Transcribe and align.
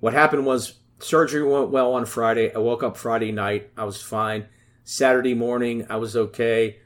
what 0.00 0.12
happened 0.12 0.46
was 0.46 0.74
surgery 0.98 1.42
went 1.42 1.70
well 1.70 1.94
on 1.94 2.06
Friday. 2.06 2.54
I 2.54 2.58
woke 2.58 2.82
up 2.82 2.96
Friday 2.96 3.32
night. 3.32 3.70
I 3.76 3.84
was 3.84 4.00
fine. 4.00 4.46
Saturday 4.84 5.34
morning, 5.34 5.86
I 5.90 5.96
was 5.96 6.16
okay. 6.16 6.78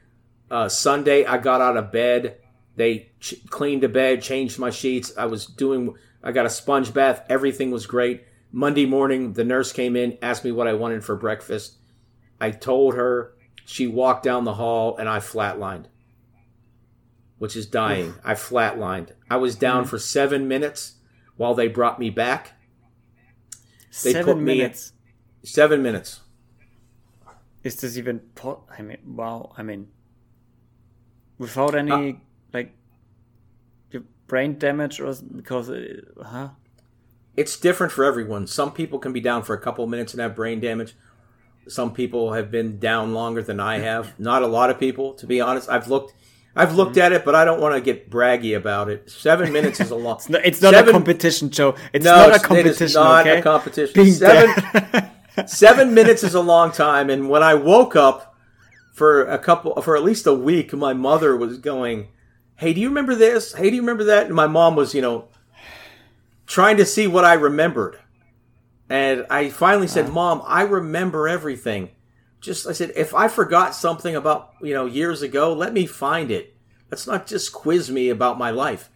Uh, 0.51 0.69
Sunday, 0.69 1.25
I 1.25 1.37
got 1.37 1.61
out 1.61 1.77
of 1.77 1.91
bed. 1.91 2.37
They 2.75 3.11
ch- 3.19 3.35
cleaned 3.49 3.83
the 3.83 3.89
bed, 3.89 4.21
changed 4.21 4.59
my 4.59 4.69
sheets. 4.69 5.13
I 5.17 5.25
was 5.25 5.45
doing, 5.45 5.95
I 6.23 6.31
got 6.31 6.45
a 6.45 6.49
sponge 6.49 6.93
bath. 6.93 7.23
Everything 7.29 7.71
was 7.71 7.85
great. 7.85 8.25
Monday 8.51 8.85
morning, 8.85 9.33
the 9.33 9.43
nurse 9.43 9.71
came 9.71 9.95
in, 9.95 10.17
asked 10.21 10.43
me 10.43 10.51
what 10.51 10.67
I 10.67 10.73
wanted 10.73 11.03
for 11.03 11.15
breakfast. 11.15 11.77
I 12.39 12.51
told 12.51 12.95
her. 12.95 13.33
She 13.65 13.87
walked 13.87 14.23
down 14.23 14.43
the 14.43 14.55
hall, 14.55 14.97
and 14.97 15.07
I 15.07 15.19
flatlined, 15.19 15.85
which 17.37 17.55
is 17.55 17.65
dying. 17.65 18.15
I 18.25 18.33
flatlined. 18.33 19.11
I 19.29 19.37
was 19.37 19.55
down 19.55 19.85
for 19.85 19.97
seven 19.97 20.49
minutes 20.49 20.95
while 21.37 21.53
they 21.55 21.69
brought 21.69 21.97
me 21.97 22.09
back. 22.09 22.51
They 24.01 24.13
Seven 24.13 24.35
put 24.35 24.37
minutes. 24.41 24.93
Seven 25.43 25.83
minutes. 25.83 26.21
Is 27.63 27.75
this 27.75 27.97
even? 27.97 28.19
Po- 28.35 28.63
I 28.77 28.81
mean, 28.81 28.97
wow. 29.05 29.53
I 29.57 29.63
mean, 29.63 29.87
without 31.37 31.75
any 31.75 32.19
like 32.53 32.73
brain 34.27 34.57
damage 34.57 34.99
or 34.99 35.13
because, 35.13 35.69
uh, 35.69 36.01
huh? 36.23 36.49
it's 37.35 37.57
different 37.57 37.91
for 37.91 38.03
everyone. 38.03 38.47
Some 38.47 38.71
people 38.71 38.99
can 38.99 39.13
be 39.13 39.19
down 39.19 39.43
for 39.43 39.53
a 39.53 39.59
couple 39.59 39.85
minutes 39.87 40.13
and 40.13 40.21
have 40.21 40.35
brain 40.35 40.59
damage. 40.59 40.95
Some 41.67 41.93
people 41.93 42.33
have 42.33 42.51
been 42.51 42.79
down 42.79 43.13
longer 43.13 43.41
than 43.41 43.59
I 43.59 43.79
have. 43.79 44.17
Not 44.19 44.43
a 44.43 44.47
lot 44.47 44.69
of 44.69 44.79
people, 44.79 45.13
to 45.13 45.27
be 45.27 45.39
honest. 45.39 45.69
I've 45.69 45.87
looked, 45.87 46.13
I've 46.55 46.69
mm-hmm. 46.69 46.77
looked 46.77 46.97
at 46.97 47.11
it, 47.11 47.25
but 47.25 47.33
I 47.33 47.45
don't 47.45 47.59
want 47.59 47.75
to 47.75 47.81
get 47.81 48.09
braggy 48.09 48.55
about 48.55 48.89
it. 48.89 49.09
Seven 49.09 49.51
minutes 49.51 49.79
is 49.79 49.89
a 49.89 49.95
lot. 49.95 50.17
It's 50.17 50.29
not, 50.29 50.45
it's 50.45 50.61
not 50.61 50.73
Seven- 50.73 50.89
a 50.89 50.91
competition, 50.93 51.49
Joe. 51.49 51.75
It's 51.91 52.05
No, 52.05 52.15
not 52.15 52.35
a 52.35 52.39
competition. 52.39 52.85
is 52.85 52.93
not 52.95 53.27
okay? 53.27 53.39
a 53.39 53.41
competition. 53.41 53.93
Being 53.95 54.13
Seven, 54.13 55.09
seven 55.47 55.93
minutes 55.93 56.23
is 56.23 56.35
a 56.35 56.41
long 56.41 56.71
time. 56.71 57.09
And 57.09 57.29
when 57.29 57.41
I 57.41 57.55
woke 57.55 57.95
up 57.95 58.35
for 58.93 59.23
a 59.25 59.39
couple, 59.39 59.81
for 59.81 59.97
at 59.97 60.03
least 60.03 60.27
a 60.27 60.33
week, 60.33 60.73
my 60.73 60.93
mother 60.93 61.35
was 61.35 61.57
going, 61.57 62.09
"Hey, 62.57 62.73
do 62.73 62.81
you 62.81 62.89
remember 62.89 63.15
this? 63.15 63.53
Hey, 63.53 63.69
do 63.71 63.75
you 63.75 63.81
remember 63.81 64.03
that?" 64.05 64.27
And 64.27 64.35
my 64.35 64.47
mom 64.47 64.75
was, 64.75 64.93
you 64.93 65.01
know, 65.01 65.29
trying 66.45 66.77
to 66.77 66.85
see 66.85 67.07
what 67.07 67.25
I 67.25 67.33
remembered. 67.33 67.97
And 68.89 69.25
I 69.29 69.49
finally 69.49 69.87
said, 69.87 70.05
uh-huh. 70.05 70.13
"Mom, 70.13 70.43
I 70.45 70.61
remember 70.61 71.27
everything." 71.27 71.89
Just 72.43 72.67
I 72.67 72.73
said, 72.73 72.91
if 72.97 73.15
I 73.15 73.29
forgot 73.29 73.73
something 73.73 74.17
about 74.17 74.53
you 74.61 74.73
know 74.73 74.85
years 74.85 75.21
ago, 75.21 75.53
let 75.53 75.71
me 75.71 75.85
find 75.85 76.29
it. 76.29 76.57
Let's 76.91 77.07
not 77.07 77.25
just 77.25 77.53
quiz 77.53 77.89
me 77.89 78.09
about 78.09 78.37
my 78.37 78.49
life. 78.49 78.89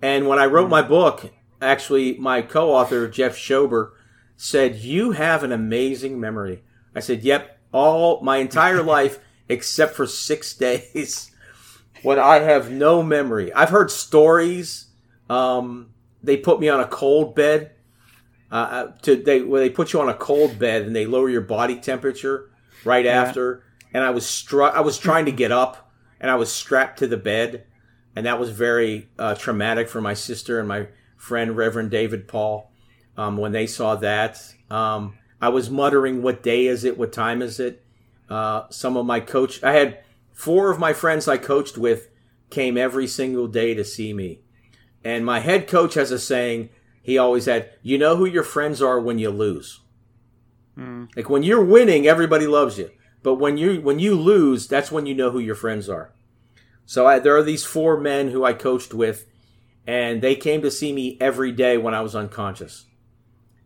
And 0.00 0.26
when 0.26 0.38
I 0.38 0.46
wrote 0.46 0.70
my 0.70 0.80
book, 0.80 1.30
actually, 1.60 2.16
my 2.16 2.40
co-author 2.40 3.06
Jeff 3.06 3.36
Schober 3.36 3.90
said, 4.38 4.76
"You 4.76 5.12
have 5.12 5.44
an 5.44 5.52
amazing 5.52 6.18
memory." 6.18 6.62
I 6.94 7.00
said, 7.00 7.22
"Yep, 7.22 7.58
all 7.72 8.22
my 8.22 8.38
entire 8.38 8.82
life 8.96 9.20
except 9.50 9.94
for 9.94 10.06
six 10.06 10.54
days, 10.56 11.30
when 12.02 12.18
I 12.18 12.38
have 12.38 12.70
no 12.70 13.02
memory. 13.02 13.52
I've 13.52 13.70
heard 13.70 13.90
stories. 13.90 14.86
Um, 15.28 15.90
they 16.22 16.38
put 16.38 16.58
me 16.58 16.70
on 16.70 16.80
a 16.80 16.88
cold 16.88 17.34
bed. 17.34 17.72
Uh, 18.50 18.92
to 19.02 19.14
they 19.14 19.42
where 19.42 19.60
they 19.60 19.68
put 19.68 19.92
you 19.92 20.00
on 20.00 20.08
a 20.08 20.14
cold 20.14 20.58
bed 20.58 20.80
and 20.80 20.96
they 20.96 21.04
lower 21.04 21.28
your 21.28 21.42
body 21.42 21.76
temperature 21.78 22.47
right 22.84 23.06
after. 23.06 23.64
And 23.92 24.04
I 24.04 24.10
was 24.10 24.24
stru- 24.24 24.72
I 24.72 24.80
was 24.80 24.98
trying 24.98 25.24
to 25.26 25.32
get 25.32 25.52
up 25.52 25.90
and 26.20 26.30
I 26.30 26.34
was 26.34 26.52
strapped 26.52 26.98
to 26.98 27.06
the 27.06 27.16
bed, 27.16 27.64
and 28.14 28.26
that 28.26 28.40
was 28.40 28.50
very 28.50 29.08
uh, 29.18 29.34
traumatic 29.34 29.88
for 29.88 30.00
my 30.00 30.14
sister 30.14 30.58
and 30.58 30.68
my 30.68 30.88
friend 31.16 31.56
Reverend 31.56 31.90
David 31.90 32.28
Paul. 32.28 32.70
Um, 33.16 33.36
when 33.36 33.52
they 33.52 33.66
saw 33.66 33.96
that, 33.96 34.40
um, 34.70 35.18
I 35.40 35.48
was 35.48 35.70
muttering, 35.70 36.22
"What 36.22 36.42
day 36.42 36.66
is 36.66 36.84
it? 36.84 36.98
What 36.98 37.12
time 37.12 37.42
is 37.42 37.60
it?" 37.60 37.84
Uh, 38.28 38.64
some 38.70 38.96
of 38.96 39.06
my 39.06 39.20
coach, 39.20 39.62
I 39.62 39.72
had 39.72 40.00
four 40.32 40.70
of 40.70 40.78
my 40.78 40.92
friends 40.92 41.26
I 41.26 41.38
coached 41.38 41.78
with 41.78 42.08
came 42.50 42.76
every 42.76 43.06
single 43.06 43.46
day 43.46 43.74
to 43.74 43.84
see 43.84 44.12
me. 44.12 44.40
And 45.04 45.24
my 45.24 45.40
head 45.40 45.68
coach 45.68 45.94
has 45.94 46.10
a 46.10 46.18
saying 46.18 46.70
he 47.02 47.18
always 47.18 47.46
had, 47.46 47.70
you 47.82 47.98
know 47.98 48.16
who 48.16 48.26
your 48.26 48.42
friends 48.42 48.82
are 48.82 49.00
when 49.00 49.18
you 49.18 49.30
lose. 49.30 49.80
Mm. 50.78 51.08
Like 51.16 51.28
when 51.28 51.42
you're 51.42 51.64
winning, 51.64 52.06
everybody 52.06 52.46
loves 52.46 52.78
you. 52.78 52.90
But 53.22 53.34
when 53.34 53.58
you 53.58 53.80
when 53.80 53.98
you 53.98 54.14
lose, 54.14 54.68
that's 54.68 54.92
when 54.92 55.06
you 55.06 55.14
know 55.14 55.30
who 55.30 55.40
your 55.40 55.56
friends 55.56 55.88
are. 55.88 56.12
So 56.86 57.06
I, 57.06 57.18
there 57.18 57.36
are 57.36 57.42
these 57.42 57.64
four 57.64 57.98
men 57.98 58.30
who 58.30 58.44
I 58.44 58.52
coached 58.52 58.94
with, 58.94 59.26
and 59.86 60.22
they 60.22 60.34
came 60.34 60.62
to 60.62 60.70
see 60.70 60.92
me 60.92 61.18
every 61.20 61.52
day 61.52 61.76
when 61.76 61.94
I 61.94 62.00
was 62.00 62.14
unconscious. 62.14 62.86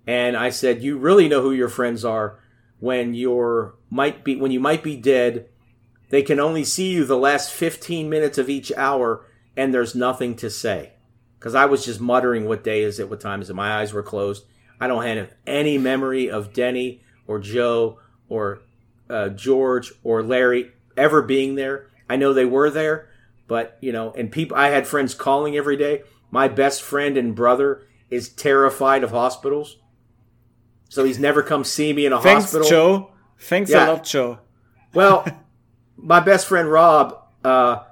And 0.06 0.36
I 0.36 0.50
said, 0.50 0.82
"You 0.82 0.98
really 0.98 1.28
know 1.28 1.42
who 1.42 1.52
your 1.52 1.68
friends 1.68 2.04
are 2.04 2.40
when 2.80 3.14
you're 3.14 3.74
might 3.90 4.24
be 4.24 4.36
when 4.36 4.50
you 4.50 4.60
might 4.60 4.82
be 4.82 4.96
dead. 4.96 5.48
They 6.08 6.22
can 6.22 6.40
only 6.40 6.64
see 6.64 6.92
you 6.92 7.04
the 7.04 7.16
last 7.16 7.52
15 7.52 8.10
minutes 8.10 8.36
of 8.36 8.50
each 8.50 8.72
hour, 8.76 9.24
and 9.56 9.72
there's 9.72 9.94
nothing 9.94 10.34
to 10.36 10.50
say." 10.50 10.94
Because 11.38 11.54
I 11.54 11.66
was 11.66 11.84
just 11.84 12.00
muttering, 12.00 12.46
"What 12.46 12.64
day 12.64 12.82
is 12.82 12.98
it? 12.98 13.10
What 13.10 13.20
time 13.20 13.42
is 13.42 13.50
it?" 13.50 13.54
My 13.54 13.80
eyes 13.80 13.92
were 13.92 14.02
closed. 14.02 14.44
I 14.82 14.88
don't 14.88 15.04
have 15.04 15.30
any 15.46 15.78
memory 15.78 16.28
of 16.28 16.52
Denny 16.52 17.02
or 17.28 17.38
Joe 17.38 18.00
or 18.28 18.62
uh, 19.08 19.28
George 19.28 19.92
or 20.02 20.24
Larry 20.24 20.72
ever 20.96 21.22
being 21.22 21.54
there. 21.54 21.86
I 22.10 22.16
know 22.16 22.32
they 22.32 22.44
were 22.44 22.68
there, 22.68 23.08
but 23.46 23.78
you 23.80 23.92
know, 23.92 24.10
and 24.10 24.32
people. 24.32 24.56
I 24.56 24.70
had 24.70 24.88
friends 24.88 25.14
calling 25.14 25.56
every 25.56 25.76
day. 25.76 26.02
My 26.32 26.48
best 26.48 26.82
friend 26.82 27.16
and 27.16 27.32
brother 27.32 27.82
is 28.10 28.28
terrified 28.28 29.04
of 29.04 29.12
hospitals, 29.12 29.76
so 30.88 31.04
he's 31.04 31.18
never 31.20 31.44
come 31.44 31.62
see 31.62 31.92
me 31.92 32.04
in 32.04 32.12
a 32.12 32.20
Thanks, 32.20 32.46
hospital. 32.46 32.68
Joe. 32.68 33.12
Thanks 33.38 33.70
Yeah. 33.70 33.86
a 33.86 33.92
lot, 33.92 34.04
Joe. 34.04 34.38
Well, 34.94 35.24
my 35.96 36.18
best 36.18 36.48
friend 36.48 36.68
Rob, 36.68 37.16
uh, 37.44 37.84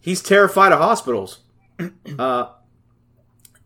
he's 0.00 0.22
terrified 0.22 0.72
of 0.72 0.78
hospitals. 0.80 1.40
Uh, 2.18 2.46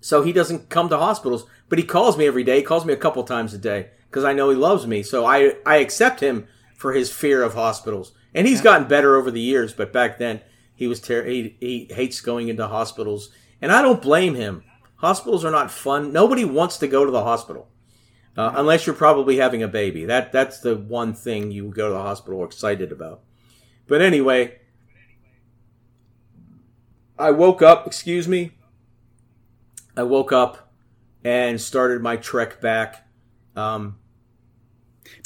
so 0.00 0.22
he 0.22 0.32
doesn't 0.32 0.68
come 0.68 0.88
to 0.90 0.98
hospitals, 0.98 1.46
but 1.68 1.78
he 1.78 1.84
calls 1.84 2.16
me 2.16 2.26
every 2.26 2.44
day. 2.44 2.58
He 2.58 2.62
calls 2.62 2.84
me 2.84 2.92
a 2.92 2.98
couple 2.98 3.22
times 3.24 3.54
a 3.54 3.58
day 3.58 3.90
because 4.10 4.24
I 4.24 4.32
know 4.32 4.50
he 4.50 4.56
loves 4.56 4.86
me. 4.86 5.02
So 5.02 5.24
I, 5.24 5.56
I 5.66 5.76
accept 5.76 6.20
him 6.20 6.46
for 6.76 6.92
his 6.92 7.12
fear 7.12 7.42
of 7.42 7.54
hospitals. 7.54 8.12
And 8.34 8.46
he's 8.46 8.60
gotten 8.60 8.88
better 8.88 9.16
over 9.16 9.30
the 9.30 9.40
years, 9.40 9.72
but 9.72 9.92
back 9.92 10.18
then 10.18 10.40
he 10.74 10.86
was 10.86 11.00
ter- 11.00 11.24
he, 11.24 11.56
he 11.60 11.88
hates 11.90 12.20
going 12.20 12.48
into 12.48 12.66
hospitals. 12.66 13.30
And 13.62 13.72
I 13.72 13.82
don't 13.82 14.02
blame 14.02 14.34
him. 14.34 14.64
Hospitals 14.96 15.44
are 15.44 15.50
not 15.50 15.70
fun. 15.70 16.12
Nobody 16.12 16.44
wants 16.44 16.78
to 16.78 16.88
go 16.88 17.04
to 17.04 17.10
the 17.10 17.22
hospital. 17.22 17.68
Uh, 18.36 18.52
unless 18.56 18.84
you're 18.84 18.96
probably 18.96 19.36
having 19.36 19.62
a 19.62 19.68
baby. 19.68 20.04
That 20.04 20.32
that's 20.32 20.58
the 20.58 20.76
one 20.76 21.14
thing 21.14 21.52
you 21.52 21.70
go 21.70 21.88
to 21.88 21.94
the 21.94 22.02
hospital 22.02 22.44
excited 22.44 22.90
about. 22.90 23.20
But 23.86 24.02
anyway, 24.02 24.58
I 27.16 27.30
woke 27.30 27.62
up. 27.62 27.86
Excuse 27.86 28.26
me. 28.26 28.52
I 29.96 30.02
woke 30.02 30.32
up 30.32 30.63
and 31.24 31.60
started 31.60 32.02
my 32.02 32.16
trek 32.16 32.60
back. 32.60 33.06
Um, 33.56 33.96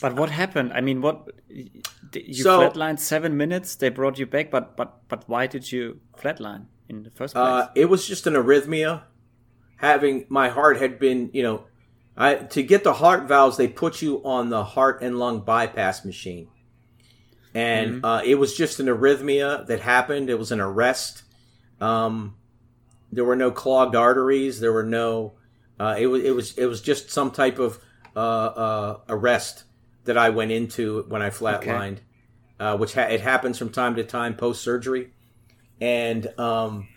But 0.00 0.14
what 0.16 0.30
happened? 0.30 0.72
I 0.72 0.80
mean, 0.80 1.00
what 1.02 1.28
you 1.48 2.42
So- 2.42 2.60
flatlined 2.60 2.98
seven 2.98 3.36
minutes? 3.36 3.76
They 3.76 3.88
brought 3.90 4.18
you 4.18 4.26
back, 4.26 4.50
but 4.50 4.76
but 4.76 5.08
but 5.08 5.24
why 5.28 5.46
did 5.46 5.70
you 5.72 6.00
flatline 6.16 6.66
in 6.88 7.02
the 7.04 7.10
first 7.10 7.34
place? 7.34 7.46
Uh, 7.46 7.68
it 7.74 7.86
was 7.86 8.06
just 8.06 8.26
an 8.26 8.34
arrhythmia. 8.34 9.02
Having 9.76 10.26
my 10.28 10.48
heart 10.48 10.78
had 10.78 10.98
been, 10.98 11.30
you 11.32 11.42
know, 11.42 11.64
I 12.16 12.34
to 12.34 12.62
get 12.62 12.82
the 12.82 12.94
heart 12.94 13.28
valves, 13.28 13.56
they 13.56 13.68
put 13.68 14.02
you 14.02 14.20
on 14.24 14.50
the 14.50 14.64
heart 14.64 15.00
and 15.02 15.18
lung 15.18 15.40
bypass 15.44 16.04
machine, 16.04 16.48
and 17.54 18.04
uh, 18.04 18.20
it 18.24 18.34
was 18.36 18.56
just 18.56 18.80
an 18.80 18.86
arrhythmia 18.86 19.66
that 19.68 19.80
happened. 19.80 20.28
It 20.28 20.38
was 20.38 20.50
an 20.52 20.60
arrest. 20.60 21.22
Um, 21.80 22.34
there 23.12 23.24
were 23.24 23.36
no 23.36 23.50
clogged 23.52 23.94
arteries. 23.94 24.58
There 24.60 24.72
were 24.72 24.84
no. 25.00 25.34
Uh, 25.80 25.94
it 25.98 26.06
was 26.06 26.22
it 26.24 26.30
was 26.34 26.58
it 26.58 26.66
was 26.66 26.80
just 26.80 27.10
some 27.10 27.30
type 27.30 27.58
of 27.58 27.78
uh, 28.16 28.18
uh, 28.18 28.98
arrest 29.08 29.64
that 30.04 30.18
I 30.18 30.30
went 30.30 30.50
into 30.50 31.04
when 31.08 31.22
I 31.22 31.30
flatlined, 31.30 31.98
uh, 32.58 32.76
which 32.76 32.94
ha- 32.94 33.02
it 33.02 33.20
happens 33.20 33.58
from 33.58 33.70
time 33.70 33.94
to 33.96 34.04
time 34.04 34.34
post 34.34 34.62
surgery, 34.62 35.10
and 35.80 36.26
um, 36.38 36.88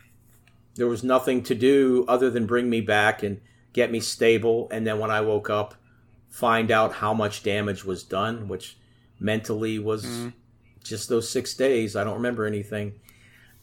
there 0.75 0.87
was 0.87 1.03
nothing 1.03 1.43
to 1.43 1.55
do 1.55 2.05
other 2.07 2.29
than 2.29 2.45
bring 2.45 2.69
me 2.69 2.81
back 2.81 3.21
and 3.23 3.41
get 3.73 3.91
me 3.91 3.99
stable. 3.99 4.67
And 4.71 4.85
then 4.87 4.99
when 4.99 5.11
I 5.11 5.21
woke 5.21 5.49
up, 5.49 5.75
find 6.29 6.71
out 6.71 6.93
how 6.93 7.13
much 7.13 7.43
damage 7.43 7.83
was 7.85 8.03
done, 8.03 8.47
which 8.47 8.77
mentally 9.19 9.77
was 9.77 10.05
just 10.83 11.09
those 11.09 11.29
six 11.29 11.53
days. 11.53 11.95
I 11.95 12.03
don't 12.03 12.15
remember 12.15 12.45
anything. 12.45 12.93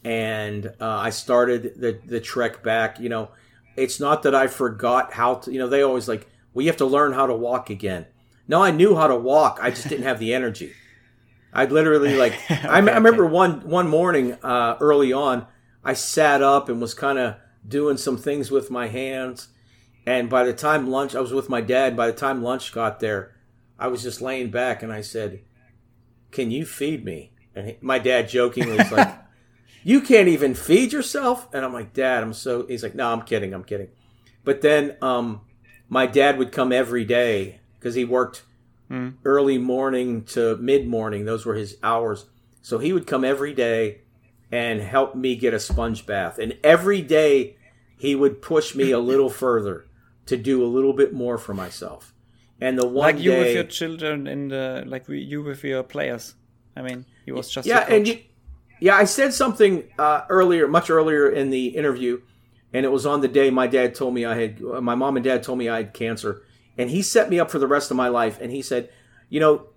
And 0.03 0.67
uh, 0.79 0.87
I 0.87 1.09
started 1.09 1.73
the, 1.75 1.99
the 2.05 2.21
trek 2.21 2.63
back. 2.63 2.99
You 2.99 3.09
know, 3.09 3.29
it's 3.79 3.99
not 3.99 4.23
that 4.23 4.35
I 4.35 4.47
forgot 4.47 5.13
how 5.13 5.35
to, 5.35 5.51
you 5.51 5.59
know, 5.59 5.67
they 5.67 5.81
always 5.81 6.07
like, 6.07 6.27
well, 6.53 6.63
you 6.63 6.69
have 6.69 6.77
to 6.77 6.85
learn 6.85 7.13
how 7.13 7.25
to 7.25 7.35
walk 7.35 7.69
again. 7.69 8.05
No, 8.47 8.61
I 8.61 8.71
knew 8.71 8.95
how 8.95 9.07
to 9.07 9.15
walk. 9.15 9.59
I 9.61 9.69
just 9.69 9.87
didn't 9.87 10.05
have 10.05 10.19
the 10.19 10.33
energy. 10.33 10.73
I 11.53 11.65
literally 11.65 12.15
like 12.15 12.33
I, 12.49 12.77
I 12.77 12.79
remember 12.79 13.25
one 13.25 13.67
one 13.67 13.87
morning 13.87 14.33
uh, 14.43 14.77
early 14.79 15.13
on, 15.13 15.47
I 15.83 15.93
sat 15.93 16.41
up 16.41 16.69
and 16.69 16.81
was 16.81 16.93
kind 16.93 17.17
of 17.17 17.35
doing 17.67 17.97
some 17.97 18.17
things 18.17 18.51
with 18.51 18.71
my 18.71 18.87
hands, 18.87 19.49
And 20.05 20.29
by 20.29 20.43
the 20.43 20.53
time 20.53 20.89
lunch, 20.89 21.15
I 21.15 21.21
was 21.21 21.33
with 21.33 21.49
my 21.49 21.61
dad. 21.61 21.95
By 21.95 22.07
the 22.07 22.13
time 22.13 22.43
lunch 22.43 22.71
got 22.71 22.99
there, 22.99 23.35
I 23.77 23.87
was 23.87 24.01
just 24.01 24.21
laying 24.21 24.49
back 24.49 24.81
and 24.83 24.91
I 24.91 25.01
said, 25.01 25.41
Can 26.31 26.51
you 26.51 26.65
feed 26.65 27.05
me? 27.05 27.31
And 27.55 27.67
he, 27.67 27.77
my 27.81 27.99
dad 27.99 28.29
jokingly 28.29 28.77
was 28.77 28.91
like, 28.91 29.19
You 29.83 30.01
can't 30.01 30.27
even 30.27 30.53
feed 30.55 30.91
yourself? 30.93 31.47
And 31.53 31.63
I'm 31.65 31.73
like, 31.73 31.93
Dad, 31.93 32.23
I'm 32.23 32.33
so. 32.33 32.65
He's 32.67 32.83
like, 32.83 32.95
No, 32.95 33.11
I'm 33.11 33.21
kidding. 33.21 33.53
I'm 33.53 33.63
kidding. 33.63 33.87
But 34.43 34.61
then 34.61 34.95
um, 35.01 35.41
my 35.89 36.05
dad 36.05 36.37
would 36.37 36.51
come 36.51 36.71
every 36.71 37.05
day 37.05 37.59
because 37.79 37.95
he 37.95 38.05
worked 38.05 38.43
Mm. 38.89 39.13
early 39.23 39.59
morning 39.59 40.23
to 40.23 40.57
mid 40.57 40.87
morning. 40.87 41.23
Those 41.25 41.45
were 41.45 41.53
his 41.53 41.77
hours. 41.83 42.25
So 42.63 42.79
he 42.79 42.91
would 42.91 43.05
come 43.05 43.23
every 43.23 43.53
day 43.53 44.01
and 44.51 44.81
help 44.81 45.13
me 45.13 45.35
get 45.35 45.53
a 45.53 45.59
sponge 45.59 46.07
bath. 46.07 46.39
And 46.39 46.57
every 46.63 47.03
day 47.03 47.55
he 47.99 48.15
would 48.15 48.41
push 48.41 48.73
me 48.73 48.89
a 48.89 48.97
little 49.11 49.29
further 49.29 49.85
to 50.25 50.35
do 50.37 50.63
a 50.63 50.65
little 50.65 50.93
bit 50.93 51.13
more 51.13 51.37
for 51.37 51.53
myself. 51.53 52.15
And 52.59 52.79
the 52.79 52.87
one 52.87 52.95
like 53.15 53.19
you 53.19 53.29
day, 53.29 53.39
with 53.43 53.53
your 53.53 53.63
children 53.65 54.25
in 54.25 54.47
the 54.47 54.83
like 54.87 55.05
you 55.07 55.43
with 55.43 55.63
your 55.63 55.83
players. 55.83 56.33
I 56.75 56.81
mean, 56.81 57.05
he 57.25 57.31
was 57.31 57.47
just 57.51 57.67
yeah, 57.67 57.85
and 57.87 58.07
you, 58.07 58.17
yeah, 58.79 58.95
I 58.95 59.03
said 59.05 59.33
something 59.33 59.83
uh, 59.97 60.21
earlier, 60.29 60.67
much 60.67 60.89
earlier 60.89 61.29
in 61.29 61.49
the 61.49 61.67
interview, 61.67 62.21
and 62.73 62.85
it 62.85 62.89
was 62.89 63.05
on 63.05 63.21
the 63.21 63.27
day 63.27 63.49
my 63.49 63.67
dad 63.67 63.95
told 63.95 64.13
me 64.13 64.25
I 64.25 64.35
had, 64.35 64.61
my 64.61 64.95
mom 64.95 65.17
and 65.17 65.23
dad 65.23 65.43
told 65.43 65.57
me 65.57 65.69
I 65.69 65.77
had 65.77 65.93
cancer, 65.93 66.43
and 66.77 66.89
he 66.89 67.01
set 67.01 67.29
me 67.29 67.39
up 67.39 67.51
for 67.51 67.59
the 67.59 67.67
rest 67.67 67.91
of 67.91 67.97
my 67.97 68.07
life. 68.07 68.39
And 68.39 68.51
he 68.51 68.61
said, 68.61 68.89
you 69.29 69.39
know, 69.39 69.67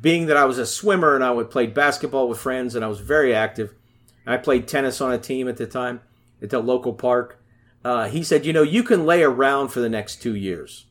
being 0.00 0.26
that 0.26 0.36
I 0.36 0.46
was 0.46 0.58
a 0.58 0.66
swimmer 0.66 1.14
and 1.14 1.22
I 1.22 1.30
would 1.30 1.50
play 1.50 1.66
basketball 1.66 2.28
with 2.28 2.38
friends 2.38 2.74
and 2.74 2.84
I 2.84 2.88
was 2.88 3.00
very 3.00 3.34
active, 3.34 3.74
I 4.26 4.36
played 4.36 4.68
tennis 4.68 5.00
on 5.00 5.12
a 5.12 5.18
team 5.18 5.48
at 5.48 5.56
the 5.56 5.66
time 5.66 6.00
at 6.42 6.50
the 6.50 6.60
local 6.60 6.92
park. 6.92 7.42
Uh, 7.84 8.08
he 8.08 8.22
said, 8.22 8.44
you 8.44 8.52
know, 8.52 8.62
you 8.62 8.82
can 8.82 9.06
lay 9.06 9.22
around 9.22 9.68
for 9.68 9.80
the 9.80 9.88
next 9.88 10.22
two 10.22 10.34
years. 10.34 10.86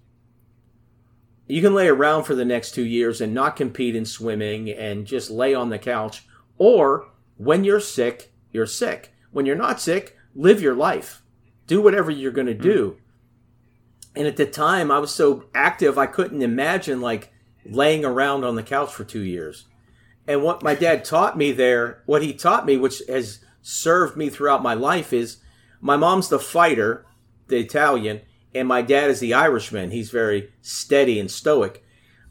You 1.48 1.62
can 1.62 1.74
lay 1.74 1.88
around 1.88 2.24
for 2.24 2.36
the 2.36 2.45
next 2.45 2.71
two 2.71 2.86
years 2.86 3.21
and 3.21 3.33
not 3.33 3.56
compete 3.56 3.95
in 3.95 4.06
swimming 4.06 4.69
and 4.69 5.06
just 5.06 5.30
lay 5.30 5.54
on 5.54 5.69
the 5.69 5.80
couch. 5.80 6.25
Or 6.57 7.09
when 7.37 7.63
you're 7.63 7.79
sick, 7.79 8.31
you're 8.51 8.65
sick. 8.65 9.13
When 9.31 9.45
you're 9.45 9.55
not 9.55 9.79
sick, 9.79 10.17
live 10.35 10.61
your 10.61 10.75
life. 10.75 11.21
Do 11.67 11.81
whatever 11.81 12.11
you're 12.11 12.31
going 12.31 12.47
to 12.47 12.53
do. 12.53 12.97
And 14.15 14.27
at 14.27 14.37
the 14.37 14.45
time, 14.45 14.89
I 14.89 14.99
was 14.99 15.13
so 15.13 15.45
active, 15.53 15.97
I 15.97 16.07
couldn't 16.07 16.41
imagine 16.41 17.01
like 17.01 17.31
laying 17.65 18.03
around 18.03 18.43
on 18.43 18.55
the 18.55 18.63
couch 18.63 18.91
for 18.91 19.03
two 19.03 19.21
years. 19.21 19.65
And 20.27 20.43
what 20.43 20.63
my 20.63 20.75
dad 20.75 21.05
taught 21.05 21.37
me 21.37 21.51
there, 21.51 22.01
what 22.05 22.23
he 22.23 22.33
taught 22.33 22.65
me, 22.65 22.77
which 22.77 23.01
has 23.07 23.39
served 23.61 24.17
me 24.17 24.29
throughout 24.29 24.63
my 24.63 24.73
life, 24.73 25.13
is 25.13 25.37
my 25.79 25.95
mom's 25.95 26.29
the 26.29 26.39
fighter, 26.39 27.05
the 27.47 27.57
Italian, 27.57 28.21
and 28.53 28.67
my 28.67 28.81
dad 28.81 29.09
is 29.09 29.19
the 29.19 29.33
Irishman. 29.33 29.91
He's 29.91 30.09
very 30.09 30.51
steady 30.61 31.19
and 31.19 31.29
stoic. 31.29 31.83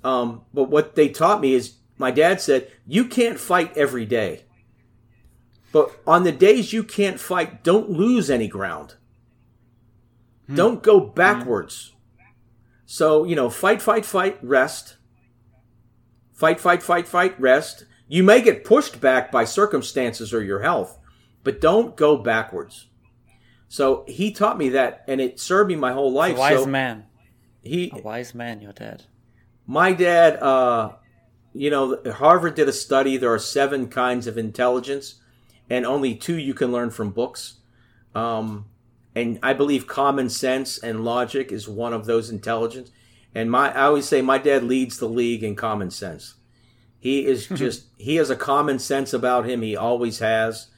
Um, 0.02 0.42
but 0.52 0.64
what 0.64 0.94
they 0.94 1.08
taught 1.08 1.40
me 1.40 1.54
is 1.54 1.76
my 1.98 2.10
dad 2.10 2.40
said, 2.40 2.70
You 2.86 3.06
can't 3.06 3.38
fight 3.38 3.76
every 3.76 4.04
day. 4.04 4.44
But 5.76 5.92
on 6.06 6.22
the 6.22 6.32
days 6.32 6.72
you 6.72 6.82
can't 6.82 7.20
fight, 7.20 7.62
don't 7.62 7.90
lose 7.90 8.30
any 8.30 8.48
ground. 8.48 8.94
Don't 10.54 10.82
go 10.82 11.00
backwards. 11.00 11.92
So, 12.86 13.24
you 13.24 13.36
know, 13.36 13.50
fight, 13.50 13.82
fight, 13.82 14.06
fight, 14.06 14.38
rest. 14.42 14.96
Fight, 16.32 16.58
fight, 16.58 16.82
fight, 16.82 17.06
fight, 17.06 17.38
rest. 17.38 17.84
You 18.08 18.22
may 18.22 18.40
get 18.40 18.64
pushed 18.64 19.02
back 19.02 19.30
by 19.30 19.44
circumstances 19.44 20.32
or 20.32 20.42
your 20.42 20.60
health, 20.60 20.98
but 21.44 21.60
don't 21.60 21.94
go 21.94 22.16
backwards. 22.16 22.86
So 23.68 24.06
he 24.08 24.32
taught 24.32 24.56
me 24.56 24.70
that, 24.70 25.04
and 25.06 25.20
it 25.20 25.38
served 25.38 25.68
me 25.68 25.76
my 25.76 25.92
whole 25.92 26.10
a 26.10 26.16
life. 26.16 26.38
wise 26.38 26.60
so 26.60 26.66
man. 26.66 27.04
he, 27.60 27.92
A 27.94 28.00
wise 28.00 28.34
man, 28.34 28.62
your 28.62 28.72
dad. 28.72 29.02
my 29.66 29.92
dad, 29.92 30.36
uh, 30.42 30.92
you 31.52 31.68
know, 31.68 32.00
Harvard 32.14 32.54
did 32.54 32.66
a 32.66 32.72
study. 32.72 33.18
There 33.18 33.34
are 33.34 33.38
seven 33.38 33.88
kinds 33.88 34.26
of 34.26 34.38
intelligence, 34.38 35.16
and 35.68 35.84
only 35.84 36.14
two 36.14 36.36
you 36.36 36.54
can 36.54 36.72
learn 36.72 36.90
from 36.90 37.10
books. 37.10 37.54
Um, 38.14 38.66
and 39.14 39.38
I 39.42 39.52
believe 39.52 39.86
common 39.86 40.28
sense 40.28 40.78
and 40.78 41.04
logic 41.04 41.50
is 41.50 41.68
one 41.68 41.92
of 41.92 42.06
those 42.06 42.30
intelligence. 42.30 42.90
And 43.34 43.50
my, 43.50 43.72
I 43.72 43.84
always 43.84 44.06
say 44.06 44.22
my 44.22 44.38
dad 44.38 44.64
leads 44.64 44.98
the 44.98 45.08
league 45.08 45.42
in 45.42 45.56
common 45.56 45.90
sense. 45.90 46.34
He 46.98 47.26
is 47.26 47.46
just, 47.54 47.86
he 47.98 48.16
has 48.16 48.30
a 48.30 48.36
common 48.36 48.78
sense 48.78 49.12
about 49.12 49.48
him. 49.48 49.62
He 49.62 49.76
always 49.76 50.18
has. 50.20 50.68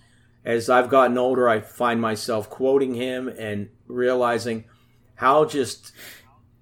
As 0.45 0.71
I've 0.71 0.89
gotten 0.89 1.19
older, 1.19 1.49
I 1.49 1.61
find 1.61 2.01
myself 2.01 2.49
quoting 2.49 2.95
him 2.95 3.29
and 3.29 3.69
realizing 3.87 4.65
how 5.17 5.45
just 5.45 5.93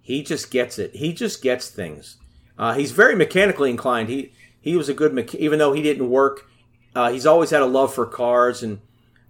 he 0.01 0.23
just 0.23 0.51
gets 0.51 0.79
it. 0.79 0.95
He 0.95 1.13
just 1.13 1.43
gets 1.43 1.69
things. 1.69 2.17
Uh, 2.59 2.73
he's 2.73 2.93
very 2.93 3.15
mechanically 3.15 3.71
inclined. 3.71 4.09
He 4.09 4.33
he 4.61 4.77
was 4.77 4.89
a 4.89 4.95
good 4.95 5.13
mecha- 5.13 5.37
even 5.37 5.59
though 5.59 5.73
he 5.73 5.83
didn't 5.83 6.09
work. 6.09 6.49
Uh, 6.97 7.13
he's 7.13 7.27
always 7.27 7.51
had 7.51 7.61
a 7.61 7.67
love 7.67 7.93
for 7.93 8.07
cars 8.07 8.63
and 8.63 8.81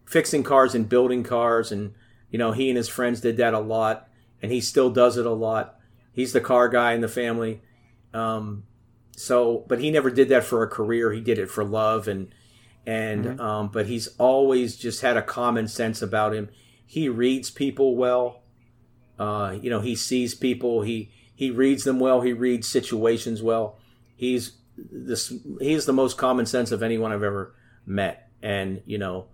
fixing 0.04 0.44
cars 0.44 0.72
and 0.72 0.88
building 0.88 1.24
cars, 1.24 1.72
and 1.72 1.92
you 2.30 2.38
know 2.38 2.52
he 2.52 2.70
and 2.70 2.76
his 2.76 2.88
friends 2.88 3.20
did 3.20 3.36
that 3.38 3.54
a 3.54 3.58
lot, 3.58 4.08
and 4.40 4.52
he 4.52 4.60
still 4.60 4.88
does 4.88 5.16
it 5.16 5.26
a 5.26 5.32
lot. 5.32 5.76
He's 6.12 6.32
the 6.32 6.40
car 6.40 6.68
guy 6.68 6.92
in 6.92 7.00
the 7.00 7.08
family. 7.08 7.60
Um, 8.14 8.62
so, 9.16 9.64
but 9.66 9.80
he 9.80 9.90
never 9.90 10.10
did 10.10 10.28
that 10.28 10.44
for 10.44 10.62
a 10.62 10.68
career. 10.68 11.12
He 11.12 11.20
did 11.20 11.40
it 11.40 11.50
for 11.50 11.64
love, 11.64 12.06
and 12.06 12.32
and 12.86 13.40
um, 13.40 13.69
but 13.69 13.86
he's 13.86 14.06
always 14.16 14.76
just 14.76 15.02
had 15.02 15.16
a 15.16 15.22
common 15.22 15.66
sense 15.66 16.00
about 16.00 16.34
him. 16.34 16.48
He 16.86 17.08
reads 17.08 17.50
people 17.50 17.96
well. 17.96 18.42
Uh, 19.19 19.56
you 19.60 19.70
know, 19.70 19.80
he 19.80 19.96
sees 19.96 20.36
people. 20.36 20.82
He 20.82 21.10
he 21.34 21.50
reads 21.50 21.82
them 21.82 21.98
well. 21.98 22.20
He 22.20 22.32
reads 22.32 22.69
situations 22.69 23.42
well. 23.42 23.76
He's 24.14 24.52
this. 24.78 25.32
He's 25.60 25.84
the 25.84 25.92
most 25.92 26.16
common 26.16 26.46
sense 26.46 26.70
of 26.70 26.80
anyone 26.80 27.10
I've 27.10 27.24
ever 27.24 27.56
met. 27.86 28.28
And 28.42 28.82
you 28.84 28.98
know, 28.98 29.28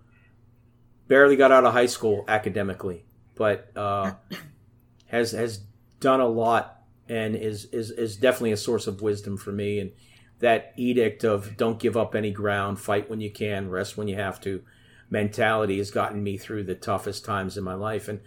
barely 1.07 1.35
got 1.35 1.51
out 1.51 1.65
of 1.65 1.73
high 1.73 1.87
school 1.87 2.23
academically, 2.27 3.05
but 3.35 3.71
uh, 3.75 4.13
has 5.07 5.31
has 5.31 5.59
done 5.99 6.19
a 6.19 6.27
lot 6.27 6.83
and 7.09 7.35
is 7.35 7.65
is 7.65 7.91
is 7.91 8.15
definitely 8.15 8.51
a 8.51 8.57
source 8.57 8.87
of 8.87 9.01
wisdom 9.01 9.37
for 9.37 9.51
me. 9.51 9.79
And 9.79 9.91
that 10.39 10.73
edict 10.75 11.23
of 11.23 11.55
don't 11.57 11.79
give 11.79 11.95
up 11.95 12.15
any 12.15 12.31
ground, 12.31 12.79
fight 12.79 13.09
when 13.09 13.21
you 13.21 13.31
can, 13.31 13.69
rest 13.69 13.97
when 13.97 14.07
you 14.07 14.15
have 14.15 14.41
to, 14.41 14.61
mentality 15.09 15.77
has 15.77 15.91
gotten 15.91 16.21
me 16.21 16.37
through 16.37 16.63
the 16.63 16.75
toughest 16.75 17.23
times 17.23 17.57
in 17.57 17.63
my 17.63 17.75
life. 17.75 18.07
And 18.09 18.19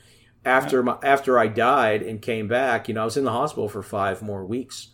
after 0.44 0.82
my, 0.82 0.96
after 1.02 1.38
I 1.38 1.49
died 1.49 2.02
and 2.02 2.23
came 2.23 2.49
back, 2.49 2.88
you 2.88 2.94
know, 2.94 3.02
I 3.02 3.05
was 3.05 3.17
in 3.17 3.25
the 3.25 3.32
hospital 3.32 3.69
for 3.69 3.82
five 3.82 4.23
more 4.23 4.46
weeks, 4.46 4.88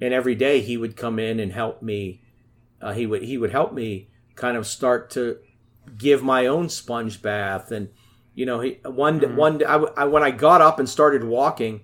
and 0.00 0.14
every 0.14 0.34
day 0.34 0.60
he 0.60 0.76
would 0.76 0.96
come 0.96 1.18
in 1.18 1.40
and 1.40 1.52
help 1.52 1.82
me. 1.82 2.22
Uh, 2.80 2.92
he 2.92 3.06
would 3.06 3.22
he 3.22 3.38
would 3.38 3.52
help 3.52 3.72
me 3.72 4.10
kind 4.34 4.56
of 4.56 4.66
start 4.66 5.10
to 5.10 5.38
give 5.98 6.22
my 6.22 6.46
own 6.46 6.68
sponge 6.68 7.22
bath, 7.22 7.70
and 7.70 7.88
you 8.34 8.46
know, 8.46 8.60
he 8.60 8.78
one 8.84 9.20
mm-hmm. 9.20 9.36
one 9.36 9.64
I, 9.64 9.74
I, 9.74 10.04
when 10.04 10.22
I 10.22 10.30
got 10.30 10.60
up 10.60 10.78
and 10.78 10.88
started 10.88 11.24
walking, 11.24 11.82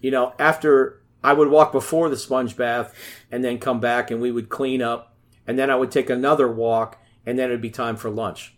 you 0.00 0.10
know, 0.10 0.34
after 0.38 1.02
I 1.24 1.32
would 1.32 1.48
walk 1.48 1.72
before 1.72 2.08
the 2.08 2.16
sponge 2.16 2.56
bath 2.56 2.94
and 3.30 3.44
then 3.44 3.58
come 3.58 3.80
back 3.80 4.10
and 4.10 4.20
we 4.20 4.30
would 4.30 4.48
clean 4.48 4.82
up, 4.82 5.14
and 5.46 5.58
then 5.58 5.70
I 5.70 5.76
would 5.76 5.90
take 5.90 6.10
another 6.10 6.50
walk, 6.50 6.98
and 7.24 7.38
then 7.38 7.48
it'd 7.48 7.60
be 7.60 7.70
time 7.70 7.96
for 7.96 8.10
lunch. 8.10 8.54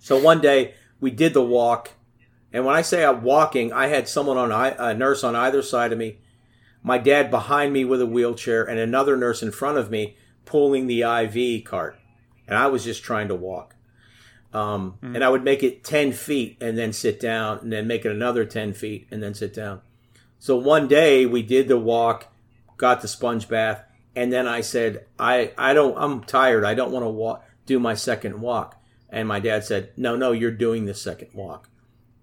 So 0.00 0.18
one 0.18 0.40
day 0.40 0.74
we 1.00 1.10
did 1.10 1.34
the 1.34 1.42
walk, 1.42 1.90
and 2.52 2.64
when 2.64 2.74
I 2.74 2.82
say 2.82 3.04
I'm 3.04 3.22
walking, 3.22 3.72
I 3.72 3.88
had 3.88 4.08
someone 4.08 4.38
on 4.38 4.52
a 4.52 4.94
nurse 4.94 5.22
on 5.22 5.36
either 5.36 5.62
side 5.62 5.92
of 5.92 5.98
me, 5.98 6.18
my 6.82 6.98
dad 6.98 7.30
behind 7.30 7.72
me 7.72 7.84
with 7.84 8.00
a 8.00 8.06
wheelchair, 8.06 8.64
and 8.64 8.78
another 8.78 9.16
nurse 9.16 9.42
in 9.42 9.50
front 9.50 9.78
of 9.78 9.90
me 9.90 10.16
pulling 10.44 10.86
the 10.86 11.02
IV 11.02 11.64
cart, 11.64 11.98
and 12.48 12.56
I 12.58 12.66
was 12.66 12.82
just 12.82 13.04
trying 13.04 13.28
to 13.28 13.34
walk. 13.34 13.76
Um, 14.52 14.98
And 15.02 15.22
I 15.22 15.28
would 15.28 15.44
make 15.44 15.62
it 15.62 15.84
ten 15.84 16.12
feet 16.12 16.56
and 16.60 16.76
then 16.76 16.92
sit 16.92 17.20
down, 17.20 17.58
and 17.58 17.72
then 17.72 17.86
make 17.86 18.04
it 18.04 18.10
another 18.10 18.44
ten 18.44 18.72
feet 18.72 19.06
and 19.10 19.22
then 19.22 19.34
sit 19.34 19.54
down. 19.54 19.82
So 20.38 20.56
one 20.56 20.88
day 20.88 21.26
we 21.26 21.42
did 21.42 21.68
the 21.68 21.78
walk, 21.78 22.32
got 22.76 23.02
the 23.02 23.08
sponge 23.08 23.48
bath, 23.48 23.82
and 24.16 24.32
then 24.32 24.46
I 24.46 24.62
said, 24.62 25.04
I, 25.18 25.52
I 25.58 25.74
don't, 25.74 25.96
I'm 25.98 26.24
tired. 26.24 26.64
I 26.64 26.74
don't 26.74 26.92
want 26.92 27.04
to 27.04 27.10
walk, 27.10 27.44
do 27.66 27.78
my 27.78 27.94
second 27.94 28.40
walk. 28.40 28.80
And 29.10 29.28
my 29.28 29.40
dad 29.40 29.64
said, 29.64 29.90
no, 29.96 30.16
no, 30.16 30.32
you're 30.32 30.50
doing 30.50 30.86
the 30.86 30.94
second 30.94 31.30
walk. 31.34 31.68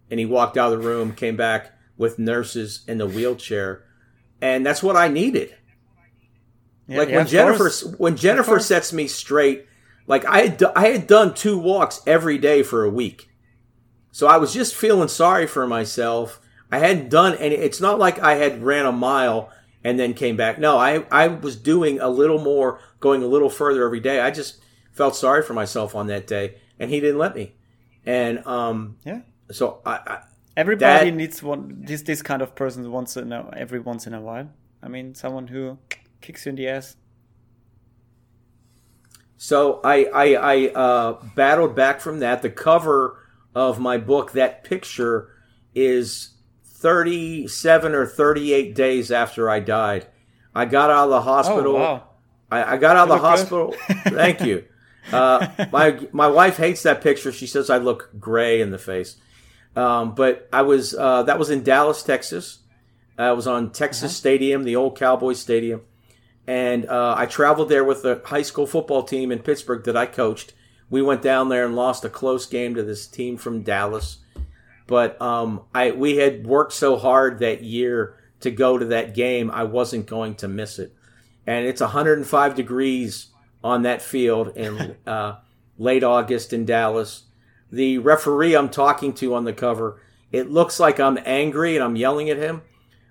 And 0.10 0.20
he 0.20 0.26
walked 0.26 0.58
out 0.58 0.72
of 0.72 0.82
the 0.82 0.88
room, 0.88 1.14
came 1.14 1.36
back 1.36 1.74
with 1.98 2.20
nurses 2.20 2.84
in 2.88 2.98
the 2.98 3.08
wheelchair. 3.08 3.84
And 4.42 4.66
that's 4.66 4.84
what 4.84 4.96
I 4.96 5.08
needed. 5.08 5.56
Yeah, 6.88 6.98
like 7.00 7.10
yeah, 7.10 7.18
when 7.18 7.28
Jennifer, 7.28 7.70
when 7.98 8.16
Jennifer 8.16 8.60
sets 8.60 8.94
me 8.94 9.08
straight, 9.08 9.66
like 10.08 10.26
I 10.26 10.42
had, 10.48 10.64
I 10.76 10.88
had 10.90 11.08
done 11.08 11.34
two 11.34 11.58
walks 11.58 12.02
every 12.06 12.38
day 12.38 12.64
for 12.64 12.84
a 12.84 12.90
week. 12.90 13.30
So 14.12 14.28
I 14.28 14.38
was 14.38 14.54
just 14.54 14.76
feeling 14.76 15.08
sorry 15.10 15.46
for 15.48 15.68
myself. 15.68 16.40
I 16.72 16.80
hadn't 16.80 17.10
done 17.10 17.36
any. 17.36 17.56
It's 17.56 17.82
not 17.82 18.00
like 18.00 18.20
I 18.20 18.36
had 18.36 18.64
ran 18.64 18.86
a 18.86 18.92
mile 18.92 19.52
and 19.84 20.00
then 20.00 20.14
came 20.14 20.36
back. 20.38 20.58
No, 20.58 20.78
I 20.78 21.06
I 21.12 21.28
was 21.28 21.56
doing 21.56 22.00
a 22.00 22.10
little 22.10 22.40
more, 22.40 22.80
going 23.00 23.22
a 23.24 23.28
little 23.28 23.50
further 23.50 23.86
every 23.86 24.00
day. 24.00 24.20
I 24.22 24.32
just 24.32 24.62
felt 24.94 25.16
sorry 25.16 25.44
for 25.44 25.54
myself 25.54 25.96
on 25.96 26.08
that 26.08 26.28
day, 26.28 26.56
and 26.80 26.90
he 26.90 27.00
didn't 27.00 27.18
let 27.20 27.36
me. 27.36 27.56
And 28.06 28.46
um, 28.48 28.98
Yeah. 29.06 29.22
so 29.52 29.82
I, 29.86 29.92
I 30.08 30.20
Everybody 30.58 31.10
That- 31.12 31.16
needs 31.18 31.44
one. 31.44 31.84
This 31.86 32.02
this 32.04 32.22
kind 32.22 32.42
of 32.42 32.56
person 32.56 32.90
once 32.92 33.18
in 33.18 33.34
a, 33.34 33.50
every 33.58 33.80
once 33.80 34.08
in 34.08 34.14
a 34.14 34.22
while. 34.22 34.50
I 34.82 34.88
mean, 34.88 35.14
someone 35.14 35.48
who 35.48 35.78
kicks 36.22 36.46
you 36.46 36.52
in 36.52 36.56
the 36.56 36.68
ass. 36.70 36.96
So 39.38 39.82
I 39.84 40.06
I, 40.06 40.26
I 40.36 40.68
uh, 40.74 41.24
battled 41.36 41.76
back 41.76 42.00
from 42.02 42.20
that. 42.20 42.42
The 42.42 42.50
cover 42.50 43.20
of 43.54 43.80
my 43.80 43.98
book, 43.98 44.32
that 44.34 44.64
picture, 44.64 45.30
is 45.74 46.32
thirty 46.64 47.48
seven 47.48 47.94
or 47.94 48.06
thirty 48.06 48.54
eight 48.54 48.76
days 48.76 49.12
after 49.12 49.50
I 49.50 49.60
died. 49.60 50.08
I 50.54 50.66
got 50.66 50.90
out 50.90 51.06
of 51.06 51.10
the 51.10 51.22
hospital. 51.22 51.76
Oh 51.76 51.80
wow! 51.80 52.04
I, 52.50 52.76
I 52.76 52.78
got 52.78 52.96
out 52.96 53.10
of 53.10 53.22
the 53.22 53.28
hospital. 53.28 53.76
Thank 54.04 54.42
you. 54.42 54.66
Uh, 55.12 55.48
my 55.72 56.00
my 56.12 56.28
wife 56.28 56.58
hates 56.58 56.84
that 56.84 57.02
picture. 57.02 57.32
She 57.32 57.48
says 57.48 57.70
I 57.70 57.78
look 57.78 58.10
gray 58.20 58.62
in 58.62 58.72
the 58.72 58.78
face. 58.78 59.18
Um, 59.76 60.16
but 60.16 60.48
I 60.54 60.62
was 60.62 60.96
uh, 60.96 61.24
that 61.24 61.38
was 61.38 61.50
in 61.50 61.64
Dallas, 61.64 62.02
Texas. 62.04 62.60
I 63.18 63.32
was 63.32 63.48
on 63.48 63.72
Texas 63.72 64.16
Stadium, 64.16 64.64
the 64.64 64.76
old 64.76 64.98
Cowboys 64.98 65.40
Stadium, 65.40 65.82
and 66.48 66.88
uh, 66.88 67.16
I 67.18 67.26
traveled 67.26 67.70
there 67.70 67.84
with 67.84 68.04
the 68.04 68.22
high 68.26 68.42
school 68.42 68.68
football 68.68 69.04
team 69.04 69.32
in 69.32 69.40
Pittsburgh 69.40 69.84
that 69.86 69.98
I 69.98 70.06
coached. 70.06 70.54
We 70.90 71.02
went 71.02 71.22
down 71.22 71.50
there 71.50 71.66
and 71.66 71.76
lost 71.76 72.06
a 72.06 72.10
close 72.10 72.46
game 72.46 72.76
to 72.76 72.84
this 72.84 73.08
team 73.08 73.38
from 73.38 73.64
Dallas. 73.64 74.20
But 74.88 75.20
um, 75.22 75.64
I 75.74 75.92
we 75.92 76.18
had 76.18 76.46
worked 76.46 76.74
so 76.74 76.98
hard 76.98 77.40
that 77.40 77.64
year 77.64 78.18
to 78.42 78.52
go 78.52 78.78
to 78.78 78.86
that 78.86 79.16
game, 79.16 79.50
I 79.52 79.64
wasn't 79.64 80.06
going 80.06 80.36
to 80.36 80.48
miss 80.48 80.78
it. 80.78 80.96
And 81.48 81.66
it's 81.66 81.82
105 81.82 82.56
degrees 82.56 83.28
on 83.64 83.82
that 83.82 84.02
field 84.02 84.56
in 84.56 84.96
uh, 85.08 85.38
late 85.78 86.04
August 86.04 86.54
in 86.54 86.66
Dallas. 86.66 87.24
The 87.72 87.98
referee 87.98 88.56
I'm 88.56 88.70
talking 88.70 89.14
to 89.16 89.34
on 89.34 89.46
the 89.46 89.54
cover, 89.54 90.00
it 90.32 90.52
looks 90.52 90.80
like 90.80 91.00
I'm 91.00 91.18
angry 91.26 91.76
and 91.76 91.84
I'm 91.84 91.96
yelling 91.96 92.30
at 92.30 92.38
him, 92.38 92.62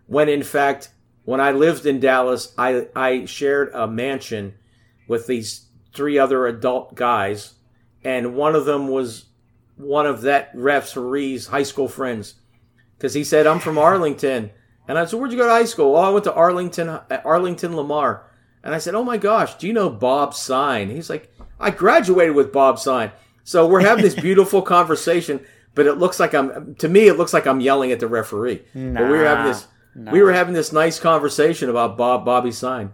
when 0.07 0.29
in 0.29 0.45
fact, 0.45 0.91
when 1.25 1.41
I 1.41 1.53
lived 1.53 1.87
in 1.87 2.01
Dallas, 2.01 2.53
I 2.59 2.89
I 2.95 3.25
shared 3.25 3.71
a 3.75 3.87
mansion 3.87 4.55
with 5.09 5.27
these 5.27 5.67
three 5.95 6.19
other 6.19 6.47
adult 6.47 6.95
guys, 6.95 7.55
and 8.03 8.35
one 8.35 8.55
of 8.55 8.65
them 8.65 8.89
was 8.89 9.27
one 9.77 10.07
of 10.07 10.23
that 10.23 10.51
referee's 10.55 11.49
high 11.49 11.63
school 11.63 11.89
friends, 11.89 12.35
because 12.97 13.15
he 13.15 13.25
said 13.25 13.47
I'm 13.47 13.61
from 13.61 13.79
Arlington, 13.79 14.51
and 14.89 14.99
I 14.99 15.05
said 15.05 15.19
Where'd 15.19 15.33
you 15.33 15.39
go 15.39 15.47
to 15.47 15.51
high 15.53 15.65
school? 15.65 15.97
Oh, 15.97 16.01
I 16.01 16.11
went 16.11 16.25
to 16.25 16.35
Arlington 16.35 16.89
Arlington 17.25 17.77
Lamar, 17.77 18.31
and 18.63 18.75
I 18.75 18.79
said 18.79 18.95
Oh 18.95 19.05
my 19.05 19.17
gosh, 19.17 19.55
do 19.57 19.67
you 19.67 19.73
know 19.73 19.91
Bob 19.91 20.35
Sign? 20.35 20.91
He's 20.91 21.11
like 21.11 21.33
I 21.61 21.71
graduated 21.71 22.35
with 22.35 22.53
Bob 22.53 22.79
Sign, 22.79 23.13
so 23.45 23.67
we're 23.67 23.81
having 23.81 24.05
this 24.05 24.15
beautiful 24.15 24.63
conversation. 24.77 25.45
But 25.75 25.87
it 25.87 25.95
looks 25.99 26.21
like 26.21 26.35
I'm 26.35 26.77
to 26.77 26.89
me. 26.89 27.09
It 27.09 27.15
looks 27.19 27.33
like 27.33 27.47
I'm 27.49 27.61
yelling 27.61 27.91
at 27.91 27.99
the 27.99 28.07
referee. 28.07 28.63
but 28.75 29.03
we 29.03 29.09
were 29.09 29.25
having 29.25 29.47
this. 29.47 29.67
We 29.95 30.23
were 30.23 30.33
having 30.33 30.55
this 30.55 30.73
nice 30.73 30.99
conversation 30.99 31.71
about 31.71 31.97
Bob 31.97 32.25
Bobby 32.25 32.51
Sign. 32.51 32.93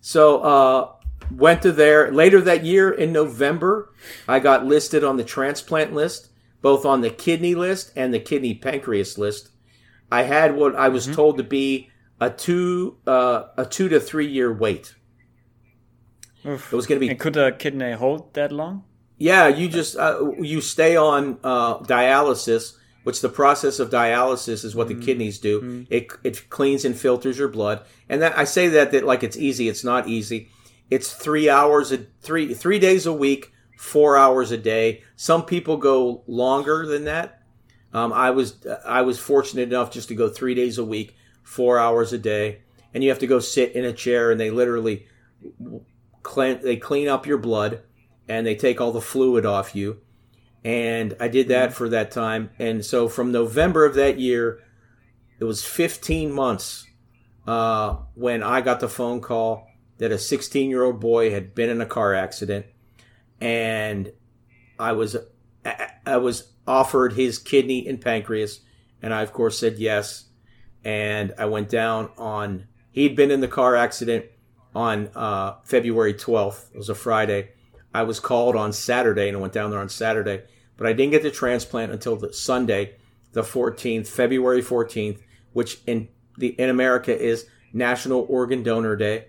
So 0.00 0.40
uh, 0.40 0.92
went 1.30 1.62
to 1.62 1.72
there 1.72 2.10
later 2.10 2.40
that 2.40 2.64
year 2.64 2.90
in 2.90 3.12
November. 3.12 3.92
I 4.26 4.40
got 4.40 4.66
listed 4.66 5.04
on 5.04 5.16
the 5.16 5.24
transplant 5.24 5.92
list, 5.92 6.30
both 6.60 6.84
on 6.84 7.00
the 7.00 7.10
kidney 7.10 7.54
list 7.54 7.92
and 7.94 8.12
the 8.12 8.18
kidney 8.18 8.54
pancreas 8.54 9.18
list. 9.18 9.50
I 10.10 10.22
had 10.24 10.56
what 10.56 10.74
I 10.74 10.88
was 10.88 11.06
told 11.06 11.36
to 11.38 11.44
be 11.44 11.90
a 12.20 12.28
two 12.30 12.98
uh, 13.06 13.44
a 13.56 13.64
two 13.64 13.88
to 13.88 14.00
three 14.00 14.26
year 14.26 14.52
wait. 14.52 14.94
Oof. 16.44 16.72
It 16.72 16.76
was 16.76 16.86
going 16.86 16.96
to 17.00 17.06
be 17.06 17.08
And 17.08 17.20
could 17.20 17.36
a 17.36 17.52
kidney 17.52 17.92
hold 17.92 18.34
that 18.34 18.50
long? 18.50 18.84
yeah, 19.22 19.46
you 19.46 19.68
just 19.68 19.96
uh, 19.96 20.32
you 20.40 20.60
stay 20.60 20.96
on 20.96 21.38
uh, 21.44 21.78
dialysis, 21.78 22.76
which 23.04 23.20
the 23.20 23.28
process 23.28 23.78
of 23.78 23.90
dialysis 23.90 24.64
is 24.64 24.74
what 24.74 24.88
the 24.88 24.94
kidneys 24.94 25.38
do. 25.38 25.86
It 25.90 26.12
it 26.22 26.48
cleans 26.50 26.84
and 26.84 26.96
filters 26.96 27.38
your 27.38 27.48
blood, 27.48 27.84
and 28.08 28.22
that 28.22 28.36
I 28.36 28.44
say 28.44 28.68
that 28.68 28.92
that 28.92 29.04
like 29.04 29.22
it's 29.22 29.36
easy. 29.36 29.68
It's 29.68 29.84
not 29.84 30.08
easy. 30.08 30.48
It's 30.90 31.12
three 31.12 31.48
hours 31.48 31.92
a 31.92 31.98
three 32.20 32.54
three 32.54 32.78
days 32.78 33.06
a 33.06 33.12
week, 33.12 33.52
four 33.76 34.16
hours 34.16 34.50
a 34.50 34.58
day. 34.58 35.02
Some 35.16 35.44
people 35.44 35.76
go 35.76 36.22
longer 36.26 36.86
than 36.86 37.04
that. 37.04 37.42
Um, 37.92 38.12
I 38.12 38.30
was 38.30 38.66
I 38.86 39.02
was 39.02 39.18
fortunate 39.18 39.68
enough 39.68 39.90
just 39.90 40.08
to 40.08 40.14
go 40.14 40.28
three 40.28 40.54
days 40.54 40.78
a 40.78 40.84
week, 40.84 41.16
four 41.42 41.78
hours 41.78 42.12
a 42.12 42.18
day, 42.18 42.60
and 42.94 43.02
you 43.02 43.10
have 43.10 43.18
to 43.20 43.26
go 43.26 43.38
sit 43.38 43.72
in 43.72 43.84
a 43.84 43.92
chair, 43.92 44.30
and 44.30 44.40
they 44.40 44.50
literally 44.50 45.06
clean 46.22 46.60
they 46.62 46.76
clean 46.76 47.08
up 47.08 47.26
your 47.26 47.38
blood 47.38 47.82
and 48.28 48.46
they 48.46 48.54
take 48.54 48.80
all 48.80 48.92
the 48.92 49.00
fluid 49.00 49.44
off 49.44 49.74
you. 49.74 50.00
And 50.64 51.16
I 51.18 51.28
did 51.28 51.48
that 51.48 51.72
for 51.72 51.88
that 51.88 52.10
time. 52.10 52.50
And 52.58 52.84
so 52.84 53.08
from 53.08 53.32
November 53.32 53.84
of 53.84 53.94
that 53.94 54.18
year, 54.18 54.60
it 55.40 55.44
was 55.44 55.64
15 55.64 56.30
months 56.30 56.86
uh, 57.46 57.96
when 58.14 58.42
I 58.42 58.60
got 58.60 58.80
the 58.80 58.88
phone 58.88 59.20
call 59.20 59.66
that 59.98 60.12
a 60.12 60.18
16 60.18 60.70
year 60.70 60.84
old 60.84 61.00
boy 61.00 61.30
had 61.30 61.54
been 61.54 61.70
in 61.70 61.80
a 61.80 61.86
car 61.86 62.14
accident, 62.14 62.66
and 63.40 64.12
I 64.78 64.92
was 64.92 65.16
I 65.64 65.90
I 66.06 66.16
was 66.18 66.52
offered 66.66 67.14
his 67.14 67.38
kidney 67.38 67.86
and 67.86 68.00
pancreas, 68.00 68.60
and 69.00 69.12
I 69.12 69.22
of 69.22 69.32
course 69.32 69.58
said 69.58 69.78
yes. 69.78 70.26
And 70.84 71.32
I 71.38 71.44
went 71.44 71.68
down 71.68 72.10
on 72.18 72.66
he'd 72.90 73.14
been 73.14 73.30
in 73.30 73.40
the 73.40 73.48
car 73.48 73.76
accident 73.76 74.26
on 74.74 75.08
uh, 75.14 75.56
February 75.64 76.14
12th. 76.14 76.72
It 76.74 76.78
was 76.78 76.88
a 76.88 76.94
Friday. 76.94 77.50
I 77.94 78.02
was 78.02 78.20
called 78.20 78.56
on 78.56 78.72
Saturday 78.72 79.28
and 79.28 79.36
I 79.36 79.40
went 79.40 79.52
down 79.52 79.70
there 79.70 79.80
on 79.80 79.88
Saturday, 79.88 80.42
but 80.76 80.86
I 80.86 80.92
didn't 80.92 81.12
get 81.12 81.22
the 81.22 81.30
transplant 81.30 81.92
until 81.92 82.16
the 82.16 82.32
Sunday, 82.32 82.96
the 83.32 83.42
14th, 83.42 84.06
February 84.08 84.62
14th, 84.62 85.20
which 85.52 85.78
in 85.86 86.08
the 86.38 86.48
in 86.48 86.68
America 86.70 87.16
is 87.16 87.46
National 87.72 88.26
Organ 88.28 88.62
Donor 88.62 88.96
Day. 88.96 89.26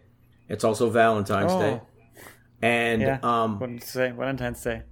It's 0.50 0.64
also 0.64 0.90
Valentine's 0.90 1.52
Oh. 1.54 1.60
Day. 1.60 1.82
And 2.62 3.02
Yeah. 3.02 3.20
um, 3.24 3.80
say? 3.82 4.12
Valentine's 4.12 4.62
Day. 4.62 4.84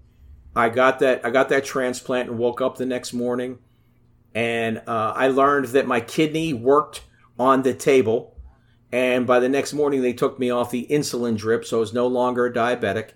I 0.55 0.69
got 0.69 0.99
that 0.99 1.25
I 1.25 1.29
got 1.29 1.49
that 1.49 1.63
transplant 1.63 2.29
and 2.29 2.37
woke 2.37 2.59
up 2.61 2.77
the 2.77 2.85
next 2.85 3.13
morning 3.13 3.59
and 4.35 4.81
uh, 4.87 5.13
I 5.15 5.27
learned 5.29 5.67
that 5.67 5.87
my 5.87 6.01
kidney 6.01 6.53
worked 6.53 7.03
on 7.39 7.61
the 7.63 7.73
table 7.73 8.35
and 8.91 9.25
by 9.25 9.39
the 9.39 9.47
next 9.47 9.71
morning 9.73 10.01
they 10.01 10.11
took 10.11 10.37
me 10.39 10.49
off 10.49 10.69
the 10.71 10.85
insulin 10.89 11.37
drip 11.37 11.63
so 11.63 11.77
I 11.77 11.79
was 11.79 11.93
no 11.93 12.07
longer 12.07 12.45
a 12.47 12.53
diabetic. 12.53 13.11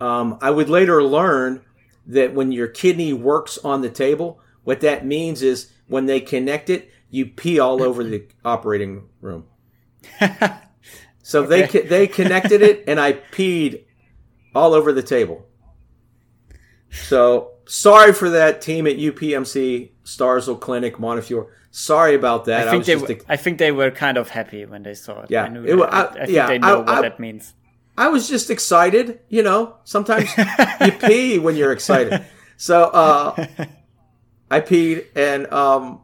Um, 0.00 0.38
I 0.40 0.50
would 0.52 0.68
later 0.68 1.02
learn 1.02 1.62
that 2.06 2.34
when 2.34 2.52
your 2.52 2.68
kidney 2.68 3.12
works 3.12 3.58
on 3.64 3.80
the 3.82 3.90
table, 3.90 4.40
what 4.64 4.80
that 4.80 5.04
means 5.06 5.42
is 5.42 5.70
when 5.86 6.06
they 6.06 6.20
connect 6.20 6.70
it, 6.70 6.90
you 7.10 7.26
pee 7.26 7.58
all 7.58 7.82
over 7.82 8.02
the 8.04 8.26
operating 8.44 9.08
room. 9.20 9.46
So 11.26 11.42
they 11.46 11.64
Okay. 11.64 11.80
they 11.80 11.86
they 11.88 12.06
connected 12.06 12.60
it, 12.60 12.84
and 12.86 13.00
I 13.00 13.14
peed 13.14 13.84
all 14.54 14.74
over 14.74 14.92
the 14.92 15.02
table. 15.02 15.46
So 16.90 17.52
sorry 17.66 18.12
for 18.12 18.28
that 18.30 18.60
team 18.60 18.86
at 18.86 18.96
UPMC 18.96 19.90
Starzl 20.04 20.60
Clinic 20.60 20.98
Montefiore. 21.00 21.50
Sorry 21.70 22.14
about 22.14 22.44
that. 22.44 22.68
I 22.68 22.70
think 22.72 22.80
was 22.80 22.86
they. 22.86 22.96
were, 22.96 23.10
ex- 23.10 23.24
I 23.28 23.36
think 23.36 23.58
they 23.58 23.72
were 23.72 23.90
kind 23.90 24.16
of 24.16 24.28
happy 24.28 24.64
when 24.66 24.82
they 24.82 24.92
saw 24.94 25.22
it. 25.22 25.30
Yeah, 25.30 25.44
I, 25.44 25.48
knew 25.48 25.64
it 25.64 25.80
I- 25.82 26.02
I, 26.02 26.04
I 26.10 26.12
think 26.26 26.28
yeah, 26.28 26.46
they 26.46 26.58
know 26.58 26.66
I- 26.74 26.78
what 26.80 26.88
I- 26.90 27.02
that 27.02 27.18
means. 27.18 27.54
I 27.96 28.08
was 28.08 28.28
just 28.28 28.50
excited. 28.50 29.20
You 29.28 29.42
know, 29.42 29.76
sometimes 29.84 30.28
you 30.36 30.92
pee 31.00 31.38
when 31.38 31.56
you're 31.56 31.72
excited. 31.72 32.24
So 32.56 32.84
uh, 32.84 33.46
I 34.50 34.60
peed, 34.60 35.06
and 35.14 35.52
um, 35.52 36.00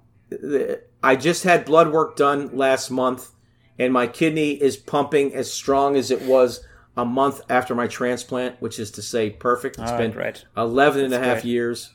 I 1.02 1.16
just 1.16 1.44
had 1.44 1.64
blood 1.64 1.92
work 1.92 2.16
done 2.16 2.56
last 2.56 2.90
month, 2.90 3.30
and 3.78 3.92
my 3.92 4.06
kidney 4.06 4.52
is 4.52 4.76
pumping 4.76 5.34
as 5.34 5.52
strong 5.52 5.96
as 5.96 6.10
it 6.10 6.22
was 6.22 6.64
a 6.96 7.04
month 7.04 7.40
after 7.48 7.74
my 7.74 7.86
transplant, 7.86 8.60
which 8.60 8.78
is 8.78 8.90
to 8.92 9.02
say, 9.02 9.30
perfect. 9.30 9.78
It's 9.78 9.90
All 9.90 9.98
been 9.98 10.12
right, 10.12 10.44
right. 10.56 10.64
11 10.64 11.04
and 11.04 11.14
a 11.14 11.18
half 11.18 11.42
great. 11.42 11.44
years 11.46 11.90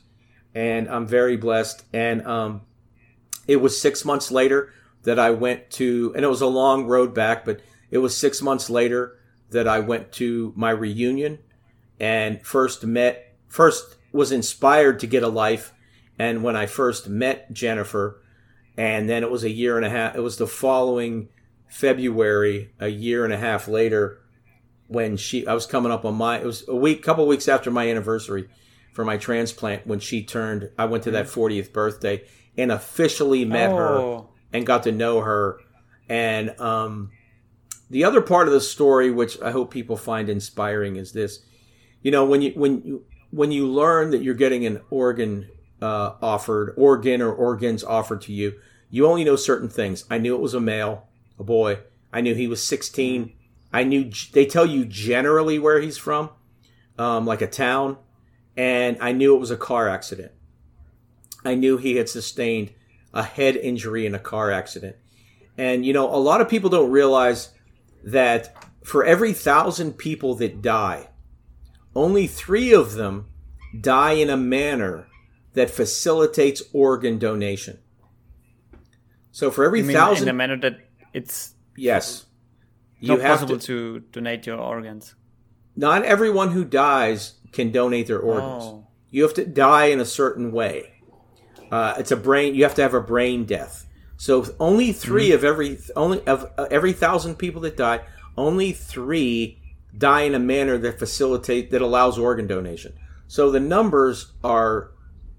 and 0.56 0.88
i'm 0.88 1.06
very 1.06 1.36
blessed 1.36 1.84
and 1.92 2.26
um, 2.26 2.62
it 3.46 3.56
was 3.56 3.80
six 3.80 4.04
months 4.04 4.32
later 4.32 4.72
that 5.02 5.18
i 5.18 5.30
went 5.30 5.70
to 5.70 6.12
and 6.16 6.24
it 6.24 6.28
was 6.28 6.40
a 6.40 6.46
long 6.46 6.86
road 6.86 7.14
back 7.14 7.44
but 7.44 7.60
it 7.90 7.98
was 7.98 8.16
six 8.16 8.42
months 8.42 8.68
later 8.70 9.18
that 9.50 9.68
i 9.68 9.78
went 9.78 10.12
to 10.12 10.52
my 10.56 10.70
reunion 10.70 11.38
and 12.00 12.44
first 12.46 12.84
met 12.84 13.34
first 13.48 13.96
was 14.12 14.32
inspired 14.32 14.98
to 15.00 15.06
get 15.06 15.22
a 15.22 15.28
life. 15.28 15.72
And 16.18 16.42
when 16.42 16.56
i 16.56 16.66
first 16.66 17.08
met 17.08 17.52
jennifer 17.52 18.22
and 18.76 19.08
then 19.08 19.22
it 19.22 19.30
was 19.30 19.44
a 19.44 19.50
year 19.50 19.76
and 19.76 19.84
a 19.84 19.90
half 19.90 20.14
it 20.16 20.20
was 20.20 20.36
the 20.36 20.46
following 20.46 21.28
february 21.68 22.70
a 22.80 22.88
year 22.88 23.24
and 23.24 23.32
a 23.32 23.38
half 23.38 23.68
later 23.68 24.20
when 24.88 25.16
she 25.16 25.46
I 25.46 25.54
was 25.54 25.66
coming 25.66 25.92
up 25.92 26.04
on 26.04 26.14
my 26.14 26.38
it 26.38 26.46
was 26.46 26.66
a 26.68 26.74
week 26.76 27.02
couple 27.02 27.26
weeks 27.26 27.48
after 27.48 27.70
my 27.70 27.88
anniversary 27.88 28.48
for 28.92 29.04
my 29.04 29.16
transplant 29.16 29.86
when 29.86 30.00
she 30.00 30.22
turned 30.24 30.70
I 30.78 30.86
went 30.86 31.04
to 31.04 31.10
that 31.12 31.26
40th 31.26 31.72
birthday 31.72 32.24
and 32.56 32.72
officially 32.72 33.44
met 33.44 33.70
her 33.70 33.96
Oh, 33.98 34.28
and 34.52 34.64
got 34.64 34.84
to 34.84 34.92
know 34.92 35.20
her. 35.20 35.58
And 36.08 36.58
um 36.60 37.10
the 37.88 38.04
other 38.04 38.20
part 38.20 38.48
of 38.48 38.54
the 38.54 38.60
story 38.60 39.10
which 39.10 39.40
I 39.40 39.50
hope 39.50 39.70
people 39.70 39.96
find 39.96 40.28
inspiring 40.28 40.96
is 40.96 41.12
this 41.12 41.40
you 42.02 42.10
know 42.10 42.24
when 42.24 42.42
you 42.42 42.52
when 42.52 42.82
you 42.82 43.04
when 43.30 43.52
you 43.52 43.66
learn 43.66 44.10
that 44.10 44.22
you're 44.22 44.34
getting 44.34 44.64
an 44.64 44.80
organ 44.90 45.48
uh, 45.82 46.12
offered, 46.22 46.74
organ 46.76 47.20
or 47.20 47.32
organs 47.32 47.84
offered 47.84 48.22
to 48.22 48.32
you, 48.32 48.54
you 48.90 49.06
only 49.06 49.24
know 49.24 49.36
certain 49.36 49.68
things. 49.68 50.04
I 50.10 50.18
knew 50.18 50.34
it 50.34 50.40
was 50.40 50.54
a 50.54 50.60
male, 50.60 51.08
a 51.38 51.44
boy. 51.44 51.80
I 52.12 52.20
knew 52.20 52.34
he 52.34 52.46
was 52.46 52.66
16. 52.66 53.32
I 53.72 53.84
knew 53.84 54.10
they 54.32 54.46
tell 54.46 54.64
you 54.64 54.84
generally 54.84 55.58
where 55.58 55.80
he's 55.80 55.98
from, 55.98 56.30
um, 56.98 57.26
like 57.26 57.42
a 57.42 57.46
town, 57.46 57.98
and 58.56 58.96
I 59.00 59.12
knew 59.12 59.34
it 59.34 59.40
was 59.40 59.50
a 59.50 59.56
car 59.56 59.88
accident. 59.88 60.32
I 61.44 61.54
knew 61.54 61.76
he 61.76 61.96
had 61.96 62.08
sustained 62.08 62.72
a 63.12 63.22
head 63.22 63.56
injury 63.56 64.06
in 64.06 64.14
a 64.14 64.18
car 64.18 64.50
accident. 64.50 64.96
And, 65.58 65.84
you 65.84 65.92
know, 65.92 66.08
a 66.12 66.16
lot 66.16 66.40
of 66.40 66.48
people 66.48 66.70
don't 66.70 66.90
realize 66.90 67.50
that 68.06 68.54
for 68.84 69.04
every 69.04 69.32
thousand 69.32 69.98
people 69.98 70.34
that 70.36 70.62
die, 70.62 71.08
only 71.94 72.26
three 72.26 72.72
of 72.72 72.94
them 72.94 73.26
die 73.78 74.12
in 74.12 74.30
a 74.30 74.36
manner 74.36 75.08
that 75.54 75.70
facilitates 75.70 76.62
organ 76.72 77.18
donation. 77.18 77.78
So 79.32 79.50
for 79.50 79.64
every 79.64 79.82
thousand, 79.82 80.28
in 80.28 80.34
a 80.34 80.38
manner 80.38 80.56
that 80.58 80.78
it's 81.12 81.54
yes, 81.76 82.26
not 83.02 83.20
have 83.20 83.40
possible 83.40 83.58
to- 83.58 84.00
to 84.00 84.06
donate 84.12 84.46
your 84.46 84.58
organs. 84.58 85.14
Not 85.74 86.04
everyone 86.04 86.52
who 86.52 86.64
dies 86.64 87.34
can 87.52 87.70
donate 87.70 88.06
their 88.06 88.20
organs. 88.20 88.64
Oh. 88.64 88.86
You 89.10 89.22
have 89.24 89.34
to 89.34 89.44
die 89.44 89.86
in 89.86 90.00
a 90.00 90.04
certain 90.04 90.52
way. 90.52 90.92
Uh, 91.70 91.94
it's 91.98 92.12
a 92.12 92.16
brain. 92.16 92.54
You 92.54 92.62
have 92.62 92.74
to 92.76 92.82
have 92.82 92.94
a 92.94 93.00
brain 93.00 93.44
death. 93.44 93.85
So 94.16 94.46
only 94.58 94.92
3 94.92 95.32
of 95.32 95.44
every 95.44 95.78
only 95.94 96.26
of 96.26 96.50
uh, 96.56 96.66
every 96.70 96.92
thousand 96.92 97.36
people 97.36 97.60
that 97.62 97.76
die, 97.76 98.00
only 98.36 98.72
three 98.72 99.60
die 99.96 100.22
in 100.22 100.34
a 100.34 100.38
manner 100.38 100.78
that 100.78 100.98
facilitate 100.98 101.70
that 101.70 101.82
allows 101.82 102.18
organ 102.18 102.46
donation. 102.46 102.92
So 103.28 103.50
the 103.50 103.60
numbers 103.60 104.32
are 104.44 104.90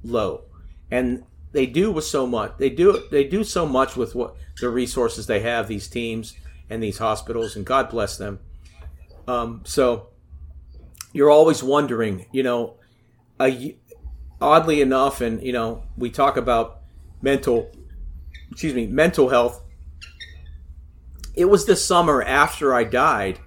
low, 0.03 0.45
and 0.91 1.23
they 1.51 1.65
do 1.65 1.91
with 1.91 2.05
so 2.05 2.27
much. 2.27 2.53
They 2.57 2.69
do 2.69 3.03
they 3.11 3.23
do 3.23 3.43
so 3.43 3.65
much 3.65 3.95
with 3.95 4.15
what 4.15 4.35
the 4.59 4.69
resources 4.69 5.27
they 5.27 5.39
have. 5.41 5.67
These 5.67 5.87
teams 5.87 6.35
and 6.69 6.83
these 6.83 6.97
hospitals, 6.97 7.55
and 7.55 7.65
God 7.65 7.89
bless 7.89 8.17
them. 8.17 8.39
Um, 9.27 9.61
so 9.65 10.09
you're 11.13 11.29
always 11.29 11.63
wondering, 11.63 12.25
you 12.31 12.43
know, 12.43 12.75
a, 13.39 13.77
oddly 14.41 14.81
enough, 14.81 15.21
and 15.21 15.41
you 15.41 15.53
know, 15.53 15.83
we 15.97 16.09
talk 16.09 16.37
about 16.37 16.81
mental, 17.21 17.71
excuse 18.51 18.73
me, 18.73 18.87
mental 18.87 19.29
health. 19.29 19.63
It 21.35 21.45
was 21.45 21.65
the 21.65 21.75
summer 21.75 22.21
after 22.23 22.73
I 22.73 22.83
died 22.83 23.39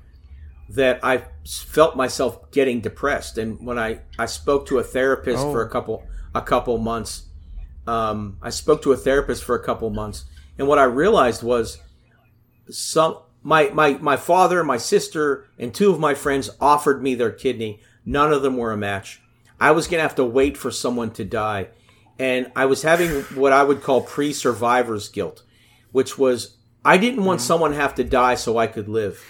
that 0.69 1.01
I 1.05 1.25
felt 1.47 1.97
myself 1.97 2.51
getting 2.53 2.81
depressed, 2.81 3.37
and 3.39 3.65
when 3.67 3.79
I 3.79 4.01
I 4.19 4.27
spoke 4.27 4.67
to 4.67 4.79
a 4.79 4.85
therapist 4.85 5.39
Oh. 5.45 5.53
for 5.53 5.63
a 5.63 5.69
couple 5.69 6.05
a 6.35 6.41
couple 6.43 6.79
months, 6.79 7.25
um, 7.89 8.37
I 8.41 8.51
spoke 8.51 8.83
to 8.83 8.93
a 8.93 8.97
therapist 8.97 9.43
for 9.43 9.57
a 9.57 9.63
couple 9.65 9.91
months, 9.91 10.27
and 10.59 10.69
what 10.69 10.79
I 10.79 10.85
realized 10.85 11.43
was 11.43 11.79
some 12.71 13.17
my 13.43 13.71
my 13.71 13.95
my 13.95 14.17
father, 14.17 14.63
my 14.63 14.77
sister, 14.77 15.47
and 15.59 15.75
two 15.75 15.91
of 15.91 15.99
my 15.99 16.15
friends 16.15 16.51
offered 16.61 17.03
me 17.03 17.17
their 17.17 17.33
kidney. 17.33 17.81
None 18.05 18.33
of 18.33 18.43
them 18.43 18.57
were 18.57 18.71
a 18.73 18.77
match. 18.77 19.21
I 19.59 19.73
was 19.73 19.89
gonna 19.89 20.03
have 20.03 20.15
to 20.17 20.25
wait 20.25 20.57
for 20.57 20.71
someone 20.71 21.11
to 21.13 21.25
die, 21.25 21.69
and 22.21 22.53
I 22.55 22.67
was 22.67 22.83
having 22.83 23.23
what 23.35 23.53
I 23.53 23.65
would 23.65 23.83
call 23.83 24.03
pre-survivor's 24.03 25.09
guilt, 25.09 25.43
which 25.91 26.19
was 26.19 26.59
I 26.85 26.99
didn't 26.99 27.25
want 27.25 27.41
mm. 27.41 27.45
someone 27.45 27.71
to 27.71 27.79
have 27.79 27.95
to 27.95 28.05
die 28.05 28.35
so 28.35 28.59
I 28.59 28.67
could 28.67 28.89
live, 28.89 29.25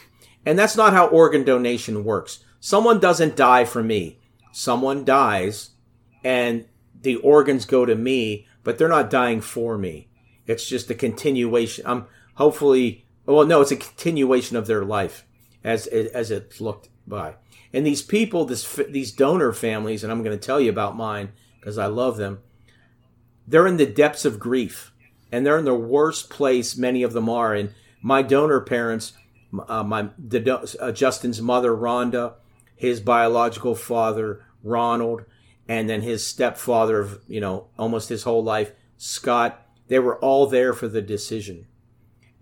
and 0.44 0.58
that's 0.58 0.76
not 0.76 0.92
how 0.92 1.06
organ 1.06 1.44
donation 1.44 2.04
works. 2.04 2.40
Someone 2.58 2.98
doesn't 2.98 3.36
die 3.36 3.64
for 3.64 3.82
me. 3.82 4.18
Someone 4.52 5.04
dies, 5.04 5.70
and 6.24 6.66
the 7.00 7.16
organs 7.16 7.64
go 7.64 7.86
to 7.86 7.94
me, 7.94 8.48
but 8.64 8.76
they're 8.76 8.88
not 8.88 9.08
dying 9.08 9.40
for 9.40 9.78
me. 9.78 10.08
It's 10.46 10.68
just 10.68 10.90
a 10.90 10.94
continuation. 10.94 11.86
I'm 11.86 12.06
hopefully, 12.34 13.06
well, 13.24 13.46
no, 13.46 13.60
it's 13.60 13.70
a 13.70 13.76
continuation 13.76 14.56
of 14.56 14.66
their 14.66 14.84
life 14.84 15.24
as 15.62 15.86
as 15.86 16.32
it's 16.32 16.60
looked 16.60 16.88
by. 17.06 17.36
And 17.72 17.86
these 17.86 18.02
people, 18.02 18.46
this 18.46 18.80
these 18.88 19.12
donor 19.12 19.52
families, 19.52 20.02
and 20.02 20.12
I'm 20.12 20.24
going 20.24 20.36
to 20.36 20.44
tell 20.44 20.60
you 20.60 20.70
about 20.70 20.96
mine 20.96 21.30
because 21.60 21.78
I 21.78 21.86
love 21.86 22.16
them. 22.16 22.40
They're 23.50 23.66
in 23.66 23.78
the 23.78 23.86
depths 23.86 24.24
of 24.24 24.38
grief, 24.38 24.92
and 25.32 25.44
they're 25.44 25.58
in 25.58 25.64
the 25.64 25.74
worst 25.74 26.30
place. 26.30 26.76
Many 26.76 27.02
of 27.02 27.12
them 27.12 27.28
are. 27.28 27.52
And 27.52 27.74
my 28.00 28.22
donor 28.22 28.60
parents, 28.60 29.12
uh, 29.68 29.82
my 29.82 30.10
the, 30.16 30.76
uh, 30.80 30.92
Justin's 30.92 31.42
mother, 31.42 31.72
Rhonda, 31.72 32.34
his 32.76 33.00
biological 33.00 33.74
father, 33.74 34.44
Ronald, 34.62 35.24
and 35.68 35.90
then 35.90 36.02
his 36.02 36.24
stepfather 36.24 37.00
of 37.00 37.20
you 37.26 37.40
know 37.40 37.66
almost 37.76 38.08
his 38.08 38.22
whole 38.22 38.44
life, 38.44 38.70
Scott. 38.96 39.66
They 39.88 39.98
were 39.98 40.18
all 40.20 40.46
there 40.46 40.72
for 40.72 40.86
the 40.86 41.02
decision, 41.02 41.66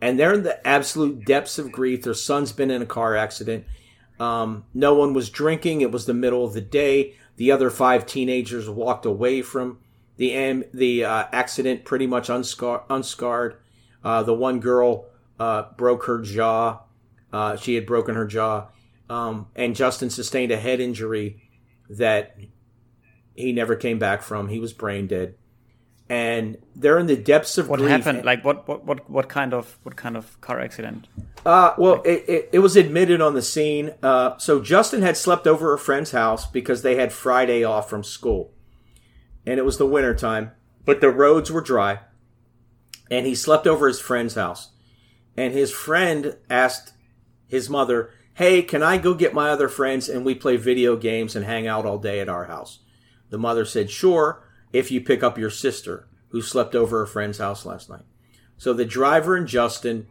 and 0.03 0.18
they're 0.18 0.35
in 0.35 0.42
the 0.42 0.66
absolute 0.66 1.25
depths 1.25 1.59
of 1.59 1.73
grief. 1.73 2.03
Their 2.03 2.12
son's 2.12 2.53
been 2.53 2.71
in 2.71 2.83
a 2.83 2.87
car 2.87 3.16
accident. 3.16 3.64
Um, 4.21 4.66
no 4.75 4.92
one 4.92 5.14
was 5.14 5.31
drinking. 5.31 5.81
It 5.81 5.90
was 5.90 6.05
the 6.05 6.12
middle 6.12 6.44
of 6.44 6.53
the 6.53 6.61
day. 6.61 7.14
The 7.37 7.51
other 7.51 7.71
five 7.71 8.05
teenagers 8.05 8.68
walked 8.68 9.07
away 9.07 9.40
from 9.40 9.79
the 10.18 10.35
am- 10.35 10.64
the 10.74 11.04
uh, 11.04 11.24
accident 11.33 11.85
pretty 11.87 12.07
much 12.07 12.28
unscar- 12.28 12.83
unscarred. 12.90 13.57
Uh, 14.04 14.22
the 14.22 14.35
one 14.35 14.61
girl 14.61 15.07
uh, 15.40 15.64
broke 15.76 16.04
her 16.04 16.20
jaw. 16.20 16.81
Uh, 17.33 17.57
she 17.57 17.74
had 17.74 17.87
broken 17.87 18.14
her 18.14 18.26
jaw, 18.26 18.66
um, 19.11 19.46
and 19.57 19.74
Justin 19.74 20.11
sustained 20.11 20.52
a 20.52 20.57
head 20.59 20.81
injury 20.81 21.42
that 21.90 22.37
he 23.35 23.52
never 23.52 23.74
came 23.76 23.98
back 23.98 24.22
from. 24.22 24.48
He 24.48 24.59
was 24.61 24.72
brain 24.72 25.07
dead, 25.07 25.35
and 26.09 26.57
they're 26.74 26.98
in 26.98 27.07
the 27.07 27.16
depths 27.16 27.59
of 27.59 27.68
What 27.68 27.81
grief. 27.81 27.90
happened? 27.90 28.24
Like 28.24 28.44
what, 28.44 28.66
what 28.66 28.85
what 28.85 29.11
what 29.11 29.28
kind 29.28 29.52
of 29.52 29.78
what 29.83 29.94
kind 29.96 30.16
of 30.16 30.40
car 30.40 30.59
accident? 30.61 31.07
Uh, 31.44 31.74
well, 31.78 32.02
it, 32.04 32.24
it, 32.28 32.48
it 32.54 32.59
was 32.61 32.76
admitted 32.76 33.20
on 33.20 33.35
the 33.35 33.42
scene. 33.42 33.92
Uh, 34.02 34.37
so 34.38 34.61
Justin 34.61 35.02
had 35.02 35.16
slept 35.16 35.46
over 35.46 35.72
a 35.72 35.78
friend's 35.78 36.11
house 36.11 36.46
because 36.46 36.83
they 36.83 36.96
had 36.96 37.12
Friday 37.12 37.62
off 37.62 37.88
from 37.88 38.02
school. 38.02 38.52
And 39.48 39.58
it 39.58 39.64
was 39.64 39.78
the 39.78 39.87
winter 39.87 40.14
time, 40.14 40.50
but 40.84 41.00
the 41.00 41.08
roads 41.08 41.50
were 41.50 41.62
dry. 41.62 42.00
And 43.11 43.24
he 43.24 43.34
slept 43.34 43.66
over 43.66 43.88
his 43.88 43.98
friend's 43.98 44.34
house. 44.34 44.72
And 45.38 45.54
his 45.54 45.72
friend 45.72 46.37
asked 46.50 46.92
his 47.46 47.70
mother, 47.70 48.11
Hey, 48.34 48.61
can 48.61 48.82
I 48.82 48.98
go 48.98 49.14
get 49.14 49.32
my 49.32 49.48
other 49.48 49.70
friends 49.70 50.06
and 50.06 50.22
we 50.22 50.34
play 50.34 50.58
video 50.58 50.96
games 50.96 51.34
and 51.34 51.46
hang 51.46 51.66
out 51.66 51.87
all 51.87 51.96
day 51.96 52.20
at 52.20 52.28
our 52.28 52.44
house? 52.44 52.80
The 53.30 53.38
mother 53.38 53.64
said, 53.64 53.90
Sure, 53.90 54.46
if 54.70 54.90
you 54.90 55.00
pick 55.00 55.22
up 55.22 55.38
your 55.38 55.48
sister 55.48 56.11
who 56.28 56.42
slept 56.42 56.74
over 56.74 57.00
a 57.00 57.06
friend's 57.06 57.38
house 57.38 57.64
last 57.64 57.88
night. 57.88 58.04
So 58.58 58.74
the 58.74 58.84
driver 58.84 59.34
and 59.34 59.48
Justin 59.48 60.08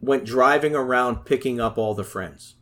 went 0.00 0.24
driving 0.24 0.74
around 0.74 1.26
picking 1.26 1.60
up 1.60 1.76
all 1.76 1.92
the 1.92 2.04
friends. 2.04 2.54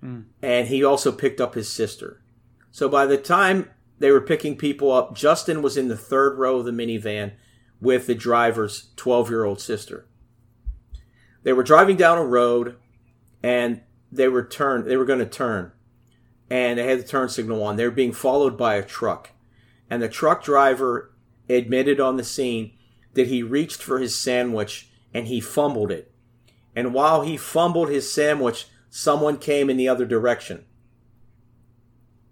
Hmm. 0.00 0.20
And 0.40 0.68
he 0.68 0.82
also 0.82 1.12
picked 1.12 1.42
up 1.42 1.56
his 1.56 1.70
sister. 1.70 2.22
So 2.70 2.88
by 2.88 3.04
the 3.04 3.18
time 3.18 3.68
they 3.98 4.10
were 4.10 4.20
picking 4.20 4.56
people 4.56 4.90
up, 4.90 5.14
Justin 5.14 5.62
was 5.62 5.76
in 5.76 5.88
the 5.88 5.96
third 5.96 6.38
row 6.38 6.58
of 6.58 6.64
the 6.64 6.70
minivan 6.72 7.32
with 7.80 8.06
the 8.06 8.14
driver's 8.14 8.88
12 8.96 9.30
year 9.30 9.44
old 9.44 9.60
sister. 9.60 10.06
They 11.42 11.52
were 11.52 11.62
driving 11.62 11.96
down 11.96 12.18
a 12.18 12.24
road 12.24 12.76
and 13.42 13.82
they 14.10 14.28
were 14.28 14.44
turn 14.44 14.84
they 14.86 14.96
were 14.96 15.04
going 15.04 15.18
to 15.18 15.26
turn 15.26 15.72
and 16.48 16.78
they 16.78 16.86
had 16.86 16.98
the 16.98 17.04
turn 17.04 17.28
signal 17.28 17.62
on. 17.62 17.76
They 17.76 17.84
were 17.84 17.90
being 17.90 18.12
followed 18.12 18.58
by 18.58 18.74
a 18.74 18.84
truck. 18.84 19.30
And 19.88 20.02
the 20.02 20.08
truck 20.08 20.44
driver 20.44 21.12
admitted 21.48 21.98
on 21.98 22.16
the 22.16 22.24
scene 22.24 22.72
that 23.14 23.28
he 23.28 23.42
reached 23.42 23.82
for 23.82 23.98
his 23.98 24.18
sandwich 24.18 24.90
and 25.14 25.26
he 25.26 25.40
fumbled 25.40 25.90
it. 25.90 26.12
And 26.76 26.94
while 26.94 27.22
he 27.22 27.36
fumbled 27.36 27.88
his 27.88 28.12
sandwich, 28.12 28.66
someone 28.90 29.38
came 29.38 29.68
in 29.68 29.76
the 29.76 29.88
other 29.88 30.04
direction. 30.04 30.64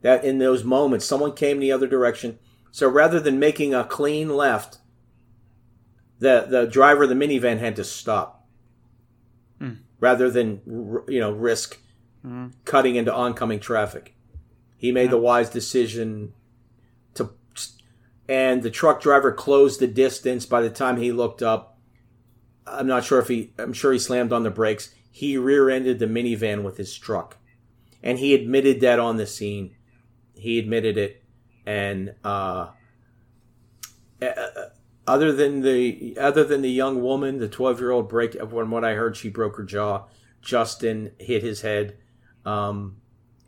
That 0.03 0.25
in 0.25 0.39
those 0.39 0.65
moments, 0.65 1.05
someone 1.05 1.35
came 1.35 1.59
in 1.59 1.61
the 1.61 1.73
other 1.73 1.87
direction. 1.87 2.39
So 2.71 2.89
rather 2.89 3.21
than 3.21 3.39
making 3.39 3.75
a 3.75 3.85
clean 3.85 4.31
left, 4.31 4.79
the 6.21 6.47
the 6.49 6.67
driver 6.67 7.05
of 7.05 7.09
the 7.09 7.15
minivan 7.15 7.59
had 7.59 7.77
to 7.77 7.85
stop, 7.85 8.47
hmm. 9.59 9.75
rather 9.99 10.31
than 10.31 10.61
you 11.09 11.21
know 11.21 11.33
risk 11.33 11.79
hmm. 12.23 12.49
cutting 12.65 12.97
into 12.97 13.13
oncoming 13.13 13.61
traffic. 13.61 14.15
He 14.77 14.93
made 14.93 15.11
the 15.11 15.19
wise 15.19 15.51
decision 15.51 16.33
to, 17.15 17.33
and 18.29 18.63
the 18.63 18.71
truck 18.71 19.03
driver 19.03 19.33
closed 19.33 19.81
the 19.81 19.87
distance. 19.87 20.47
By 20.47 20.63
the 20.63 20.71
time 20.71 20.97
he 20.97 21.13
looked 21.13 21.43
up, 21.43 21.79
I'm 22.67 22.87
not 22.87 23.05
sure 23.05 23.19
if 23.19 23.29
he. 23.29 23.53
I'm 23.59 23.73
sure 23.73 23.93
he 23.93 23.99
slammed 23.99 24.33
on 24.33 24.43
the 24.43 24.51
brakes. 24.51 24.95
He 25.11 25.37
rear-ended 25.37 25.99
the 25.99 26.07
minivan 26.07 26.63
with 26.63 26.77
his 26.77 26.97
truck, 26.97 27.39
and 28.03 28.19
he 28.19 28.35
admitted 28.35 28.81
that 28.81 29.01
on 29.01 29.17
the 29.17 29.27
scene. 29.27 29.75
He 30.41 30.59
admitted 30.59 30.97
it, 30.97 31.23
and 31.67 32.15
uh, 32.25 32.69
uh, 34.21 34.35
other 35.07 35.33
than 35.33 35.63
the 35.63 36.17
other 36.21 36.45
than 36.45 36.63
the 36.63 36.71
young 36.71 37.03
woman, 37.03 37.39
the 37.39 37.49
12 37.49 37.81
year 37.81 37.91
old 37.91 38.09
break. 38.09 38.33
From 38.33 38.71
what 38.71 38.85
I 38.85 38.95
heard, 38.95 39.17
she 39.17 39.29
broke 39.29 39.57
her 39.57 39.65
jaw. 39.65 40.05
Justin 40.43 41.13
hit 41.19 41.43
his 41.43 41.61
head, 41.61 41.99
um, 42.45 42.97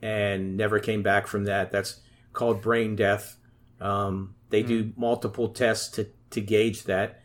and 0.02 0.56
never 0.56 0.78
came 0.78 1.02
back 1.02 1.26
from 1.26 1.44
that. 1.44 1.72
That's 1.72 2.00
called 2.32 2.62
brain 2.62 2.96
death. 2.96 3.38
Um, 3.80 4.34
They 4.50 4.62
do 4.62 4.92
multiple 4.96 5.48
tests 5.48 5.88
to, 5.96 6.08
to 6.30 6.40
gauge 6.40 6.84
that. 6.84 7.20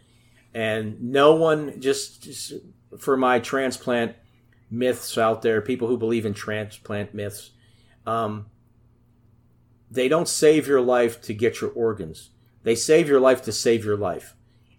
And 0.53 1.11
no 1.11 1.35
one, 1.35 1.79
just, 1.81 2.23
just 2.23 2.53
for 2.97 3.15
my 3.15 3.39
transplant 3.39 4.15
myths 4.71 5.17
out 5.17 5.41
there, 5.41 5.61
people 5.61 5.87
who 5.87 5.97
believe 5.97 6.25
in 6.25 6.33
transplant 6.33 7.13
myths, 7.13 7.51
um, 8.05 8.47
they 9.89 10.07
don't 10.07 10.27
save 10.27 10.67
your 10.67 10.81
life 10.81 11.21
to 11.23 11.33
get 11.33 11.61
your 11.61 11.71
organs. 11.71 12.31
They 12.63 12.75
save 12.75 13.07
your 13.07 13.19
life 13.19 13.41
to 13.43 13.51
save 13.51 13.85
your 13.85 13.97
life. 13.97 14.35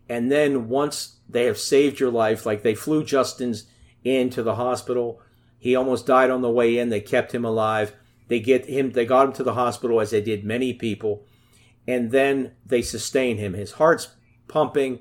And 0.09 0.31
then 0.31 0.68
once 0.68 1.16
they 1.29 1.44
have 1.44 1.59
saved 1.59 2.01
your 2.01 2.11
life, 2.11 2.47
like 2.47 2.62
they 2.62 2.75
flew 2.75 3.05
Justin's 3.05 3.64
into 4.05 4.42
the 4.42 4.57
hospital, 4.57 5.21
he 5.59 5.75
almost 5.75 6.07
died 6.07 6.31
on 6.31 6.42
the 6.42 6.51
way 6.51 6.79
in. 6.79 6.88
They 6.88 7.01
kept 7.01 7.35
him 7.35 7.44
alive. 7.44 7.94
They 8.29 8.40
get 8.40 8.66
him. 8.66 8.92
They 8.92 9.07
got 9.07 9.27
him 9.27 9.33
to 9.35 9.42
the 9.42 9.55
hospital 9.55 10.01
as 10.01 10.11
they 10.11 10.21
did 10.21 10.44
many 10.44 10.75
people, 10.75 11.25
and 11.87 12.11
then 12.11 12.53
they 12.64 12.83
sustain 12.83 13.38
him. 13.38 13.55
His 13.55 13.73
heart's 13.73 14.09
pumping. 14.47 15.01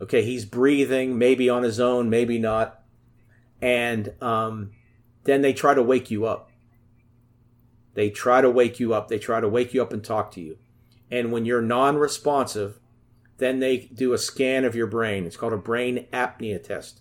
Okay, 0.00 0.22
he's 0.22 0.44
breathing, 0.44 1.18
maybe 1.18 1.48
on 1.48 1.62
his 1.62 1.78
own, 1.78 2.08
maybe 2.08 2.38
not, 2.38 2.82
and 3.60 4.12
um, 4.20 4.72
then 5.24 5.42
they 5.42 5.52
try 5.52 5.74
to 5.74 5.82
wake 5.82 6.10
you 6.10 6.24
up. 6.26 6.50
They 7.94 8.10
try 8.10 8.40
to 8.40 8.50
wake 8.50 8.80
you 8.80 8.94
up. 8.94 9.08
They 9.08 9.18
try 9.18 9.40
to 9.40 9.48
wake 9.48 9.74
you 9.74 9.82
up 9.82 9.92
and 9.92 10.02
talk 10.02 10.30
to 10.32 10.40
you. 10.40 10.58
And 11.10 11.30
when 11.30 11.44
you're 11.44 11.62
non 11.62 11.96
responsive, 11.96 12.78
then 13.38 13.60
they 13.60 13.90
do 13.92 14.12
a 14.12 14.18
scan 14.18 14.64
of 14.64 14.74
your 14.74 14.86
brain. 14.86 15.26
It's 15.26 15.36
called 15.36 15.52
a 15.52 15.58
brain 15.58 16.06
apnea 16.12 16.62
test. 16.62 17.00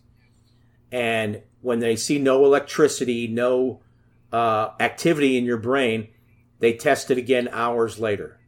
And 0.91 1.43
when 1.61 1.79
they 1.79 1.95
see 1.95 2.19
no 2.19 2.43
electricity, 2.43 3.27
no 3.27 3.81
uh, 4.33 4.69
activity 4.79 5.37
in 5.37 5.45
your 5.45 5.57
brain, 5.57 6.09
they 6.59 6.73
test 6.73 7.09
it 7.11 7.17
again 7.17 7.47
hours 7.51 7.99
later. 7.99 8.39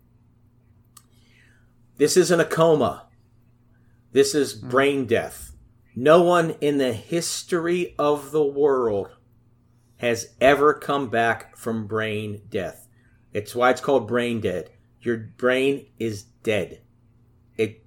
This 1.98 2.18
isn't 2.18 2.40
a 2.40 2.46
coma. 2.46 3.08
This 4.12 4.36
is 4.36 4.60
hmm. 4.60 4.70
brain 4.70 5.06
death. 5.06 5.52
No 5.96 6.24
one 6.24 6.52
in 6.60 6.80
the 6.80 6.94
history 6.94 7.96
of 8.00 8.32
the 8.32 8.44
world 8.44 9.12
has 10.04 10.36
ever 10.42 10.74
come 10.74 11.08
back 11.10 11.56
from 11.56 11.88
brain 11.88 12.42
death. 12.50 12.90
It's 13.32 13.56
why 13.56 13.70
it's 13.70 13.80
called 13.80 14.06
brain 14.06 14.42
dead. 14.42 14.70
Your 15.00 15.16
brain 15.16 15.86
is 15.98 16.24
dead. 16.24 16.82
It 17.56 17.86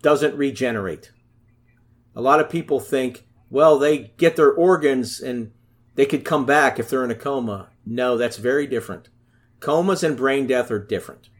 doesn't 0.00 0.36
regenerate. 0.36 1.10
A 2.14 2.20
lot 2.20 2.38
of 2.38 2.48
people 2.48 2.78
think, 2.78 3.26
well, 3.50 3.80
they 3.80 4.12
get 4.16 4.36
their 4.36 4.52
organs 4.52 5.20
and 5.20 5.50
they 5.96 6.06
could 6.06 6.24
come 6.24 6.46
back 6.46 6.78
if 6.78 6.88
they're 6.88 7.04
in 7.04 7.10
a 7.10 7.16
coma. 7.16 7.70
No, 7.84 8.16
that's 8.16 8.36
very 8.36 8.68
different. 8.68 9.08
Comas 9.58 10.04
and 10.04 10.16
brain 10.16 10.46
death 10.46 10.70
are 10.70 10.78
different. 10.78 11.30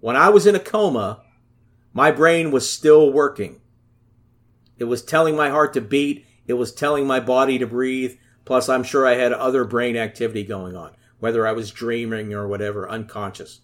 When 0.00 0.16
I 0.16 0.28
was 0.28 0.44
in 0.44 0.56
a 0.56 0.60
coma, 0.60 1.22
my 1.92 2.10
brain 2.10 2.50
was 2.50 2.68
still 2.68 3.12
working. 3.12 3.60
It 4.76 4.84
was 4.84 5.04
telling 5.04 5.36
my 5.36 5.50
heart 5.50 5.72
to 5.74 5.80
beat. 5.80 6.26
It 6.48 6.54
was 6.54 6.72
telling 6.72 7.06
my 7.06 7.20
body 7.20 7.60
to 7.60 7.66
breathe. 7.68 8.16
Plus, 8.44 8.68
I'm 8.68 8.82
sure 8.82 9.06
I 9.06 9.14
had 9.14 9.32
other 9.32 9.64
brain 9.64 9.96
activity 9.96 10.44
going 10.44 10.76
on, 10.76 10.92
whether 11.18 11.46
I 11.46 11.52
was 11.52 11.70
dreaming 11.70 12.34
or 12.34 12.46
whatever, 12.46 12.88
unconscious. 12.88 13.60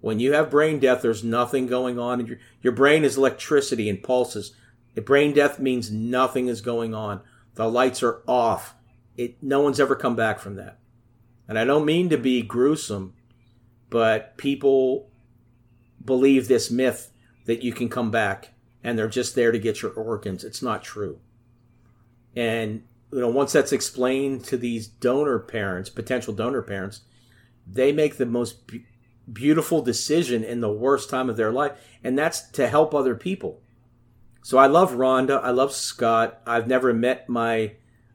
When 0.00 0.20
you 0.20 0.32
have 0.32 0.50
brain 0.50 0.78
death, 0.78 1.02
there's 1.02 1.24
nothing 1.24 1.66
going 1.66 1.98
on. 1.98 2.26
Your, 2.26 2.38
your 2.62 2.72
brain 2.72 3.04
is 3.04 3.16
electricity 3.16 3.88
and 3.88 4.02
pulses. 4.02 4.54
brain 4.94 5.32
death 5.32 5.58
means 5.58 5.90
nothing 5.90 6.48
is 6.48 6.60
going 6.60 6.94
on. 6.94 7.20
The 7.54 7.70
lights 7.70 8.02
are 8.02 8.22
off. 8.26 8.74
It, 9.16 9.42
no 9.42 9.60
one's 9.62 9.80
ever 9.80 9.96
come 9.96 10.16
back 10.16 10.38
from 10.38 10.56
that. 10.56 10.78
And 11.48 11.58
I 11.58 11.64
don't 11.64 11.86
mean 11.86 12.08
to 12.10 12.18
be 12.18 12.42
gruesome, 12.42 13.14
but 13.88 14.36
people 14.36 15.10
believe 16.04 16.48
this 16.48 16.70
myth 16.70 17.12
that 17.46 17.62
you 17.62 17.72
can 17.72 17.88
come 17.88 18.10
back 18.10 18.52
and 18.82 18.98
they're 18.98 19.08
just 19.08 19.34
there 19.34 19.52
to 19.52 19.58
get 19.58 19.82
your 19.82 19.92
organs. 19.92 20.44
It's 20.44 20.62
not 20.62 20.82
true. 20.82 21.18
And 22.34 22.84
you 23.12 23.20
know, 23.20 23.28
once 23.28 23.52
that's 23.52 23.72
explained 23.72 24.44
to 24.44 24.56
these 24.56 24.86
donor 24.86 25.38
parents, 25.38 25.90
potential 25.90 26.34
donor 26.34 26.62
parents, 26.62 27.02
they 27.66 27.92
make 27.92 28.16
the 28.16 28.26
most 28.26 28.66
be- 28.66 28.84
beautiful 29.32 29.82
decision 29.82 30.44
in 30.44 30.60
the 30.60 30.72
worst 30.72 31.10
time 31.10 31.28
of 31.28 31.36
their 31.36 31.52
life, 31.52 31.72
and 32.02 32.18
that's 32.18 32.48
to 32.50 32.68
help 32.68 32.94
other 32.94 33.14
people. 33.14 33.60
So 34.42 34.58
I 34.58 34.66
love 34.66 34.92
Rhonda. 34.92 35.42
I 35.42 35.50
love 35.50 35.72
Scott. 35.72 36.40
I've 36.46 36.68
never 36.68 36.92
met 36.92 37.28
my 37.28 37.72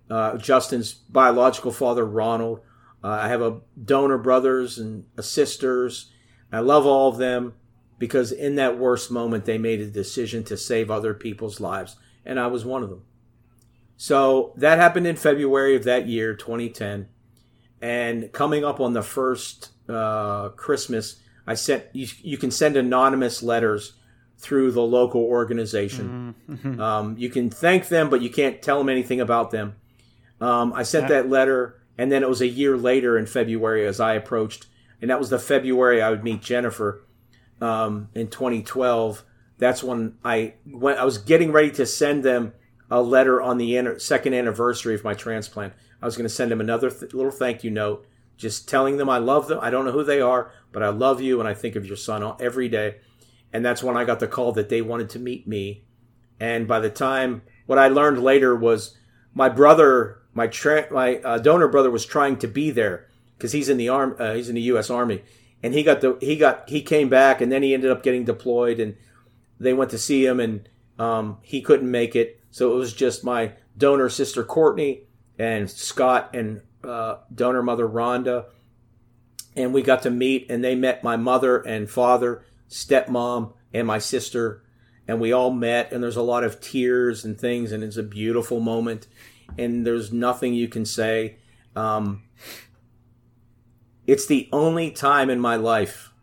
uh, 0.10 0.38
Justin's 0.38 0.94
biological 0.94 1.72
father, 1.72 2.06
Ronald. 2.06 2.62
Uh, 3.04 3.10
I 3.10 3.28
have 3.28 3.42
a 3.42 3.62
donor 3.84 4.18
brothers 4.18 4.78
and 4.78 5.06
sisters. 5.20 6.12
I 6.52 6.60
love 6.60 6.86
all 6.86 7.10
of 7.10 7.18
them 7.18 7.54
because 7.98 8.32
in 8.32 8.56
that 8.56 8.78
worst 8.78 9.12
moment, 9.12 9.46
they 9.46 9.58
made 9.58 9.80
a 9.80 9.88
decision 9.88 10.44
to 10.46 10.58
save 10.58 10.90
other 10.90 11.14
people's 11.14 11.60
lives, 11.60 11.98
and 12.26 12.40
I 12.40 12.48
was 12.48 12.66
one 12.66 12.84
of 12.84 12.90
them. 12.90 13.04
So 14.02 14.54
that 14.56 14.80
happened 14.80 15.06
in 15.06 15.16
February 15.16 15.76
of 15.76 15.84
that 15.84 16.08
year, 16.08 16.34
2010. 16.34 17.08
And 17.84 18.32
coming 18.32 18.66
up 18.66 18.80
on 18.80 18.94
the 18.94 19.04
first 19.04 19.74
uh, 19.88 20.50
Christmas, 20.56 21.20
I 21.46 21.54
sent 21.54 21.84
you, 21.94 22.08
you 22.24 22.40
can 22.40 22.50
send 22.50 22.78
anonymous 22.78 23.44
letters 23.44 23.94
through 24.40 24.72
the 24.72 24.82
local 24.82 25.22
organization. 25.22 26.34
Mm-hmm. 26.50 26.82
Um, 26.82 27.16
you 27.20 27.30
can 27.30 27.52
thank 27.52 27.90
them, 27.90 28.10
but 28.10 28.24
you 28.24 28.32
can't 28.32 28.60
tell 28.60 28.80
them 28.80 28.90
anything 28.90 29.22
about 29.22 29.52
them. 29.52 29.76
Um, 30.40 30.74
I 30.74 30.82
sent 30.82 31.10
that 31.10 31.30
letter, 31.30 31.80
and 31.96 32.12
then 32.12 32.24
it 32.24 32.30
was 32.30 32.42
a 32.42 32.48
year 32.48 32.78
later 32.78 33.20
in 33.20 33.28
February 33.28 33.86
as 33.86 34.00
I 34.00 34.16
approached, 34.16 34.66
and 35.00 35.12
that 35.12 35.20
was 35.20 35.30
the 35.30 35.38
February 35.38 36.02
I 36.02 36.10
would 36.10 36.24
meet 36.24 36.42
Jennifer 36.42 37.06
um, 37.62 38.10
in 38.16 38.30
2012. 38.30 39.24
That's 39.60 39.84
when 39.84 40.18
I 40.26 40.56
went. 40.66 40.98
I 40.98 41.06
was 41.06 41.20
getting 41.20 41.52
ready 41.52 41.70
to 41.74 41.86
send 41.86 42.24
them 42.24 42.54
a 42.92 43.02
letter 43.02 43.42
on 43.42 43.58
the 43.58 43.98
second 43.98 44.34
anniversary 44.34 44.94
of 44.94 45.04
my 45.04 45.14
transplant. 45.14 45.74
I 46.02 46.06
was 46.06 46.18
going 46.18 46.28
to 46.28 46.34
send 46.34 46.52
them 46.52 46.60
another 46.60 46.92
th- 46.92 47.14
little 47.14 47.32
thank 47.32 47.64
you 47.64 47.72
note, 47.72 48.06
just 48.36 48.68
telling 48.68 48.98
them 48.98 49.10
I 49.10 49.18
love 49.18 49.48
them. 49.48 49.60
I 49.62 49.70
don't 49.70 49.86
know 49.86 49.94
who 49.94 50.04
they 50.04 50.20
are, 50.20 50.52
but 50.74 50.84
I 50.84 50.90
love 50.90 51.22
you 51.22 51.40
and 51.40 51.48
I 51.48 51.54
think 51.54 51.78
of 51.78 51.86
your 51.86 51.96
son 51.96 52.36
every 52.42 52.68
day. 52.68 52.98
And 53.54 53.66
that's 53.66 53.82
when 53.82 53.96
I 53.96 54.04
got 54.04 54.20
the 54.20 54.28
call 54.28 54.52
that 54.54 54.68
they 54.68 54.82
wanted 54.82 55.10
to 55.12 55.20
meet 55.20 55.48
me. 55.48 55.86
And 56.38 56.68
by 56.68 56.82
the 56.82 56.90
time, 56.90 57.44
what 57.66 57.80
I 57.80 57.88
learned 57.88 58.22
later 58.22 58.56
was 58.56 58.98
my 59.34 59.48
brother, 59.48 60.22
my 60.34 60.48
tra- 60.48 60.92
my 60.92 61.18
uh, 61.18 61.38
donor 61.38 61.70
brother, 61.70 61.92
was 61.92 62.06
trying 62.06 62.38
to 62.40 62.48
be 62.48 62.72
there 62.72 63.08
because 63.38 63.54
he's 63.54 63.70
in 63.70 63.78
the 63.78 63.90
arm, 63.90 64.16
uh, 64.20 64.34
he's 64.34 64.50
in 64.50 64.56
the 64.56 64.62
U.S. 64.64 64.90
Army, 64.90 65.24
and 65.64 65.74
he 65.74 65.84
got 65.84 66.02
the 66.02 66.18
he 66.20 66.36
got 66.36 66.68
he 66.70 66.82
came 66.82 67.10
back, 67.10 67.42
and 67.42 67.52
then 67.52 67.64
he 67.64 67.74
ended 67.74 67.92
up 67.92 68.04
getting 68.04 68.26
deployed, 68.26 68.80
and 68.80 68.98
they 69.60 69.74
went 69.74 69.92
to 69.92 69.98
see 69.98 70.26
him, 70.26 70.40
and 70.40 70.68
um, 70.98 71.38
he 71.42 71.62
couldn't 71.62 71.90
make 71.90 72.16
it 72.16 72.41
so 72.52 72.74
it 72.74 72.76
was 72.76 72.94
just 72.94 73.24
my 73.24 73.54
donor 73.78 74.10
sister 74.10 74.44
Courtney 74.44 75.04
and 75.40 75.70
Scott 75.70 76.36
and 76.36 76.62
uh, 76.84 77.18
donor 77.34 77.64
mother 77.64 77.88
Rhonda. 77.88 78.46
And 79.56 79.74
we 79.74 79.82
got 79.82 80.04
to 80.04 80.10
meet, 80.10 80.50
and 80.50 80.64
they 80.64 80.76
met 80.76 81.04
my 81.04 81.18
mother 81.18 81.58
and 81.58 81.90
father, 81.90 82.46
stepmom, 82.70 83.54
and 83.74 83.86
my 83.86 84.00
sister. 84.00 84.64
And 85.08 85.20
we 85.20 85.34
all 85.34 85.52
met, 85.52 85.92
and 85.92 86.02
there's 86.02 86.16
a 86.16 86.22
lot 86.22 86.44
of 86.44 86.62
tears 86.62 87.26
and 87.26 87.38
things, 87.38 87.72
and 87.72 87.84
it's 87.84 87.98
a 87.98 88.04
beautiful 88.04 88.60
moment. 88.62 89.08
And 89.58 89.86
there's 89.86 90.14
nothing 90.14 90.54
you 90.54 90.70
can 90.70 90.86
say. 90.86 91.38
Um, 91.76 92.24
it's 94.08 94.26
the 94.26 94.48
only 94.54 94.92
time 94.92 95.30
in 95.30 95.40
my 95.40 95.58
life, 95.58 96.14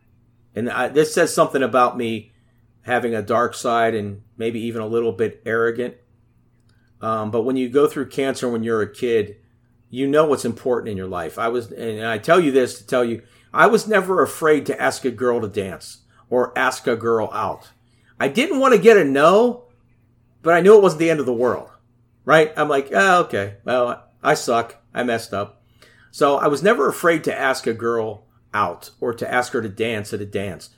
and 0.55 0.71
I, 0.71 0.89
this 0.89 1.15
says 1.15 1.33
something 1.35 1.63
about 1.63 1.97
me 1.97 2.33
having 2.83 3.15
a 3.15 3.23
dark 3.23 3.55
side 3.55 3.95
and 3.95 4.23
maybe 4.37 4.61
even 4.61 4.81
a 4.81 4.87
little 4.87 5.13
bit 5.13 5.43
arrogant. 5.45 5.95
Um, 7.01 7.31
but 7.31 7.43
when 7.43 7.57
you 7.57 7.69
go 7.69 7.87
through 7.87 8.09
cancer 8.09 8.49
when 8.49 8.63
you're 8.63 8.83
a 8.83 8.93
kid, 8.93 9.37
you 9.91 10.07
know 10.07 10.27
what's 10.27 10.45
important 10.45 10.91
in 10.91 10.97
your 10.97 11.09
life. 11.09 11.39
I 11.39 11.49
was, 11.49 11.71
and 11.71 12.07
I 12.07 12.19
tell 12.19 12.41
you 12.41 12.51
this 12.51 12.79
to 12.79 12.87
tell 12.87 13.05
you, 13.05 13.23
I 13.53 13.67
was 13.67 13.89
never 13.89 14.23
afraid 14.23 14.67
to 14.67 14.81
ask 14.81 15.05
a 15.05 15.11
girl 15.11 15.41
to 15.41 15.49
dance 15.49 15.99
or 16.29 16.57
ask 16.59 16.87
a 16.87 16.97
girl 16.97 17.31
out. 17.33 17.71
I 18.21 18.29
didn't 18.29 18.61
want 18.61 18.75
to 18.75 18.81
get 18.81 18.97
a 18.97 19.05
no, 19.05 19.65
but 20.43 20.55
I 20.55 20.61
knew 20.61 20.77
it 20.77 20.83
wasn't 20.83 21.01
the 21.01 21.11
end 21.11 21.21
of 21.21 21.27
the 21.27 21.33
world, 21.33 21.71
right? 22.25 22.53
I'm 22.57 22.69
like, 22.69 22.91
oh, 22.93 23.21
okay, 23.23 23.57
well, 23.65 24.05
I 24.23 24.35
suck. 24.35 24.77
I 24.93 25.05
messed 25.05 25.33
up. 25.33 25.63
So 26.11 26.37
I 26.37 26.49
was 26.49 26.63
never 26.63 26.89
afraid 26.89 27.25
to 27.25 27.39
ask 27.39 27.67
a 27.67 27.75
girl 27.75 28.27
out 28.53 28.91
or 29.01 29.15
to 29.15 29.33
ask 29.33 29.53
her 29.53 29.63
to 29.63 29.69
dance 29.69 30.13
at 30.13 30.21
a 30.21 30.27
dance. 30.27 30.71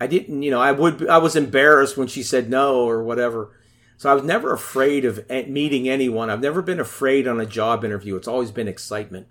I 0.00 0.06
didn't, 0.06 0.42
you 0.42 0.50
know, 0.50 0.60
I 0.60 0.72
would, 0.72 1.08
I 1.08 1.18
was 1.18 1.36
embarrassed 1.36 1.96
when 1.96 2.08
she 2.08 2.22
said 2.22 2.50
no 2.50 2.84
or 2.84 3.02
whatever. 3.02 3.56
So 3.96 4.10
I 4.10 4.14
was 4.14 4.24
never 4.24 4.52
afraid 4.52 5.04
of 5.04 5.28
meeting 5.48 5.88
anyone. 5.88 6.28
I've 6.28 6.40
never 6.40 6.62
been 6.62 6.80
afraid 6.80 7.28
on 7.28 7.40
a 7.40 7.46
job 7.46 7.84
interview. 7.84 8.16
It's 8.16 8.28
always 8.28 8.50
been 8.50 8.68
excitement. 8.68 9.28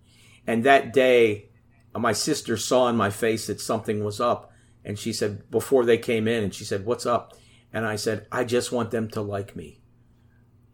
And 0.47 0.63
that 0.63 0.93
day, 0.93 1.49
uh, 1.93 1.99
my 1.99 2.13
sister 2.13 2.55
saw 2.57 2.87
in 2.87 2.95
my 2.95 3.09
face 3.09 3.47
that 3.47 3.59
something 3.59 4.03
was 4.03 4.21
up. 4.21 4.51
And 4.83 4.97
she 4.97 5.13
said, 5.13 5.49
before 5.51 5.85
they 5.85 5.97
came 5.97 6.27
in, 6.27 6.43
and 6.43 6.53
she 6.53 6.63
said, 6.63 6.85
What's 6.85 7.05
up? 7.05 7.37
And 7.73 7.85
I 7.85 7.95
said, 7.95 8.27
I 8.31 8.43
just 8.43 8.71
want 8.71 8.91
them 8.91 9.09
to 9.11 9.21
like 9.21 9.55
me. 9.55 9.79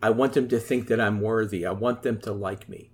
I 0.01 0.11
want 0.11 0.33
them 0.33 0.47
to 0.49 0.59
think 0.59 0.87
that 0.87 1.01
I'm 1.01 1.19
worthy. 1.21 1.65
I 1.65 1.71
want 1.71 2.03
them 2.03 2.19
to 2.21 2.31
like 2.31 2.69
me. 2.69 2.91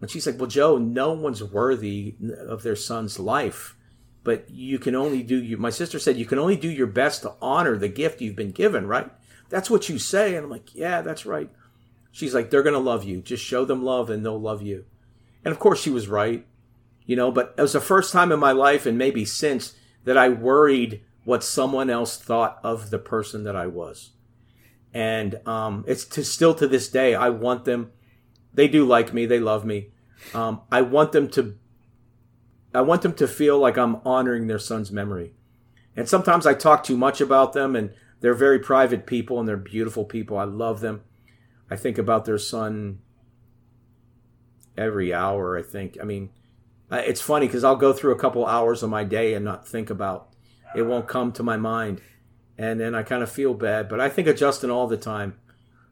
And 0.00 0.10
she's 0.10 0.26
like, 0.26 0.38
Well, 0.38 0.46
Joe, 0.46 0.78
no 0.78 1.12
one's 1.12 1.42
worthy 1.42 2.14
of 2.48 2.62
their 2.62 2.76
son's 2.76 3.18
life. 3.18 3.76
but 4.24 4.48
you 4.50 4.78
can 4.78 4.94
only 4.94 5.22
do 5.22 5.42
you. 5.42 5.56
My 5.56 5.70
sister 5.70 5.98
said 5.98 6.16
you 6.16 6.26
can 6.26 6.38
only 6.38 6.56
do 6.56 6.70
your 6.70 6.86
best 6.86 7.22
to 7.22 7.34
honor 7.40 7.76
the 7.76 7.88
gift 7.88 8.20
you've 8.20 8.36
been 8.36 8.52
given, 8.52 8.86
right? 8.86 9.10
That's 9.52 9.68
what 9.68 9.90
you 9.90 9.98
say. 9.98 10.34
And 10.34 10.44
I'm 10.44 10.50
like, 10.50 10.74
yeah, 10.74 11.02
that's 11.02 11.26
right. 11.26 11.50
She's 12.10 12.34
like, 12.34 12.48
they're 12.48 12.62
going 12.62 12.72
to 12.72 12.78
love 12.78 13.04
you. 13.04 13.20
Just 13.20 13.44
show 13.44 13.66
them 13.66 13.84
love 13.84 14.08
and 14.08 14.24
they'll 14.24 14.40
love 14.40 14.62
you. 14.62 14.86
And 15.44 15.52
of 15.52 15.58
course, 15.58 15.78
she 15.78 15.90
was 15.90 16.08
right, 16.08 16.46
you 17.04 17.16
know, 17.16 17.30
but 17.30 17.54
it 17.58 17.60
was 17.60 17.74
the 17.74 17.80
first 17.80 18.14
time 18.14 18.32
in 18.32 18.40
my 18.40 18.52
life 18.52 18.86
and 18.86 18.96
maybe 18.96 19.26
since 19.26 19.74
that 20.04 20.16
I 20.16 20.30
worried 20.30 21.04
what 21.24 21.44
someone 21.44 21.90
else 21.90 22.16
thought 22.16 22.60
of 22.64 22.88
the 22.88 22.98
person 22.98 23.44
that 23.44 23.54
I 23.54 23.66
was. 23.66 24.12
And 24.94 25.46
um, 25.46 25.84
it's 25.86 26.06
to, 26.06 26.24
still 26.24 26.54
to 26.54 26.66
this 26.66 26.88
day, 26.88 27.14
I 27.14 27.28
want 27.28 27.66
them, 27.66 27.92
they 28.54 28.68
do 28.68 28.86
like 28.86 29.12
me, 29.12 29.26
they 29.26 29.38
love 29.38 29.66
me. 29.66 29.88
Um, 30.32 30.62
I 30.72 30.80
want 30.80 31.12
them 31.12 31.28
to, 31.30 31.58
I 32.74 32.80
want 32.80 33.02
them 33.02 33.12
to 33.14 33.28
feel 33.28 33.58
like 33.58 33.76
I'm 33.76 33.96
honoring 34.06 34.46
their 34.46 34.58
son's 34.58 34.90
memory. 34.90 35.34
And 35.94 36.08
sometimes 36.08 36.46
I 36.46 36.54
talk 36.54 36.84
too 36.84 36.96
much 36.96 37.20
about 37.20 37.52
them 37.52 37.76
and 37.76 37.92
they're 38.22 38.34
very 38.34 38.60
private 38.60 39.04
people 39.04 39.38
and 39.38 39.48
they're 39.48 39.56
beautiful 39.56 40.04
people. 40.04 40.38
I 40.38 40.44
love 40.44 40.80
them. 40.80 41.02
I 41.70 41.76
think 41.76 41.98
about 41.98 42.24
their 42.24 42.38
son 42.38 43.00
every 44.78 45.12
hour. 45.12 45.58
I 45.58 45.62
think. 45.62 45.98
I 46.00 46.04
mean, 46.04 46.30
it's 46.90 47.20
funny 47.20 47.46
because 47.46 47.64
I'll 47.64 47.76
go 47.76 47.92
through 47.92 48.12
a 48.12 48.18
couple 48.18 48.46
hours 48.46 48.82
of 48.82 48.90
my 48.90 49.04
day 49.04 49.34
and 49.34 49.44
not 49.44 49.66
think 49.66 49.90
about. 49.90 50.28
It 50.74 50.82
won't 50.82 51.08
come 51.08 51.32
to 51.32 51.42
my 51.42 51.56
mind, 51.56 52.00
and 52.56 52.80
then 52.80 52.94
I 52.94 53.02
kind 53.02 53.22
of 53.22 53.30
feel 53.30 53.54
bad. 53.54 53.88
But 53.88 54.00
I 54.00 54.08
think 54.08 54.28
of 54.28 54.36
Justin 54.36 54.70
all 54.70 54.86
the 54.86 54.96
time 54.96 55.36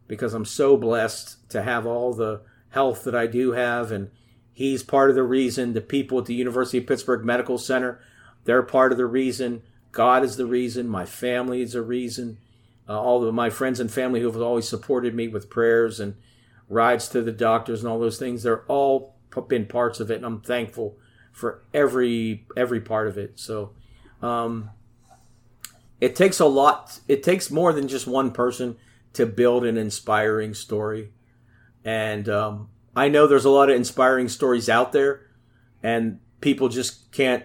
because 0.07 0.33
I'm 0.33 0.45
so 0.45 0.77
blessed 0.77 1.51
to 1.51 1.63
have 1.63 1.85
all 1.85 2.15
the 2.15 2.43
health 2.71 3.05
that 3.05 3.15
I 3.15 3.27
do 3.27 3.53
have, 3.53 3.91
and 3.91 4.11
he's 4.53 4.83
part 4.85 5.11
of 5.11 5.17
the 5.17 5.25
reason. 5.25 5.73
The 5.73 5.81
people 5.81 6.19
at 6.19 6.27
the 6.27 6.35
University 6.35 6.79
of 6.79 6.87
Pittsburgh 6.87 7.25
Medical 7.25 7.59
Center, 7.59 8.01
they're 8.45 8.63
part 8.63 8.93
of 8.93 8.99
the 8.99 9.07
reason. 9.07 9.63
God 9.93 10.25
is 10.25 10.37
the 10.37 10.47
reason. 10.47 10.89
My 10.89 11.05
family 11.05 11.63
is 11.63 11.75
a 11.75 11.83
reason. 11.83 12.39
Uh, 12.89 13.01
all 13.01 13.25
of 13.25 13.35
my 13.35 13.51
friends 13.51 13.81
and 13.81 13.91
family 13.91 14.21
who 14.21 14.27
have 14.31 14.41
always 14.41 14.69
supported 14.69 15.15
me 15.15 15.29
with 15.29 15.51
prayers 15.51 16.01
and 16.01 16.15
rides 16.69 17.09
to 17.09 17.23
the 17.23 17.33
doctors 17.33 17.83
and 17.83 17.91
all 17.91 17.99
those 17.99 18.19
things, 18.19 18.43
they're 18.43 18.65
all 18.67 19.15
been 19.49 19.67
parts 19.67 20.01
of 20.01 20.11
it, 20.11 20.17
and 20.17 20.25
I'm 20.25 20.41
thankful 20.41 20.97
for 21.33 21.63
every 21.73 22.47
every 22.57 22.81
part 22.81 23.07
of 23.07 23.17
it. 23.17 23.39
So, 23.39 23.73
um, 24.23 24.71
it 26.01 26.17
takes 26.17 26.41
a 26.41 26.47
lot. 26.47 27.01
It 27.07 27.23
takes 27.23 27.51
more 27.51 27.73
than 27.73 27.87
just 27.89 28.07
one 28.07 28.33
person 28.33 28.77
to 29.13 29.27
build 29.27 29.65
an 29.65 29.77
inspiring 29.77 30.55
story, 30.55 31.13
and 31.85 32.29
um, 32.29 32.71
I 32.97 33.09
know 33.09 33.27
there's 33.27 33.45
a 33.45 33.51
lot 33.51 33.71
of 33.71 33.77
inspiring 33.77 34.29
stories 34.29 34.69
out 34.69 34.93
there, 34.93 35.27
and 35.83 36.21
people 36.41 36.69
just 36.69 37.13
can't 37.13 37.45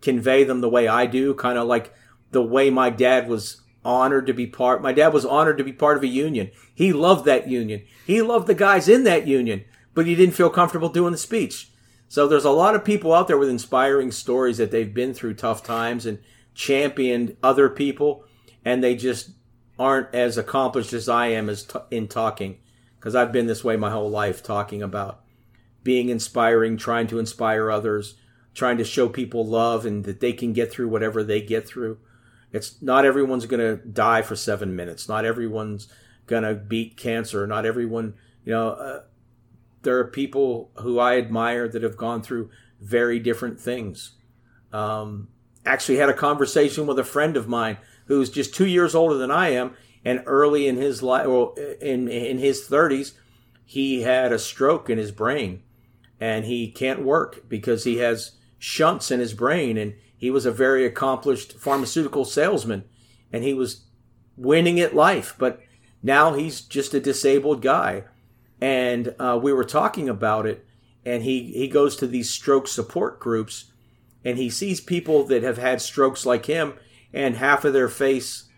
convey 0.00 0.44
them 0.44 0.60
the 0.60 0.68
way 0.68 0.88
I 0.88 1.06
do. 1.06 1.34
Kind 1.34 1.58
of 1.58 1.66
like 1.66 1.92
the 2.32 2.42
way 2.42 2.70
my 2.70 2.90
dad 2.90 3.28
was 3.28 3.62
honored 3.84 4.26
to 4.26 4.34
be 4.34 4.46
part. 4.46 4.82
My 4.82 4.92
dad 4.92 5.12
was 5.12 5.24
honored 5.24 5.58
to 5.58 5.64
be 5.64 5.72
part 5.72 5.96
of 5.96 6.02
a 6.02 6.08
union. 6.08 6.50
He 6.74 6.92
loved 6.92 7.24
that 7.24 7.48
union. 7.48 7.84
He 8.06 8.20
loved 8.20 8.46
the 8.48 8.54
guys 8.54 8.88
in 8.88 9.04
that 9.04 9.26
union, 9.26 9.64
but 9.94 10.06
he 10.06 10.14
didn't 10.14 10.34
feel 10.34 10.50
comfortable 10.50 10.88
doing 10.88 11.12
the 11.12 11.18
speech. 11.18 11.70
So 12.08 12.26
there's 12.26 12.44
a 12.44 12.50
lot 12.50 12.74
of 12.74 12.84
people 12.84 13.12
out 13.12 13.28
there 13.28 13.38
with 13.38 13.48
inspiring 13.48 14.10
stories 14.10 14.58
that 14.58 14.70
they've 14.70 14.92
been 14.92 15.14
through 15.14 15.34
tough 15.34 15.62
times 15.62 16.06
and 16.06 16.18
championed 16.54 17.36
other 17.42 17.68
people, 17.68 18.24
and 18.64 18.82
they 18.82 18.94
just 18.96 19.30
aren't 19.78 20.14
as 20.14 20.38
accomplished 20.38 20.92
as 20.92 21.08
I 21.08 21.28
am 21.28 21.48
as 21.48 21.64
t- 21.64 21.78
in 21.90 22.08
talking, 22.08 22.58
because 22.98 23.14
I've 23.14 23.32
been 23.32 23.46
this 23.46 23.64
way 23.64 23.76
my 23.76 23.90
whole 23.90 24.10
life, 24.10 24.42
talking 24.42 24.82
about 24.82 25.22
being 25.82 26.08
inspiring, 26.08 26.76
trying 26.76 27.06
to 27.08 27.18
inspire 27.18 27.70
others, 27.70 28.14
trying 28.56 28.78
to 28.78 28.84
show 28.84 29.08
people 29.08 29.46
love 29.46 29.84
and 29.84 30.04
that 30.04 30.20
they 30.20 30.32
can 30.32 30.54
get 30.54 30.72
through 30.72 30.88
whatever 30.88 31.22
they 31.22 31.42
get 31.42 31.68
through. 31.68 31.98
It's 32.52 32.80
not 32.80 33.04
everyone's 33.04 33.44
going 33.44 33.60
to 33.60 33.76
die 33.86 34.22
for 34.22 34.34
seven 34.34 34.74
minutes. 34.74 35.08
Not 35.08 35.26
everyone's 35.26 35.88
going 36.26 36.42
to 36.42 36.54
beat 36.54 36.96
cancer. 36.96 37.46
Not 37.46 37.66
everyone, 37.66 38.14
you 38.44 38.52
know, 38.52 38.70
uh, 38.70 39.00
there 39.82 39.98
are 39.98 40.06
people 40.06 40.70
who 40.76 40.98
I 40.98 41.18
admire 41.18 41.68
that 41.68 41.82
have 41.82 41.98
gone 41.98 42.22
through 42.22 42.50
very 42.80 43.18
different 43.18 43.60
things. 43.60 44.12
Um, 44.72 45.28
actually, 45.66 45.98
had 45.98 46.08
a 46.08 46.14
conversation 46.14 46.86
with 46.86 46.98
a 46.98 47.04
friend 47.04 47.36
of 47.36 47.46
mine 47.48 47.76
who's 48.06 48.30
just 48.30 48.54
two 48.54 48.66
years 48.66 48.94
older 48.94 49.16
than 49.16 49.30
I 49.30 49.50
am, 49.50 49.76
and 50.04 50.22
early 50.26 50.66
in 50.66 50.76
his 50.76 51.02
life, 51.02 51.26
well, 51.26 51.54
in 51.80 52.08
in 52.08 52.38
his 52.38 52.66
thirties, 52.66 53.14
he 53.64 54.02
had 54.02 54.32
a 54.32 54.38
stroke 54.38 54.88
in 54.88 54.98
his 54.98 55.12
brain, 55.12 55.62
and 56.18 56.44
he 56.44 56.70
can't 56.70 57.04
work 57.04 57.48
because 57.48 57.84
he 57.84 57.98
has 57.98 58.32
shunts 58.58 59.10
in 59.10 59.20
his 59.20 59.34
brain, 59.34 59.76
and 59.76 59.94
he 60.16 60.30
was 60.30 60.46
a 60.46 60.52
very 60.52 60.84
accomplished 60.84 61.52
pharmaceutical 61.58 62.24
salesman 62.24 62.84
and 63.32 63.44
he 63.44 63.54
was 63.54 63.84
winning 64.36 64.80
at 64.80 64.94
life, 64.94 65.34
but 65.38 65.60
now 66.02 66.34
he's 66.34 66.60
just 66.60 66.94
a 66.94 67.00
disabled 67.00 67.62
guy. 67.62 68.04
And 68.60 69.14
uh, 69.18 69.38
we 69.42 69.52
were 69.52 69.64
talking 69.64 70.08
about 70.08 70.46
it, 70.46 70.64
and 71.04 71.22
he, 71.22 71.52
he 71.52 71.68
goes 71.68 71.96
to 71.96 72.06
these 72.06 72.30
stroke 72.30 72.68
support 72.68 73.20
groups 73.20 73.72
and 74.24 74.38
he 74.38 74.50
sees 74.50 74.80
people 74.80 75.24
that 75.24 75.44
have 75.44 75.58
had 75.58 75.80
strokes 75.80 76.26
like 76.26 76.46
him, 76.46 76.74
and 77.12 77.36
half 77.36 77.64
of 77.64 77.72
their 77.72 77.88
face 77.88 78.48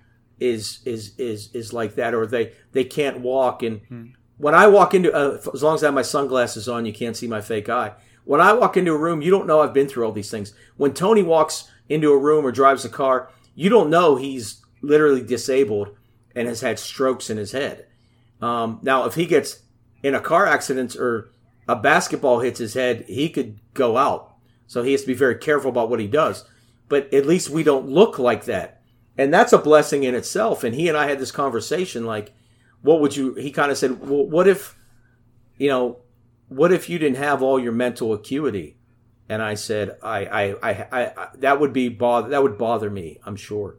is 0.40 0.80
is 0.86 1.14
is 1.18 1.50
is 1.52 1.74
like 1.74 1.94
that, 1.96 2.14
or 2.14 2.26
they 2.26 2.52
they 2.72 2.84
can't 2.84 3.20
walk. 3.20 3.62
And 3.62 3.82
hmm. 3.82 4.04
when 4.38 4.54
I 4.54 4.66
walk 4.66 4.94
into, 4.94 5.12
uh, 5.12 5.38
as 5.52 5.62
long 5.62 5.74
as 5.74 5.82
I 5.82 5.88
have 5.88 5.94
my 5.94 6.00
sunglasses 6.00 6.70
on, 6.70 6.86
you 6.86 6.94
can't 6.94 7.14
see 7.14 7.26
my 7.26 7.42
fake 7.42 7.68
eye. 7.68 7.92
When 8.28 8.42
I 8.42 8.52
walk 8.52 8.76
into 8.76 8.92
a 8.92 8.98
room, 8.98 9.22
you 9.22 9.30
don't 9.30 9.46
know 9.46 9.62
I've 9.62 9.72
been 9.72 9.88
through 9.88 10.04
all 10.04 10.12
these 10.12 10.30
things. 10.30 10.52
When 10.76 10.92
Tony 10.92 11.22
walks 11.22 11.70
into 11.88 12.12
a 12.12 12.18
room 12.18 12.44
or 12.44 12.52
drives 12.52 12.84
a 12.84 12.90
car, 12.90 13.30
you 13.54 13.70
don't 13.70 13.88
know 13.88 14.16
he's 14.16 14.60
literally 14.82 15.22
disabled 15.22 15.96
and 16.36 16.46
has 16.46 16.60
had 16.60 16.78
strokes 16.78 17.30
in 17.30 17.38
his 17.38 17.52
head. 17.52 17.86
Um, 18.42 18.80
now, 18.82 19.06
if 19.06 19.14
he 19.14 19.24
gets 19.24 19.62
in 20.02 20.14
a 20.14 20.20
car 20.20 20.44
accident 20.44 20.94
or 20.94 21.30
a 21.66 21.74
basketball 21.74 22.40
hits 22.40 22.58
his 22.58 22.74
head, 22.74 23.06
he 23.08 23.30
could 23.30 23.60
go 23.72 23.96
out. 23.96 24.34
So 24.66 24.82
he 24.82 24.92
has 24.92 25.00
to 25.00 25.06
be 25.06 25.14
very 25.14 25.36
careful 25.36 25.70
about 25.70 25.88
what 25.88 25.98
he 25.98 26.06
does. 26.06 26.44
But 26.90 27.14
at 27.14 27.24
least 27.24 27.48
we 27.48 27.62
don't 27.62 27.88
look 27.88 28.18
like 28.18 28.44
that. 28.44 28.82
And 29.16 29.32
that's 29.32 29.54
a 29.54 29.58
blessing 29.58 30.04
in 30.04 30.14
itself. 30.14 30.64
And 30.64 30.74
he 30.74 30.86
and 30.86 30.98
I 30.98 31.08
had 31.08 31.18
this 31.18 31.32
conversation 31.32 32.04
like, 32.04 32.34
what 32.82 33.00
would 33.00 33.16
you, 33.16 33.32
he 33.36 33.50
kind 33.50 33.72
of 33.72 33.78
said, 33.78 34.06
well, 34.06 34.26
what 34.26 34.46
if, 34.46 34.76
you 35.56 35.68
know, 35.68 36.00
what 36.48 36.72
if 36.72 36.88
you 36.88 36.98
didn't 36.98 37.18
have 37.18 37.42
all 37.42 37.58
your 37.58 37.72
mental 37.72 38.12
acuity? 38.12 38.76
And 39.28 39.42
I 39.42 39.54
said, 39.54 39.98
I, 40.02 40.24
I, 40.26 40.70
I, 40.70 40.88
I, 40.92 41.28
that 41.36 41.60
would 41.60 41.72
be 41.72 41.88
bother, 41.88 42.30
that 42.30 42.42
would 42.42 42.56
bother 42.56 42.88
me, 42.88 43.20
I'm 43.24 43.36
sure. 43.36 43.78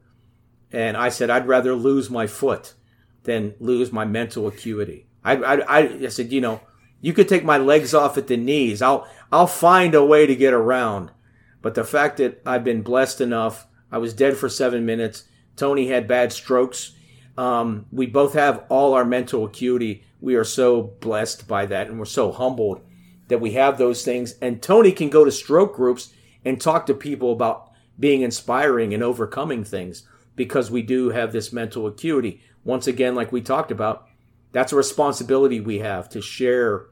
And 0.72 0.96
I 0.96 1.10
said, 1.10 1.30
I'd 1.30 1.48
rather 1.48 1.74
lose 1.74 2.10
my 2.10 2.28
foot 2.28 2.76
than 3.24 3.56
lose 3.60 3.92
my 3.92 4.06
mental 4.06 4.48
acuity. 4.48 5.08
I, 5.24 5.36
I, 5.36 6.04
I 6.06 6.08
said, 6.08 6.32
you 6.32 6.42
know, 6.42 6.62
you 7.02 7.14
could 7.14 7.28
take 7.28 7.44
my 7.44 7.58
legs 7.58 7.94
off 7.94 8.18
at 8.18 8.28
the 8.28 8.38
knees. 8.38 8.82
I'll, 8.82 9.08
I'll 9.32 9.48
find 9.48 9.96
a 9.96 10.06
way 10.06 10.28
to 10.28 10.36
get 10.36 10.54
around. 10.54 11.12
But 11.62 11.76
the 11.76 11.84
fact 11.84 12.18
that 12.18 12.42
I've 12.46 12.64
been 12.64 12.82
blessed 12.84 13.20
enough, 13.20 13.68
I 13.92 13.98
was 13.98 14.14
dead 14.14 14.38
for 14.38 14.50
seven 14.50 14.86
minutes. 14.86 15.24
Tony 15.56 15.88
had 15.88 16.08
bad 16.08 16.32
strokes. 16.32 16.94
Um, 17.38 17.86
we 17.92 18.06
both 18.06 18.34
have 18.34 18.66
all 18.70 18.94
our 18.94 19.06
mental 19.06 19.46
acuity 19.46 20.04
we 20.22 20.36
are 20.36 20.44
so 20.44 20.82
blessed 21.00 21.48
by 21.48 21.66
that 21.66 21.88
and 21.88 21.98
we're 21.98 22.06
so 22.06 22.32
humbled 22.32 22.82
that 23.28 23.40
we 23.40 23.52
have 23.52 23.78
those 23.78 24.04
things. 24.04 24.36
And 24.42 24.62
Tony 24.62 24.92
can 24.92 25.10
go 25.10 25.24
to 25.24 25.32
stroke 25.32 25.76
groups 25.76 26.14
and 26.44 26.60
talk 26.60 26.86
to 26.88 26.94
people 26.94 27.32
about 27.32 27.72
being 27.98 28.22
inspiring 28.22 28.94
and 28.94 29.04
overcoming 29.04 29.64
things 29.64 30.04
because 30.36 30.72
we 30.72 30.82
do 30.82 31.10
have 31.10 31.32
this 31.32 31.54
mental 31.54 31.88
acuity. 31.88 32.42
Once 32.64 32.88
again, 32.88 33.16
like 33.16 33.32
we 33.32 33.42
talked 33.42 33.72
about, 33.72 34.08
that's 34.52 34.74
a 34.74 34.78
responsibility 34.78 35.60
we 35.60 35.80
have 35.80 36.10
to 36.10 36.22
share 36.22 36.88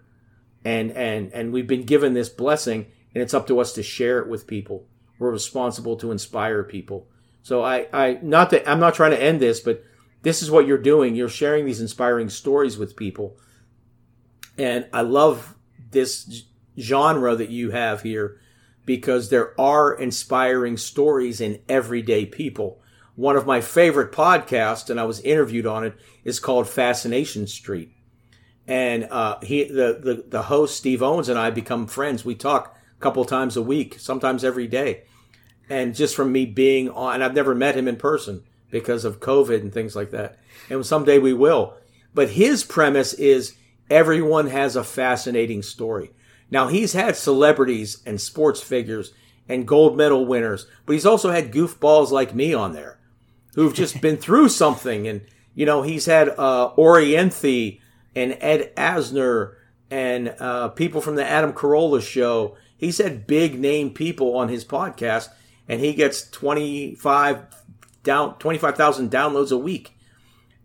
and 0.65 0.91
and 0.91 1.32
and 1.34 1.54
we've 1.54 1.67
been 1.67 1.84
given 1.84 2.13
this 2.13 2.30
blessing 2.30 2.88
and 3.13 3.21
it's 3.21 3.34
up 3.34 3.47
to 3.47 3.60
us 3.60 3.73
to 3.73 3.84
share 3.84 4.19
it 4.19 4.28
with 4.28 4.47
people. 4.47 4.86
We're 5.17 5.32
responsible 5.32 5.95
to 5.97 6.12
inspire 6.12 6.63
people. 6.63 7.08
So 7.41 7.63
I 7.63 7.88
I 7.91 8.19
not 8.21 8.52
that 8.52 8.69
I'm 8.69 8.80
not 8.80 8.93
trying 8.93 9.12
to 9.12 9.21
end 9.21 9.39
this, 9.39 9.60
but 9.60 9.84
this 10.21 10.41
is 10.41 10.51
what 10.51 10.67
you're 10.67 10.77
doing. 10.77 11.15
You're 11.15 11.30
sharing 11.30 11.65
these 11.65 11.82
inspiring 11.82 12.30
stories 12.30 12.77
with 12.77 12.95
people. 12.95 13.38
And 14.58 14.88
I 14.91 15.01
love 15.01 15.56
this 15.91 16.43
genre 16.80 17.36
that 17.36 17.49
you 17.49 17.71
have 17.71 18.01
here 18.01 18.39
because 18.86 19.30
there 19.30 19.60
are 19.60 19.93
inspiring 19.93 20.77
stories 20.77 21.41
in 21.41 21.60
everyday 21.67 22.25
people. 22.25 22.82
One 23.15 23.36
of 23.36 23.45
my 23.45 23.62
favorite 23.62 24.12
podcasts, 24.12 24.89
and 24.89 24.99
I 24.99 25.06
was 25.06 25.19
interviewed 25.21 25.65
on 25.65 25.84
it, 25.84 25.95
is 26.23 26.39
called 26.39 26.69
Fascination 26.69 27.47
Street. 27.47 27.91
And 28.67 29.06
uh, 29.06 29.39
he, 29.41 29.63
the, 29.63 29.99
the 30.01 30.25
the 30.27 30.41
host 30.43 30.75
Steve 30.77 31.01
Owens 31.01 31.30
and 31.30 31.39
I 31.39 31.49
become 31.51 31.88
friends. 31.88 32.25
We 32.25 32.36
talk 32.36 32.77
a 32.97 33.01
couple 33.01 33.23
times 33.25 33.56
a 33.56 33.62
week, 33.62 33.97
sometimes 33.97 34.43
every 34.43 34.67
day. 34.67 35.03
And 35.69 35.95
just 35.95 36.15
from 36.15 36.32
me 36.32 36.45
being 36.45 36.89
on, 36.89 37.15
and 37.15 37.23
I've 37.23 37.34
never 37.34 37.56
met 37.56 37.75
him 37.75 37.88
in 37.88 37.95
person 37.95 38.43
because 38.69 39.06
of 39.06 39.19
COVID 39.19 39.62
and 39.62 39.73
things 39.73 39.95
like 39.95 40.12
that. 40.12 40.38
And 40.69 40.86
someday 40.86 41.19
we 41.19 41.34
will. 41.34 41.75
But 42.13 42.32
his 42.32 42.63
premise 42.63 43.13
is 43.13 43.56
everyone 43.89 44.47
has 44.47 44.75
a 44.75 44.84
fascinating 44.84 45.62
story. 45.62 46.12
Now 46.49 46.67
he's 46.67 46.93
had 46.93 47.15
celebrities 47.15 48.01
and 48.06 48.19
sports 48.19 48.62
figures 48.62 49.13
and 49.49 49.67
gold 49.67 49.97
medal 49.97 50.25
winners, 50.25 50.67
but 50.86 50.93
he's 50.93 51.06
also 51.06 51.32
had 51.32 51.51
goofballs 51.51 52.12
like 52.12 52.36
me 52.36 52.53
on 52.53 52.73
there 52.73 52.99
who've 53.56 53.73
just 53.73 54.01
been 54.01 54.17
through 54.17 54.49
something. 54.49 55.08
And, 55.08 55.21
you 55.56 55.65
know, 55.65 55.82
he's 55.82 56.06
had 56.06 56.30
uh, 56.30 56.71
and 58.15 58.38
Ed 58.41 58.75
Asner 58.75 59.56
and 59.89 60.36
uh, 60.39 60.69
people 60.69 61.01
from 61.01 61.15
the 61.15 61.25
Adam 61.25 61.53
Carolla 61.53 62.01
show. 62.01 62.58
He's 62.77 62.97
had 62.97 63.27
big 63.27 63.60
name 63.60 63.91
people 63.91 64.36
on 64.36 64.49
his 64.49 64.65
podcast, 64.65 65.30
and 65.67 65.80
he 65.80 65.93
gets 65.93 66.30
25 66.30 67.57
down 68.08 68.39
25,000 68.39 69.12
downloads 69.12 69.52
a 69.52 69.58
week. 69.58 69.96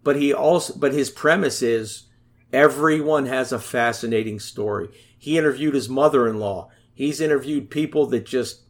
But 0.03 0.17
he 0.17 0.33
also 0.33 0.75
but 0.77 0.95
his 0.95 1.11
premise 1.11 1.61
is 1.61 2.05
everyone 2.53 3.27
has 3.27 3.53
a 3.53 3.59
fascinating 3.59 4.41
story. 4.41 4.89
He 5.19 5.37
interviewed 5.37 5.75
his 5.75 5.89
mother-in-law. 5.89 6.71
He's 6.95 7.21
interviewed 7.21 7.71
people 7.71 8.07
that 8.07 8.25
just 8.25 8.63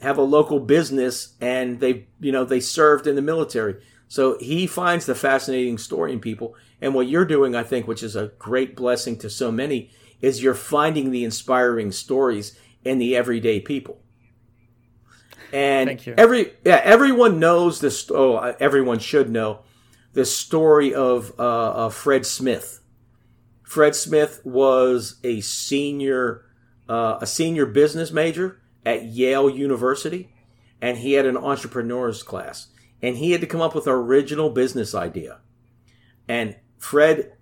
have 0.00 0.16
a 0.16 0.22
local 0.22 0.60
business 0.60 1.34
and 1.40 1.80
they 1.80 2.06
you 2.20 2.32
know 2.32 2.44
they 2.44 2.60
served 2.60 3.06
in 3.06 3.16
the 3.16 3.22
military. 3.22 3.82
So 4.08 4.38
he 4.38 4.66
finds 4.66 5.06
the 5.06 5.14
fascinating 5.14 5.78
story 5.78 6.12
in 6.12 6.20
people. 6.20 6.54
And 6.80 6.94
what 6.94 7.08
you're 7.08 7.24
doing, 7.24 7.54
I 7.54 7.62
think, 7.62 7.86
which 7.86 8.02
is 8.02 8.16
a 8.16 8.32
great 8.38 8.74
blessing 8.74 9.16
to 9.18 9.30
so 9.30 9.52
many, 9.52 9.90
is 10.20 10.42
you're 10.42 10.54
finding 10.54 11.10
the 11.10 11.24
inspiring 11.24 11.92
stories 11.92 12.58
in 12.84 12.98
the 12.98 13.16
everyday 13.16 13.60
people. 13.60 14.02
And 15.52 16.00
every 16.18 16.52
yeah, 16.64 16.80
everyone 16.84 17.38
knows 17.38 17.80
this. 17.80 18.10
Oh, 18.10 18.36
everyone 18.60 18.98
should 18.98 19.30
know 19.30 19.60
the 20.12 20.24
story 20.24 20.94
of 20.94 21.32
uh, 21.38 21.72
of 21.72 21.94
Fred 21.94 22.26
Smith. 22.26 22.80
Fred 23.62 23.94
Smith 23.94 24.40
was 24.44 25.20
a 25.22 25.40
senior 25.40 26.44
uh, 26.88 27.18
a 27.20 27.26
senior 27.26 27.66
business 27.66 28.10
major 28.10 28.60
at 28.84 29.04
Yale 29.04 29.48
University, 29.48 30.32
and 30.80 30.98
he 30.98 31.12
had 31.12 31.26
an 31.26 31.36
entrepreneurs 31.36 32.22
class, 32.22 32.68
and 33.00 33.16
he 33.16 33.32
had 33.32 33.40
to 33.40 33.46
come 33.46 33.60
up 33.60 33.74
with 33.74 33.86
an 33.86 33.92
original 33.92 34.50
business 34.50 34.94
idea. 34.94 35.38
And 36.28 36.56
Fred 36.78 37.32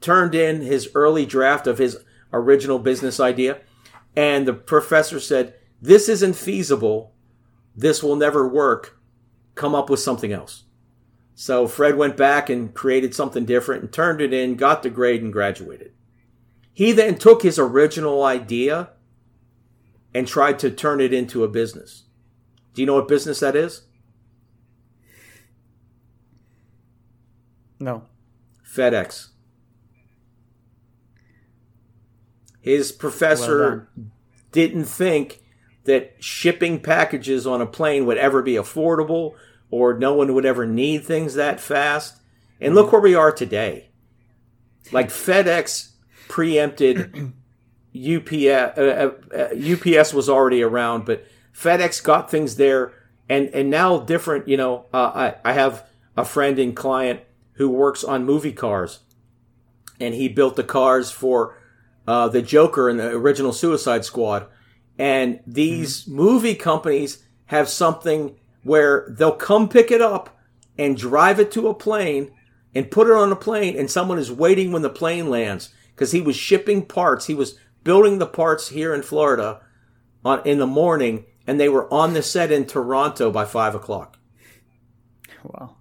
turned 0.00 0.34
in 0.34 0.60
his 0.62 0.90
early 0.94 1.24
draft 1.26 1.66
of 1.66 1.78
his 1.78 1.98
original 2.32 2.78
business 2.78 3.20
idea, 3.20 3.60
and 4.14 4.46
the 4.46 4.52
professor 4.52 5.20
said, 5.20 5.54
"This 5.80 6.08
isn't 6.08 6.36
feasible 6.36 7.14
this 7.80 8.02
will 8.02 8.16
never 8.16 8.46
work. 8.46 8.98
Come 9.54 9.74
up 9.74 9.88
with 9.90 10.00
something 10.00 10.32
else. 10.32 10.64
So 11.34 11.66
Fred 11.66 11.96
went 11.96 12.16
back 12.16 12.50
and 12.50 12.74
created 12.74 13.14
something 13.14 13.46
different 13.46 13.82
and 13.82 13.92
turned 13.92 14.20
it 14.20 14.32
in, 14.32 14.56
got 14.56 14.82
the 14.82 14.90
grade, 14.90 15.22
and 15.22 15.32
graduated. 15.32 15.92
He 16.72 16.92
then 16.92 17.16
took 17.16 17.42
his 17.42 17.58
original 17.58 18.22
idea 18.22 18.90
and 20.14 20.26
tried 20.28 20.58
to 20.58 20.70
turn 20.70 21.00
it 21.00 21.14
into 21.14 21.42
a 21.42 21.48
business. 21.48 22.04
Do 22.74 22.82
you 22.82 22.86
know 22.86 22.94
what 22.94 23.08
business 23.08 23.40
that 23.40 23.56
is? 23.56 23.82
No. 27.78 28.04
FedEx. 28.62 29.28
His 32.60 32.92
professor 32.92 33.88
well 33.96 34.06
didn't 34.52 34.84
think 34.84 35.42
that 35.84 36.16
shipping 36.20 36.80
packages 36.80 37.46
on 37.46 37.60
a 37.60 37.66
plane 37.66 38.06
would 38.06 38.18
ever 38.18 38.42
be 38.42 38.54
affordable 38.54 39.34
or 39.70 39.96
no 39.96 40.14
one 40.14 40.34
would 40.34 40.44
ever 40.44 40.66
need 40.66 41.04
things 41.04 41.34
that 41.34 41.60
fast. 41.60 42.20
And 42.60 42.74
look 42.74 42.92
where 42.92 43.00
we 43.00 43.14
are 43.14 43.32
today. 43.32 43.88
Like 44.92 45.08
FedEx 45.08 45.90
preempted 46.28 47.32
UPS. 47.94 48.78
Uh, 48.78 49.12
uh, 49.34 49.48
UPS 49.54 50.12
was 50.12 50.28
already 50.28 50.62
around, 50.62 51.04
but 51.04 51.26
FedEx 51.54 52.02
got 52.02 52.30
things 52.30 52.56
there, 52.56 52.92
and 53.28 53.48
and 53.48 53.70
now 53.70 53.98
different. 53.98 54.48
You 54.48 54.56
know, 54.56 54.86
uh, 54.92 55.10
I 55.42 55.50
I 55.50 55.52
have 55.52 55.86
a 56.16 56.24
friend 56.24 56.58
and 56.58 56.74
client 56.74 57.20
who 57.54 57.68
works 57.68 58.04
on 58.04 58.24
movie 58.24 58.52
cars, 58.52 59.00
and 59.98 60.14
he 60.14 60.28
built 60.28 60.56
the 60.56 60.64
cars 60.64 61.10
for 61.10 61.58
uh, 62.06 62.28
the 62.28 62.42
Joker 62.42 62.88
in 62.88 62.96
the 62.96 63.10
original 63.10 63.52
Suicide 63.52 64.04
Squad. 64.04 64.46
And 65.00 65.40
these 65.46 66.02
mm-hmm. 66.02 66.14
movie 66.14 66.54
companies 66.54 67.24
have 67.46 67.70
something 67.70 68.36
where 68.64 69.06
they'll 69.08 69.32
come 69.32 69.66
pick 69.66 69.90
it 69.90 70.02
up 70.02 70.38
and 70.76 70.94
drive 70.94 71.40
it 71.40 71.50
to 71.52 71.68
a 71.68 71.74
plane 71.74 72.30
and 72.74 72.90
put 72.90 73.06
it 73.06 73.14
on 73.14 73.32
a 73.32 73.36
plane 73.36 73.78
and 73.78 73.90
someone 73.90 74.18
is 74.18 74.30
waiting 74.30 74.72
when 74.72 74.82
the 74.82 74.90
plane 74.90 75.30
lands 75.30 75.70
because 75.94 76.12
he 76.12 76.20
was 76.20 76.36
shipping 76.36 76.84
parts. 76.84 77.26
He 77.26 77.34
was 77.34 77.58
building 77.82 78.18
the 78.18 78.26
parts 78.26 78.68
here 78.68 78.94
in 78.94 79.00
Florida 79.00 79.62
on, 80.22 80.46
in 80.46 80.58
the 80.58 80.66
morning 80.66 81.24
and 81.46 81.58
they 81.58 81.70
were 81.70 81.90
on 81.90 82.12
the 82.12 82.22
set 82.22 82.52
in 82.52 82.66
Toronto 82.66 83.30
by 83.30 83.46
five 83.46 83.74
o'clock. 83.74 84.18
Wow. 85.42 85.76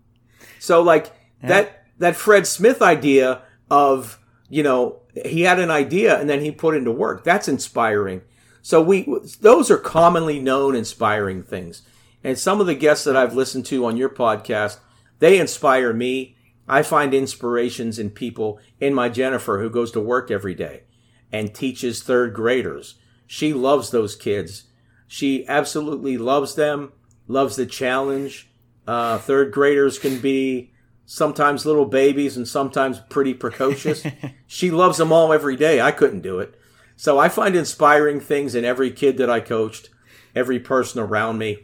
So 0.59 0.81
like 0.81 1.11
yeah. 1.41 1.49
that, 1.49 1.85
that 1.97 2.15
Fred 2.15 2.47
Smith 2.47 2.81
idea 2.81 3.41
of, 3.69 4.17
you 4.47 4.63
know, 4.63 5.01
he 5.25 5.41
had 5.41 5.59
an 5.59 5.71
idea 5.71 6.17
and 6.17 6.29
then 6.29 6.39
he 6.39 6.51
put 6.51 6.73
into 6.73 6.91
work. 6.91 7.25
That's 7.25 7.49
inspiring. 7.49 8.21
So 8.61 8.81
we 8.81 9.07
those 9.41 9.71
are 9.71 9.77
commonly 9.77 10.39
known 10.39 10.75
inspiring 10.75 11.43
things. 11.43 11.83
And 12.23 12.37
some 12.37 12.59
of 12.59 12.67
the 12.67 12.75
guests 12.75 13.05
that 13.05 13.15
I've 13.15 13.35
listened 13.35 13.65
to 13.67 13.85
on 13.85 13.97
your 13.97 14.09
podcast, 14.09 14.79
they 15.19 15.39
inspire 15.39 15.93
me. 15.93 16.35
I 16.67 16.83
find 16.83 17.13
inspirations 17.13 17.97
in 17.97 18.11
people 18.11 18.59
in 18.79 18.93
my 18.93 19.09
Jennifer 19.09 19.59
who 19.59 19.69
goes 19.69 19.91
to 19.93 20.01
work 20.01 20.29
every 20.29 20.53
day 20.53 20.83
and 21.31 21.53
teaches 21.53 22.03
third 22.03 22.33
graders. 22.33 22.95
She 23.25 23.53
loves 23.53 23.91
those 23.91 24.15
kids. 24.15 24.65
She 25.07 25.47
absolutely 25.47 26.17
loves 26.17 26.55
them, 26.55 26.91
loves 27.27 27.55
the 27.55 27.65
challenge. 27.65 28.49
Uh, 28.85 29.17
third 29.17 29.51
graders 29.51 29.97
can 29.97 30.19
be 30.19 30.71
sometimes 31.05 31.65
little 31.65 31.85
babies 31.85 32.37
and 32.37 32.47
sometimes 32.47 32.99
pretty 33.09 33.33
precocious. 33.33 34.05
she 34.47 34.69
loves 34.69 34.97
them 34.97 35.11
all 35.11 35.33
every 35.33 35.55
day. 35.55 35.81
I 35.81 35.91
couldn't 35.91 36.21
do 36.21 36.39
it. 36.39 36.58
So 36.99 37.17
I 37.17 37.29
find 37.29 37.55
inspiring 37.55 38.19
things 38.19 38.55
in 38.55 38.65
every 38.65 38.91
kid 38.91 39.15
that 39.19 39.29
I 39.29 39.39
coached, 39.39 39.89
every 40.35 40.59
person 40.59 40.99
around 40.99 41.37
me. 41.37 41.59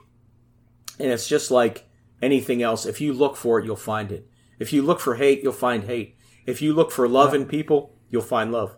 And 0.98 1.12
it's 1.12 1.28
just 1.28 1.52
like 1.52 1.90
anything 2.22 2.64
else. 2.64 2.86
If 2.86 3.02
you 3.02 3.12
look 3.12 3.36
for 3.36 3.60
it, 3.60 3.66
you'll 3.66 3.76
find 3.76 4.14
it. 4.14 4.30
If 4.60 4.72
you 4.72 4.82
look 4.82 5.02
for 5.02 5.16
hate, 5.16 5.44
you'll 5.44 5.52
find 5.52 5.84
hate. 5.84 6.16
If 6.46 6.62
you 6.62 6.72
look 6.72 6.90
for 6.90 7.06
love 7.06 7.34
yeah. 7.34 7.42
in 7.42 7.48
people, 7.48 7.98
you'll 8.10 8.22
find 8.22 8.54
love. 8.54 8.78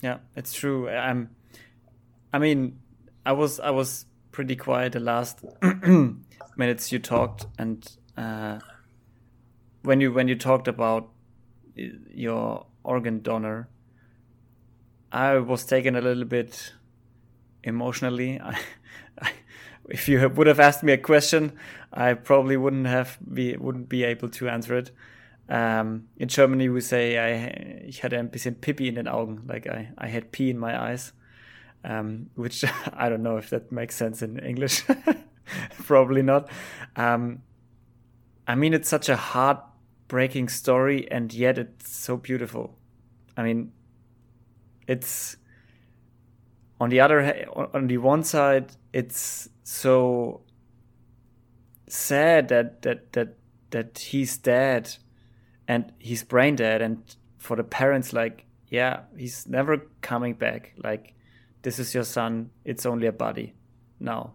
Yeah, 0.00 0.20
it's 0.34 0.54
true. 0.54 0.88
I'm 0.88 1.28
I 2.32 2.38
mean, 2.38 2.78
I 3.26 3.32
was 3.32 3.60
I 3.60 3.68
was 3.68 4.06
pretty 4.32 4.56
quiet 4.56 4.94
the 4.94 5.00
last 5.00 5.44
minutes 6.56 6.90
you 6.90 7.00
talked 7.00 7.44
and 7.58 7.86
uh, 8.16 8.60
when 9.82 10.00
you 10.00 10.10
when 10.10 10.26
you 10.26 10.36
talked 10.36 10.68
about 10.68 11.10
your 11.76 12.64
organ 12.82 13.20
donor 13.20 13.68
I 15.12 15.38
was 15.38 15.64
taken 15.64 15.96
a 15.96 16.00
little 16.00 16.24
bit 16.24 16.72
emotionally. 17.62 18.40
If 19.88 20.06
you 20.06 20.28
would 20.28 20.46
have 20.46 20.60
asked 20.60 20.82
me 20.82 20.92
a 20.92 20.98
question, 20.98 21.52
I 21.92 22.12
probably 22.12 22.58
wouldn't 22.58 22.86
have 22.86 23.18
be 23.32 23.56
wouldn't 23.56 23.88
be 23.88 24.04
able 24.04 24.28
to 24.28 24.48
answer 24.48 24.76
it. 24.76 24.90
Um, 25.48 26.08
in 26.18 26.28
Germany, 26.28 26.68
we 26.68 26.82
say 26.82 27.16
I 27.16 27.86
ich 27.86 28.02
hatte 28.02 28.18
ein 28.18 28.28
bisschen 28.28 28.56
Pipi 28.56 28.88
in 28.88 28.96
den 28.96 29.08
Augen, 29.08 29.44
like 29.46 29.66
I, 29.66 29.88
I 29.96 30.08
had 30.08 30.30
pee 30.30 30.50
in 30.50 30.58
my 30.58 30.78
eyes, 30.78 31.14
um, 31.84 32.28
which 32.34 32.64
I 32.92 33.08
don't 33.08 33.22
know 33.22 33.38
if 33.38 33.48
that 33.48 33.72
makes 33.72 33.96
sense 33.96 34.20
in 34.20 34.38
English. 34.38 34.84
probably 35.86 36.22
not. 36.22 36.50
Um, 36.96 37.42
I 38.46 38.56
mean, 38.56 38.74
it's 38.74 38.90
such 38.90 39.08
a 39.08 39.16
heartbreaking 39.16 40.50
story, 40.50 41.10
and 41.10 41.32
yet 41.32 41.56
it's 41.56 41.96
so 41.96 42.18
beautiful. 42.18 42.76
I 43.38 43.42
mean, 43.42 43.72
it's 44.88 45.36
on 46.80 46.90
the 46.90 47.00
other 47.00 47.46
on 47.74 47.86
the 47.86 47.98
one 47.98 48.24
side 48.24 48.72
it's 48.92 49.48
so 49.62 50.40
sad 51.88 52.48
that 52.48 52.82
that 52.82 53.12
that 53.12 53.36
that 53.70 53.98
he's 53.98 54.38
dead 54.38 54.96
and 55.66 55.92
he's 55.98 56.22
brain 56.22 56.56
dead. 56.56 56.82
And 56.82 57.16
for 57.36 57.56
the 57.56 57.64
parents 57.64 58.12
like 58.12 58.46
yeah 58.68 59.00
he's 59.16 59.46
never 59.46 59.82
coming 60.00 60.34
back. 60.34 60.72
Like 60.82 61.14
this 61.62 61.78
is 61.78 61.94
your 61.94 62.04
son. 62.04 62.50
It's 62.64 62.86
only 62.86 63.06
a 63.06 63.12
body 63.12 63.54
now. 64.00 64.34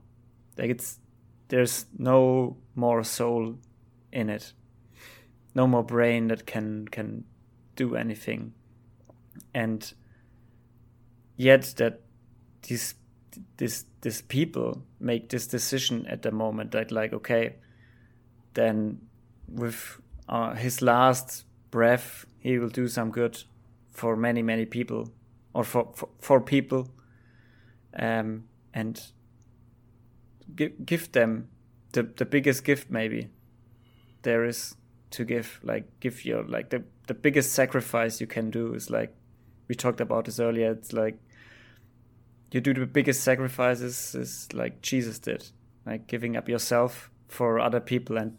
Like 0.58 0.70
it's 0.70 1.00
there's 1.48 1.86
no 1.98 2.58
more 2.76 3.04
soul 3.04 3.58
in 4.12 4.30
it. 4.30 4.54
No 5.56 5.68
more 5.68 5.84
brain 5.84 6.28
that 6.28 6.46
can 6.46 6.88
can 6.88 7.26
do 7.76 7.96
anything. 7.96 8.54
And 9.54 9.94
yet 11.36 11.74
that 11.78 12.02
these 12.68 12.96
this 13.58 13.86
this 14.02 14.22
people 14.22 14.84
make 15.00 15.30
this 15.30 15.48
decision 15.48 16.06
at 16.08 16.22
the 16.22 16.32
moment 16.32 16.72
that 16.72 16.92
like 16.92 17.14
okay 17.14 17.56
then 18.54 19.00
with 19.48 20.00
uh, 20.30 20.54
his 20.54 20.82
last 20.82 21.46
breath 21.72 22.26
he 22.40 22.60
will 22.60 22.70
do 22.70 22.88
some 22.88 23.10
good 23.10 23.44
for 23.92 24.16
many 24.16 24.42
many 24.42 24.66
people 24.66 25.10
or 25.54 25.64
for 25.64 25.92
for, 25.96 26.10
for 26.20 26.42
people 26.42 26.90
um, 27.98 28.44
and 28.74 29.08
give, 30.56 30.86
give 30.86 31.12
them 31.12 31.50
the 31.94 32.04
the 32.04 32.26
biggest 32.26 32.64
gift 32.64 32.90
maybe 32.90 33.30
there 34.22 34.46
is 34.46 34.76
to 35.12 35.24
give 35.24 35.60
like 35.64 35.86
give 36.00 36.26
your 36.26 36.44
like 36.44 36.70
the 36.70 36.84
the 37.08 37.14
biggest 37.14 37.54
sacrifice 37.54 38.22
you 38.22 38.28
can 38.28 38.50
do 38.50 38.74
is 38.74 38.90
like 38.90 39.16
we 39.68 39.76
talked 39.76 40.02
about 40.02 40.26
this 40.26 40.40
earlier 40.40 40.72
it's 40.72 40.94
like 40.94 41.18
you 42.52 42.62
do 42.62 42.74
the 42.74 42.86
biggest 42.86 43.24
sacrifices 43.24 44.14
is 44.16 44.48
like 44.54 44.82
jesus 44.82 45.20
did 45.20 45.50
like 45.86 46.08
giving 46.08 46.38
up 46.38 46.48
yourself 46.48 47.10
for 47.28 47.60
other 47.60 47.80
people 47.80 48.18
and 48.18 48.38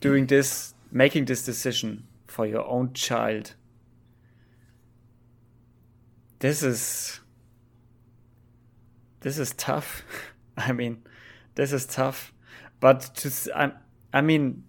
doing 0.00 0.24
mm. 0.24 0.28
this 0.28 0.74
making 0.90 1.26
this 1.26 1.44
decision 1.44 2.06
for 2.26 2.46
your 2.46 2.66
own 2.66 2.92
child. 2.92 3.54
This 6.40 6.62
is 6.62 7.20
this 9.20 9.38
is 9.38 9.52
tough. 9.54 10.02
I 10.56 10.72
mean 10.72 11.02
this 11.54 11.72
is 11.72 11.86
tough. 11.86 12.32
But 12.80 13.14
to 13.16 13.30
i, 13.56 13.72
I 14.12 14.20
mean 14.20 14.64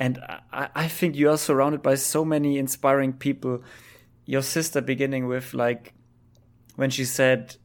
and 0.00 0.18
I, 0.50 0.68
I 0.74 0.88
think 0.88 1.14
you 1.14 1.28
are 1.30 1.36
surrounded 1.36 1.82
by 1.82 1.94
so 1.96 2.24
many 2.24 2.58
inspiring 2.58 3.12
people. 3.12 3.62
Your 4.24 4.40
sister 4.40 4.80
beginning 4.80 5.26
with 5.26 5.52
like 5.52 5.92
when 6.76 6.88
she 6.88 7.04
said 7.04 7.56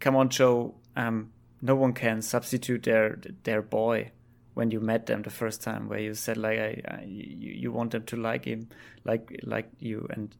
come 0.00 0.14
on 0.14 0.28
joe 0.28 0.74
um, 0.96 1.30
no 1.62 1.74
one 1.74 1.94
can 1.94 2.20
substitute 2.20 2.82
their 2.82 3.18
their 3.44 3.62
boy 3.62 4.10
when 4.52 4.70
you 4.70 4.80
met 4.80 5.06
them 5.06 5.22
the 5.22 5.30
first 5.30 5.62
time 5.62 5.88
where 5.88 5.98
you 5.98 6.12
said 6.12 6.36
like 6.36 6.58
I, 6.58 6.82
I 6.86 7.04
you, 7.06 7.52
you 7.52 7.72
want 7.72 7.92
them 7.92 8.04
to 8.04 8.16
like 8.16 8.44
him 8.44 8.68
like 9.04 9.40
like 9.44 9.70
you. 9.78 10.06
And 10.10 10.36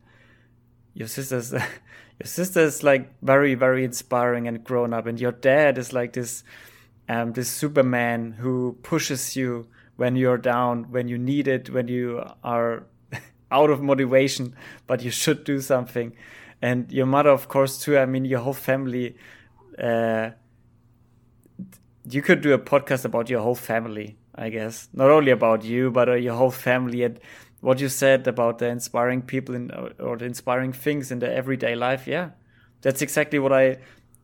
your 0.93 1.09
sister's 1.09 1.53
your 1.53 2.27
sister's 2.27 2.83
like 2.83 3.15
very 3.23 3.55
very 3.55 3.83
inspiring 3.83 4.47
and 4.47 4.63
grown 4.63 4.93
up. 4.93 5.07
And 5.07 5.19
your 5.19 5.33
dad 5.33 5.79
is 5.79 5.95
like 5.95 6.13
this 6.13 6.45
um 7.09 7.33
this 7.33 7.49
superman 7.49 8.33
who 8.33 8.77
pushes 8.83 9.37
you 9.37 9.69
when 10.01 10.17
you're 10.17 10.39
down 10.39 10.85
when 10.91 11.09
you 11.09 11.19
need 11.19 11.47
it 11.47 11.69
when 11.69 11.87
you 11.87 12.25
are 12.43 12.85
out 13.53 13.69
of 13.69 13.83
motivation 13.83 14.55
but 14.87 15.03
you 15.03 15.11
should 15.11 15.45
do 15.45 15.61
something. 15.61 16.15
And 16.63 16.91
your 16.91 17.07
mother 17.07 17.31
of 17.31 17.49
course 17.49 17.79
too. 17.83 17.99
I 17.99 18.07
mean 18.07 18.25
your 18.25 18.41
whole 18.41 18.61
family 18.71 19.17
uh 19.79 20.31
you 22.09 22.23
could 22.23 22.41
do 22.41 22.55
a 22.55 22.59
podcast 22.59 23.05
about 23.05 23.29
your 23.29 23.43
whole 23.43 23.61
family 23.73 24.17
i 24.35 24.49
guess. 24.49 24.89
Not 24.95 25.11
only 25.11 25.33
about 25.33 25.65
you 25.65 25.91
but 25.91 26.09
uh, 26.09 26.15
your 26.15 26.35
whole 26.35 26.57
family 26.69 27.03
and 27.03 27.21
what 27.61 27.79
you 27.79 27.91
said 27.91 28.27
about 28.27 28.59
the 28.59 28.69
inspiring 28.69 29.21
people 29.21 29.55
in, 29.55 29.71
or 29.99 30.17
the 30.17 30.25
inspiring 30.25 30.73
things 30.73 31.13
in 31.13 31.19
the 31.19 31.31
everyday 31.31 31.75
life. 31.75 32.07
Yeah. 32.07 32.31
That's 32.81 33.03
exactly 33.03 33.39
what 33.39 33.53
i 33.53 33.77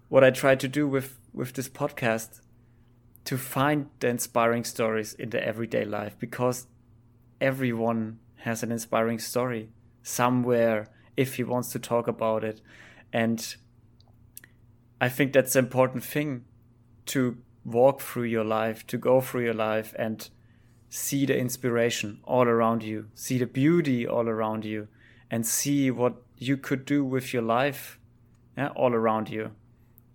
what 0.08 0.24
i 0.24 0.30
try 0.30 0.54
to 0.54 0.68
do 0.68 0.88
with 0.88 1.18
with 1.34 1.52
this 1.52 1.68
podcast 1.68 2.40
to 3.26 3.36
find 3.36 3.90
the 4.00 4.08
inspiring 4.08 4.64
stories 4.64 5.14
in 5.14 5.30
the 5.30 5.46
everyday 5.46 5.84
life 5.84 6.16
because 6.18 6.66
everyone 7.40 8.18
has 8.36 8.62
an 8.62 8.72
inspiring 8.72 9.18
story 9.18 9.68
somewhere 10.02 10.88
if 11.16 11.36
he 11.36 11.44
wants 11.44 11.70
to 11.72 11.78
talk 11.78 12.08
about 12.08 12.42
it 12.42 12.60
and 13.12 13.56
i 15.00 15.08
think 15.08 15.32
that's 15.32 15.52
the 15.52 15.58
important 15.58 16.02
thing 16.02 16.44
to 17.04 17.36
walk 17.64 18.00
through 18.00 18.22
your 18.24 18.44
life 18.44 18.86
to 18.86 18.96
go 18.96 19.20
through 19.20 19.44
your 19.44 19.54
life 19.54 19.94
and 19.98 20.30
see 20.88 21.26
the 21.26 21.36
inspiration 21.36 22.20
all 22.24 22.44
around 22.44 22.82
you, 22.82 23.08
see 23.14 23.38
the 23.38 23.46
beauty 23.46 24.06
all 24.06 24.28
around 24.28 24.64
you, 24.64 24.88
and 25.30 25.46
see 25.46 25.90
what 25.90 26.14
you 26.38 26.56
could 26.56 26.84
do 26.84 27.04
with 27.04 27.32
your 27.32 27.42
life 27.42 27.98
yeah, 28.56 28.68
all 28.68 28.94
around 28.94 29.28
you. 29.28 29.50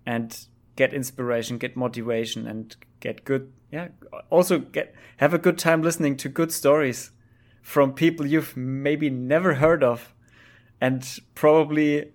And 0.04 0.46
get 0.76 0.92
inspiration, 0.94 1.58
get 1.58 1.76
motivation, 1.76 2.46
and 2.46 2.74
get 3.00 3.24
good. 3.24 3.52
Yeah, 3.70 3.88
also 4.30 4.58
get 4.58 4.94
have 5.18 5.34
a 5.34 5.38
good 5.38 5.58
time 5.58 5.82
listening 5.82 6.16
to 6.18 6.28
good 6.28 6.52
stories 6.52 7.10
from 7.62 7.92
people 7.92 8.26
you've 8.26 8.56
maybe 8.56 9.08
never 9.08 9.54
heard 9.54 9.84
of, 9.84 10.12
and 10.80 11.18
probably 11.34 12.12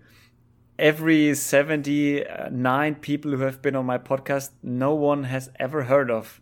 every 0.78 1.34
79 1.34 2.94
people 2.96 3.32
who 3.32 3.42
have 3.42 3.60
been 3.60 3.74
on 3.74 3.86
my 3.86 3.98
podcast, 3.98 4.50
no 4.62 4.94
one 4.94 5.24
has 5.24 5.50
ever 5.58 5.84
heard 5.84 6.10
of. 6.10 6.40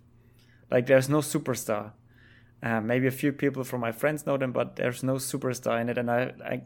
Like, 0.71 0.87
there's 0.87 1.09
no 1.09 1.19
superstar. 1.19 1.93
Uh, 2.63 2.81
maybe 2.81 3.07
a 3.07 3.13
few 3.13 3.33
people 3.33 3.65
from 3.65 3.81
my 3.81 3.93
friends 3.93 4.27
know 4.27 4.37
them, 4.37 4.53
but 4.53 4.77
there's 4.77 5.03
no 5.03 5.15
superstar 5.15 5.81
in 5.81 5.89
it, 5.89 5.99
and 5.99 6.11
I, 6.11 6.33
I, 6.45 6.63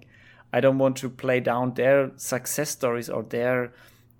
I 0.52 0.60
don't 0.60 0.78
want 0.78 0.96
to 0.98 1.08
play 1.08 1.40
down 1.40 1.74
their 1.74 2.12
success 2.16 2.70
stories 2.70 3.08
or 3.08 3.22
their 3.22 3.72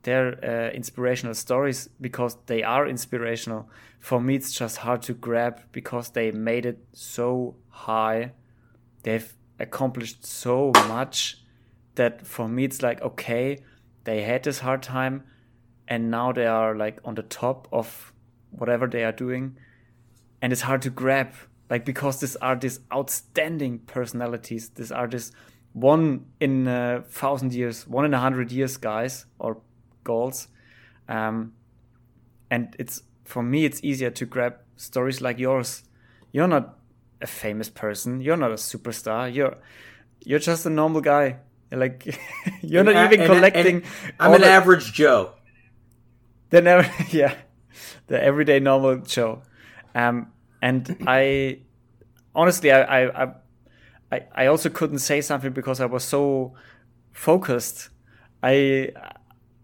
their 0.02 0.38
uh, 0.44 0.70
inspirational 0.70 1.34
stories 1.34 1.88
because 2.00 2.36
they 2.46 2.62
are 2.62 2.86
inspirational. 2.86 3.68
For 3.98 4.20
me, 4.20 4.36
it's 4.36 4.52
just 4.52 4.78
hard 4.78 5.02
to 5.02 5.14
grab 5.14 5.60
because 5.72 6.10
they 6.10 6.30
made 6.30 6.66
it 6.66 6.78
so 6.92 7.56
high. 7.68 8.32
They've 9.02 9.32
accomplished 9.58 10.24
so 10.24 10.72
much 10.88 11.42
that 11.96 12.26
for 12.26 12.48
me 12.48 12.64
it's 12.64 12.82
like 12.82 13.02
okay, 13.02 13.58
they 14.04 14.22
had 14.22 14.42
this 14.42 14.60
hard 14.60 14.82
time, 14.82 15.24
and 15.86 16.10
now 16.10 16.32
they 16.32 16.46
are 16.46 16.74
like 16.74 17.00
on 17.04 17.14
the 17.14 17.22
top 17.22 17.68
of 17.72 18.12
whatever 18.50 18.86
they 18.86 19.04
are 19.04 19.12
doing, 19.12 19.56
and 20.40 20.52
it's 20.52 20.62
hard 20.62 20.82
to 20.82 20.90
grab 20.90 21.34
like 21.70 21.84
because 21.84 22.20
these 22.20 22.36
are 22.36 22.56
these 22.56 22.80
outstanding 22.92 23.78
personalities 23.78 24.70
these 24.70 24.90
are 24.90 25.06
this 25.06 25.32
one 25.72 26.26
in 26.40 26.66
a 26.66 27.02
thousand 27.08 27.54
years 27.54 27.86
one 27.86 28.04
in 28.04 28.12
a 28.12 28.18
hundred 28.18 28.50
years 28.50 28.76
guys 28.76 29.24
or 29.38 29.58
goals. 30.04 30.48
Um, 31.08 31.52
and 32.50 32.74
it's 32.78 33.02
for 33.24 33.42
me 33.42 33.64
it's 33.64 33.82
easier 33.82 34.10
to 34.10 34.26
grab 34.26 34.56
stories 34.76 35.20
like 35.20 35.38
yours. 35.38 35.84
You're 36.32 36.48
not 36.48 36.78
a 37.20 37.26
famous 37.26 37.68
person. 37.68 38.20
You're 38.20 38.36
not 38.36 38.50
a 38.50 38.54
superstar. 38.54 39.32
You're 39.32 39.56
you're 40.24 40.38
just 40.38 40.66
a 40.66 40.70
normal 40.70 41.00
guy. 41.00 41.36
Like 41.70 42.18
you're 42.62 42.84
not 42.84 43.12
even 43.12 43.26
collecting 43.26 43.76
and, 43.76 43.84
and 43.84 44.14
i'm 44.18 44.32
an 44.34 44.40
the, 44.40 44.46
average 44.48 44.92
joe. 44.92 45.34
The 46.50 46.60
never 46.60 46.90
yeah. 47.10 47.34
The 48.08 48.22
everyday 48.22 48.60
normal 48.60 48.98
joe. 48.98 49.42
Um 49.94 50.32
and 50.62 50.96
I 51.06 51.60
honestly 52.34 52.72
I, 52.72 53.06
I 53.06 53.34
I 54.12 54.20
I 54.34 54.46
also 54.46 54.68
couldn't 54.68 54.98
say 54.98 55.20
something 55.20 55.52
because 55.52 55.80
I 55.80 55.86
was 55.86 56.04
so 56.04 56.54
focused. 57.12 57.90
I 58.42 58.90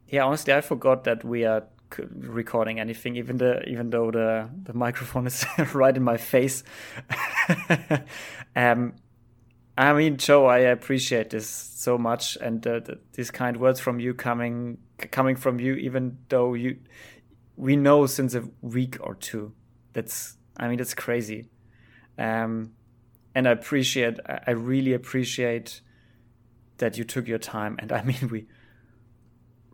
yeah 0.09 0.25
honestly 0.25 0.53
I 0.53 0.61
forgot 0.61 1.05
that 1.05 1.25
we 1.25 1.45
are 1.45 1.65
recording 1.99 2.81
anything 2.81 3.17
even 3.17 3.37
the 3.39 3.63
even 3.69 3.91
though 3.91 4.11
the 4.11 4.49
the 4.65 4.73
microphone 4.73 5.27
is 5.29 5.47
right 5.75 5.97
in 5.97 6.03
my 6.03 6.17
face. 6.17 6.63
um, 8.57 8.95
I 9.79 9.93
mean, 9.93 10.17
Joe, 10.17 10.47
I 10.47 10.59
appreciate 10.59 11.31
this 11.31 11.49
so 11.49 11.99
much, 11.99 12.37
and 12.37 12.67
uh, 12.67 12.81
the, 12.81 12.99
these 13.13 13.31
kind 13.31 13.59
words 13.59 13.79
from 13.79 14.01
you 14.01 14.15
coming 14.15 14.79
coming 15.11 15.37
from 15.37 15.61
you, 15.61 15.75
even 15.75 16.19
though 16.29 16.55
you 16.55 16.79
we 17.57 17.77
know 17.77 18.07
since 18.07 18.35
a 18.35 18.45
week 18.63 18.97
or 19.01 19.15
two. 19.15 19.53
That's 19.93 20.37
I 20.57 20.69
mean, 20.69 20.81
it's 20.81 20.95
crazy. 20.95 21.51
Um, 22.19 22.73
and 23.35 23.47
I 23.47 23.51
appreciate, 23.51 24.19
I 24.27 24.53
really 24.53 24.95
appreciate 24.95 25.83
that 26.79 26.97
you 26.97 27.05
took 27.05 27.29
your 27.29 27.39
time. 27.39 27.77
And 27.79 27.93
I 27.93 28.03
mean, 28.03 28.29
we 28.31 28.47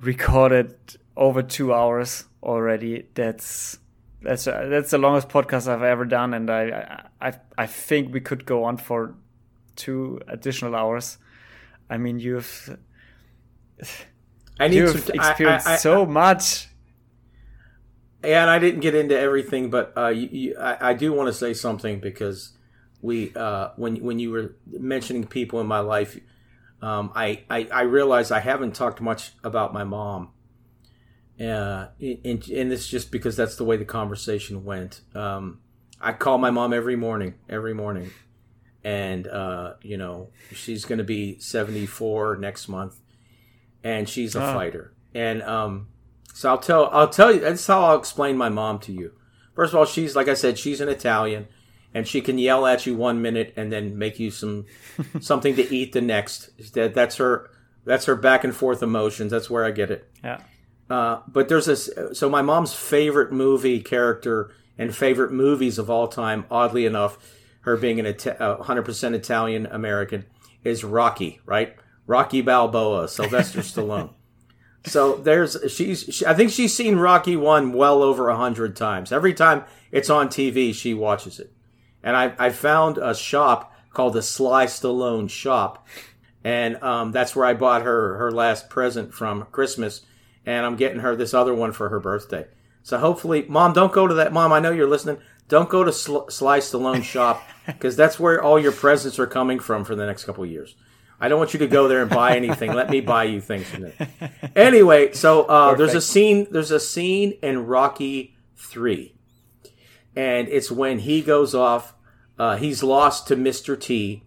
recorded 0.02 0.76
over 1.16 1.42
two 1.42 1.72
hours 1.72 2.24
already. 2.42 3.06
That's 3.14 3.78
that's 4.20 4.44
that's 4.44 4.90
the 4.90 4.98
longest 4.98 5.28
podcast 5.28 5.68
I've 5.68 5.82
ever 5.82 6.04
done, 6.04 6.34
and 6.34 6.50
I 6.50 7.06
I 7.20 7.32
I 7.56 7.66
think 7.66 8.12
we 8.12 8.20
could 8.20 8.44
go 8.44 8.64
on 8.64 8.76
for 8.76 9.14
two 9.76 10.20
additional 10.28 10.74
hours. 10.74 11.16
I 11.88 11.96
mean, 11.96 12.18
you've 12.18 12.76
I 14.60 14.68
need 14.68 14.76
you've 14.76 15.06
to, 15.06 15.14
experienced 15.14 15.66
I, 15.66 15.74
I, 15.74 15.76
so 15.76 16.04
much 16.04 16.68
and 18.24 18.50
I 18.50 18.58
didn't 18.58 18.80
get 18.80 18.94
into 18.94 19.18
everything, 19.18 19.70
but 19.70 19.92
uh, 19.96 20.08
you, 20.08 20.28
you, 20.30 20.56
I, 20.58 20.90
I, 20.90 20.94
do 20.94 21.12
want 21.12 21.28
to 21.28 21.32
say 21.32 21.54
something 21.54 21.98
because 21.98 22.52
we, 23.00 23.32
uh, 23.34 23.70
when 23.76 23.96
when 23.96 24.18
you 24.18 24.30
were 24.30 24.54
mentioning 24.66 25.26
people 25.26 25.60
in 25.60 25.66
my 25.66 25.80
life, 25.80 26.18
um, 26.82 27.12
I, 27.14 27.44
I, 27.48 27.68
I 27.72 27.82
realized 27.82 28.32
I 28.32 28.40
haven't 28.40 28.74
talked 28.74 29.00
much 29.00 29.32
about 29.44 29.72
my 29.72 29.84
mom, 29.84 30.30
uh, 31.40 31.86
and 32.00 32.48
and 32.48 32.72
it's 32.72 32.88
just 32.88 33.12
because 33.12 33.36
that's 33.36 33.54
the 33.54 33.64
way 33.64 33.76
the 33.76 33.84
conversation 33.84 34.64
went. 34.64 35.00
Um, 35.14 35.60
I 36.00 36.12
call 36.12 36.38
my 36.38 36.50
mom 36.50 36.72
every 36.72 36.96
morning, 36.96 37.34
every 37.48 37.72
morning, 37.72 38.10
and 38.82 39.28
uh, 39.28 39.74
you 39.82 39.96
know 39.96 40.30
she's 40.52 40.84
going 40.84 40.98
to 40.98 41.04
be 41.04 41.38
seventy 41.38 41.86
four 41.86 42.36
next 42.36 42.68
month, 42.68 42.98
and 43.84 44.08
she's 44.08 44.34
a 44.34 44.40
fighter, 44.40 44.92
and 45.14 45.40
um, 45.44 45.86
so 46.34 46.48
I'll 46.50 46.58
tell 46.58 46.90
I'll 46.90 47.08
tell 47.08 47.32
you 47.32 47.38
that's 47.38 47.64
how 47.64 47.84
I'll 47.84 47.98
explain 47.98 48.36
my 48.36 48.48
mom 48.48 48.80
to 48.80 48.92
you. 48.92 49.12
First 49.54 49.72
of 49.72 49.78
all, 49.78 49.86
she's 49.86 50.16
like 50.16 50.26
I 50.26 50.34
said, 50.34 50.58
she's 50.58 50.80
an 50.80 50.88
Italian, 50.88 51.46
and 51.94 52.06
she 52.06 52.20
can 52.20 52.38
yell 52.38 52.66
at 52.66 52.86
you 52.86 52.96
one 52.96 53.22
minute 53.22 53.52
and 53.56 53.70
then 53.72 53.98
make 53.98 54.18
you 54.18 54.30
some 54.30 54.66
something 55.20 55.56
to 55.56 55.74
eat 55.74 55.92
the 55.92 56.00
next. 56.00 56.50
That 56.74 56.94
that's 56.94 57.16
her 57.16 57.50
that's 57.84 58.06
her 58.06 58.16
back 58.16 58.44
and 58.44 58.54
forth 58.54 58.82
emotions. 58.82 59.30
That's 59.30 59.50
where 59.50 59.64
I 59.64 59.70
get 59.70 59.90
it. 59.90 60.10
Yeah. 60.22 60.40
Uh, 60.88 61.20
but 61.28 61.48
there's 61.48 61.66
this. 61.66 61.90
So 62.12 62.28
my 62.28 62.42
mom's 62.42 62.74
favorite 62.74 63.32
movie 63.32 63.80
character 63.80 64.52
and 64.78 64.94
favorite 64.94 65.32
movies 65.32 65.78
of 65.78 65.88
all 65.90 66.08
time, 66.08 66.44
oddly 66.50 66.86
enough, 66.86 67.18
her 67.60 67.76
being 67.76 68.00
an 68.00 68.06
uh, 68.06 68.10
100% 68.12 69.14
Italian 69.14 69.66
American, 69.66 70.24
is 70.64 70.84
Rocky. 70.84 71.40
Right, 71.46 71.76
Rocky 72.06 72.42
Balboa, 72.42 73.08
Sylvester 73.08 73.60
Stallone. 73.60 74.10
So 74.84 75.16
there's 75.16 75.56
she's 75.72 76.02
she, 76.10 76.26
I 76.26 76.34
think 76.34 76.50
she's 76.50 76.74
seen 76.74 76.96
Rocky 76.96 77.36
one 77.36 77.72
well 77.72 78.02
over 78.02 78.28
a 78.28 78.36
hundred 78.36 78.74
times. 78.76 79.12
Every 79.12 79.32
time 79.32 79.64
it's 79.92 80.10
on 80.10 80.28
TV, 80.28 80.74
she 80.74 80.92
watches 80.92 81.38
it. 81.38 81.51
And 82.02 82.16
I 82.16 82.34
I 82.38 82.50
found 82.50 82.98
a 82.98 83.14
shop 83.14 83.74
called 83.92 84.14
the 84.14 84.22
Sly 84.22 84.66
Stallone 84.66 85.28
Shop, 85.28 85.86
and 86.44 86.82
um, 86.82 87.12
that's 87.12 87.36
where 87.36 87.46
I 87.46 87.54
bought 87.54 87.82
her 87.82 88.16
her 88.18 88.30
last 88.30 88.68
present 88.70 89.14
from 89.14 89.46
Christmas, 89.52 90.02
and 90.46 90.66
I'm 90.66 90.76
getting 90.76 91.00
her 91.00 91.14
this 91.14 91.34
other 91.34 91.54
one 91.54 91.72
for 91.72 91.88
her 91.88 92.00
birthday. 92.00 92.46
So 92.82 92.98
hopefully, 92.98 93.44
Mom, 93.48 93.72
don't 93.72 93.92
go 93.92 94.06
to 94.06 94.14
that. 94.14 94.32
Mom, 94.32 94.52
I 94.52 94.60
know 94.60 94.72
you're 94.72 94.88
listening. 94.88 95.18
Don't 95.48 95.68
go 95.68 95.84
to 95.84 95.92
Sl- 95.92 96.28
Sly 96.28 96.58
Stallone 96.58 97.02
Shop 97.02 97.42
because 97.66 97.96
that's 97.96 98.18
where 98.18 98.42
all 98.42 98.58
your 98.58 98.72
presents 98.72 99.18
are 99.18 99.26
coming 99.26 99.60
from 99.60 99.84
for 99.84 99.94
the 99.94 100.06
next 100.06 100.24
couple 100.24 100.44
of 100.44 100.50
years. 100.50 100.74
I 101.20 101.28
don't 101.28 101.38
want 101.38 101.52
you 101.52 101.60
to 101.60 101.68
go 101.68 101.86
there 101.86 102.02
and 102.02 102.10
buy 102.10 102.36
anything. 102.36 102.72
Let 102.72 102.90
me 102.90 103.00
buy 103.00 103.24
you 103.24 103.40
things 103.40 103.68
from 103.68 103.82
there. 103.82 104.30
Anyway, 104.56 105.12
so 105.12 105.44
uh, 105.44 105.74
there's 105.76 105.94
a 105.94 106.00
scene. 106.00 106.48
There's 106.50 106.72
a 106.72 106.80
scene 106.80 107.34
in 107.42 107.66
Rocky 107.66 108.36
Three, 108.56 109.14
and 110.16 110.48
it's 110.48 110.70
when 110.70 111.00
he 111.00 111.22
goes 111.22 111.54
off. 111.54 111.94
Uh, 112.38 112.56
he's 112.56 112.82
lost 112.82 113.28
to 113.28 113.36
Mr. 113.36 113.78
T, 113.78 114.24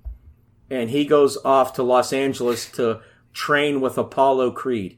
and 0.70 0.90
he 0.90 1.06
goes 1.06 1.38
off 1.44 1.74
to 1.74 1.84
Los 1.84 2.14
Angeles 2.14 2.70
to 2.72 3.02
train 3.34 3.82
with 3.82 3.98
Apollo 3.98 4.52
Creed. 4.52 4.98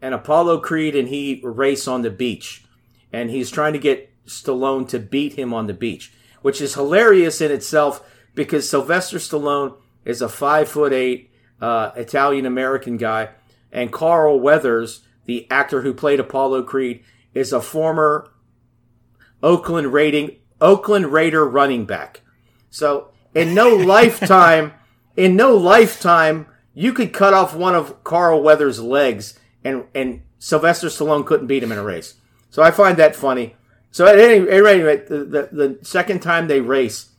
And 0.00 0.14
Apollo 0.14 0.60
Creed 0.60 0.96
and 0.96 1.08
he 1.08 1.40
race 1.44 1.86
on 1.86 2.02
the 2.02 2.10
beach, 2.10 2.64
and 3.12 3.30
he's 3.30 3.50
trying 3.50 3.72
to 3.72 3.78
get 3.78 4.10
Stallone 4.26 4.88
to 4.88 4.98
beat 4.98 5.34
him 5.34 5.54
on 5.54 5.66
the 5.66 5.74
beach, 5.74 6.12
which 6.42 6.60
is 6.60 6.74
hilarious 6.74 7.40
in 7.40 7.50
itself 7.50 8.04
because 8.34 8.68
Sylvester 8.68 9.18
Stallone 9.18 9.76
is 10.04 10.22
a 10.22 10.28
five 10.28 10.68
foot 10.68 10.92
eight 10.92 11.30
uh, 11.60 11.92
Italian 11.96 12.46
American 12.46 12.96
guy, 12.96 13.30
and 13.70 13.92
Carl 13.92 14.40
Weathers, 14.40 15.02
the 15.26 15.48
actor 15.50 15.82
who 15.82 15.94
played 15.94 16.18
Apollo 16.18 16.64
Creed, 16.64 17.04
is 17.34 17.52
a 17.52 17.60
former 17.60 18.31
Oakland 19.42 19.92
rating 19.92 20.36
Oakland 20.60 21.12
Raider 21.12 21.46
running 21.46 21.84
back. 21.84 22.20
So 22.70 23.10
in 23.34 23.54
no 23.54 23.68
lifetime, 23.76 24.72
in 25.16 25.36
no 25.36 25.56
lifetime, 25.56 26.46
you 26.74 26.92
could 26.92 27.12
cut 27.12 27.34
off 27.34 27.54
one 27.54 27.74
of 27.74 28.02
Carl 28.04 28.42
Weathers' 28.42 28.80
legs, 28.80 29.38
and 29.62 29.84
and 29.94 30.22
Sylvester 30.38 30.88
Stallone 30.88 31.26
couldn't 31.26 31.48
beat 31.48 31.62
him 31.62 31.72
in 31.72 31.78
a 31.78 31.84
race. 31.84 32.14
So 32.50 32.62
I 32.62 32.70
find 32.70 32.96
that 32.96 33.16
funny. 33.16 33.56
So 33.90 34.06
at 34.06 34.18
any, 34.18 34.48
at 34.48 34.64
any 34.64 34.82
rate, 34.82 35.06
the, 35.06 35.18
the, 35.18 35.48
the 35.52 35.78
second 35.82 36.20
time 36.20 36.48
they 36.48 36.60
race, 36.60 37.10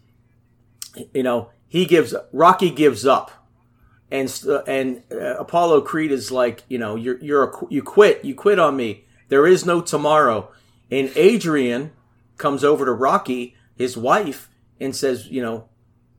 you 1.13 1.21
know, 1.21 1.49
he 1.67 1.85
gives 1.85 2.15
Rocky 2.31 2.71
gives 2.71 3.05
up, 3.05 3.31
and 4.09 4.31
and 4.67 5.03
uh, 5.11 5.35
Apollo 5.35 5.81
Creed 5.81 6.11
is 6.11 6.31
like, 6.31 6.63
you 6.67 6.77
know, 6.79 6.95
you're 6.95 7.19
you're 7.19 7.43
a, 7.43 7.51
you 7.69 7.83
quit, 7.83 8.25
you 8.25 8.33
quit 8.33 8.59
on 8.59 8.75
me. 8.75 9.05
There 9.29 9.45
is 9.45 9.65
no 9.65 9.81
tomorrow. 9.81 10.51
And 10.91 11.11
Adrian 11.15 11.91
comes 12.43 12.63
over 12.63 12.85
to 12.85 12.91
Rocky, 12.91 13.55
his 13.75 13.95
wife, 13.95 14.49
and 14.79 14.93
says, 14.93 15.27
you 15.27 15.41
know, 15.41 15.69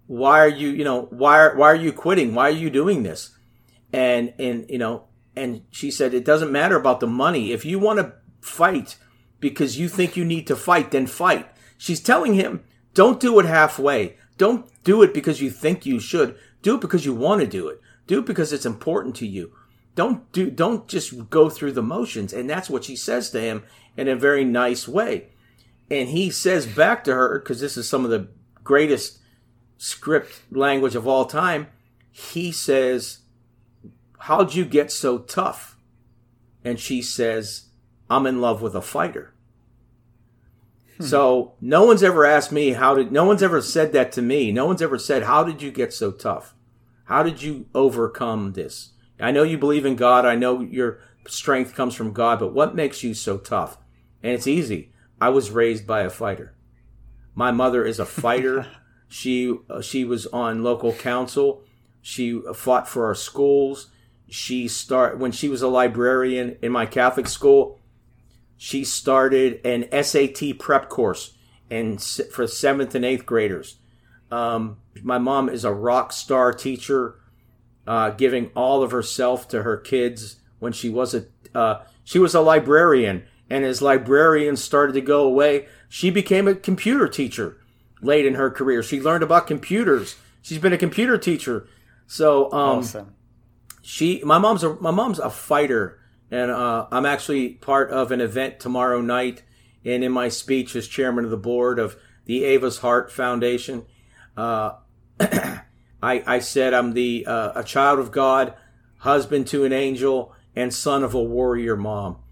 why 0.07 0.41
are 0.41 0.49
you, 0.49 0.71
you 0.71 0.83
know, 0.83 1.03
why 1.11 1.39
are 1.39 1.55
why 1.55 1.71
are 1.71 1.77
you 1.77 1.93
quitting? 1.93 2.35
Why 2.35 2.49
are 2.49 2.61
you 2.63 2.71
doing 2.71 3.03
this? 3.03 3.37
And 3.93 4.33
and 4.39 4.65
you 4.71 4.79
know, 4.79 5.05
and 5.37 5.63
she 5.71 5.91
said, 5.91 6.15
it 6.15 6.25
doesn't 6.25 6.51
matter 6.51 6.77
about 6.77 7.01
the 7.01 7.07
money. 7.07 7.53
If 7.53 7.67
you 7.67 7.79
want 7.79 7.99
to 7.99 8.15
fight 8.41 8.97
because 9.39 9.79
you 9.79 9.89
think 9.89 10.17
you 10.17 10.25
need 10.25 10.47
to 10.47 10.57
fight, 10.57 10.91
then 10.91 11.07
fight. 11.07 11.47
She's 11.77 12.01
telling 12.01 12.33
him, 12.33 12.65
don't 12.95 13.21
do 13.21 13.39
it 13.39 13.45
halfway. 13.45 14.17
Don't 14.39 14.67
do 14.83 15.03
it 15.03 15.13
because 15.13 15.43
you 15.43 15.51
think 15.51 15.85
you 15.85 16.01
should. 16.01 16.39
Do 16.63 16.77
it 16.77 16.81
because 16.81 17.05
you 17.05 17.15
want 17.15 17.43
to 17.43 17.47
do 17.47 17.69
it. 17.69 17.81
Do 18.07 18.21
it 18.21 18.27
because 18.27 18.53
it's 18.53 18.67
important 18.67 19.15
to 19.17 19.27
you. 19.27 19.53
Don't 19.95 20.33
do 20.33 20.51
don't 20.51 20.89
just 20.89 21.29
go 21.29 21.51
through 21.51 21.73
the 21.73 21.83
motions. 21.83 22.33
And 22.33 22.49
that's 22.49 22.71
what 22.71 22.85
she 22.85 22.97
says 22.97 23.31
to 23.31 23.41
him 23.41 23.63
in 23.97 24.09
a 24.09 24.17
very 24.17 24.45
nice 24.45 24.89
way. 24.89 25.34
And 25.95 26.09
he 26.09 26.31
says 26.31 26.67
back 26.67 27.05
to 27.05 27.15
her, 27.15 27.39
because 27.39 27.61
this 27.61 27.77
is 27.77 27.89
some 27.89 28.05
of 28.05 28.11
the 28.11 28.29
greatest 28.63 29.21
script 29.79 30.43
language 30.51 30.95
of 30.95 31.07
all 31.07 31.25
time, 31.25 31.69
he 32.11 32.51
says, 32.51 33.19
How'd 34.21 34.55
you 34.55 34.65
get 34.65 34.91
so 34.91 35.19
tough? 35.19 35.77
And 36.65 36.81
she 36.81 37.03
says, 37.03 37.67
I'm 38.09 38.27
in 38.27 38.41
love 38.41 38.63
with 38.63 38.75
a 38.75 38.81
fighter. 38.81 39.35
Hmm. 40.97 41.05
So 41.05 41.55
no 41.61 41.85
one's 41.85 42.03
ever 42.03 42.25
asked 42.25 42.51
me 42.51 42.71
how 42.71 42.95
did 42.95 43.13
no 43.13 43.25
one's 43.25 43.43
ever 43.43 43.61
said 43.61 43.93
that 43.93 44.13
to 44.13 44.23
me. 44.23 44.51
No 44.51 44.67
one's 44.67 44.83
ever 44.83 44.99
said, 44.99 45.25
How 45.25 45.45
did 45.45 45.61
you 45.61 45.71
get 45.71 45.93
so 45.93 46.11
tough? 46.11 46.55
How 47.05 47.23
did 47.23 47.43
you 47.43 47.67
overcome 47.75 48.53
this? 48.53 48.93
I 49.21 49.31
know 49.31 49.43
you 49.43 49.59
believe 49.59 49.85
in 49.85 49.97
God. 49.97 50.25
I 50.25 50.35
know 50.35 50.61
your 50.61 51.01
strength 51.29 51.75
comes 51.75 51.95
from 51.95 52.13
God, 52.13 52.41
but 52.41 52.55
what 52.55 52.75
makes 52.75 53.03
you 53.03 53.15
so 53.15 53.39
tough? 53.39 53.79
And 54.23 54.33
it's 54.33 54.47
easy. 54.47 54.94
I 55.25 55.31
was 55.31 55.51
raised 55.51 55.87
by 55.87 56.03
a 56.03 56.11
fighter. 56.11 56.53
My 57.35 57.51
mother 57.51 57.83
is 57.83 57.99
a 57.99 58.05
fighter. 58.05 58.67
she 59.09 59.57
uh, 59.71 59.81
she 59.81 60.05
was 60.05 60.27
on 60.27 60.63
local 60.63 60.93
council. 60.93 61.63
She 62.03 62.43
fought 62.55 62.87
for 62.87 63.07
our 63.07 63.15
schools. 63.15 63.87
She 64.29 64.69
start 64.69 65.19
when 65.19 65.33
she 65.33 65.49
was 65.49 65.63
a 65.63 65.69
librarian 65.69 66.59
in 66.61 66.73
my 66.73 66.85
Catholic 66.85 67.27
school. 67.27 67.81
She 68.59 68.85
started 68.85 69.65
an 69.65 69.89
SAT 70.05 70.59
prep 70.59 70.91
course 70.91 71.33
and 71.71 72.03
for 72.03 72.47
seventh 72.47 72.95
and 72.95 73.05
eighth 73.07 73.25
graders. 73.25 73.79
Um, 74.31 74.77
my 75.03 75.17
mom 75.17 75.49
is 75.49 75.65
a 75.65 75.73
rock 75.73 76.13
star 76.13 76.53
teacher, 76.53 77.15
uh, 77.87 78.11
giving 78.11 78.51
all 78.55 78.83
of 78.83 78.91
herself 78.91 79.49
to 79.49 79.63
her 79.63 79.79
kids. 79.79 80.37
When 80.59 80.75
she 80.75 80.91
was 80.91 81.15
a 81.15 81.25
uh, 81.55 81.85
she 82.05 82.19
was 82.19 82.35
a 82.35 82.43
librarian, 82.43 83.25
and 83.55 83.65
as 83.65 83.81
librarians 83.81 84.61
started 84.61 84.95
to 84.95 85.01
go 85.01 85.25
away, 85.25 85.69
she 85.89 86.11
became 86.11 86.49
a 86.49 86.57
computer 86.57 87.07
teacher 87.07 87.57
late 88.03 88.27
in 88.27 88.35
her 88.35 88.51
career. 88.51 88.83
She 88.83 89.01
learned 89.01 89.23
about 89.23 89.47
computers. 89.47 90.17
She's 90.43 90.59
been 90.59 90.73
a 90.73 90.77
computer 90.77 91.17
teacher. 91.17 91.69
So 92.09 92.47
um, 92.47 92.81
awesome. 92.81 93.15
she 93.81 94.21
my 94.25 94.39
mom's 94.39 94.65
a 94.65 94.75
my 94.81 94.91
mom's 94.91 95.21
a 95.21 95.31
fighter 95.31 96.01
and 96.33 96.51
uh, 96.51 96.89
I'm 96.91 97.07
actually 97.07 97.51
part 97.51 97.93
of 97.93 98.11
an 98.11 98.21
event 98.21 98.59
tomorrow 98.59 99.01
night. 99.01 99.45
And 99.85 100.03
in 100.03 100.11
my 100.11 100.31
speech 100.31 100.75
as 100.75 100.89
chairman 100.89 101.25
of 101.25 101.31
the 101.31 101.37
board 101.37 101.79
of 101.79 101.95
the 102.25 102.43
Ava's 102.43 102.79
Heart 102.79 103.13
Foundation, 103.13 103.87
uh, 104.37 104.73
I, 105.21 105.61
I, 106.03 106.39
said 106.41 106.75
I'm 106.75 106.95
the 106.95 107.25
uh, 107.27 107.53
a 107.55 107.63
child 107.63 108.01
of 108.01 108.11
God, 108.11 108.55
husband 108.99 109.47
to 109.49 109.65
an 109.65 109.73
angel, 109.73 110.35
and 110.57 110.75
son 110.75 111.05
of 111.05 111.15
a 111.15 111.23
warrior 111.23 111.77
mom. 111.77 112.24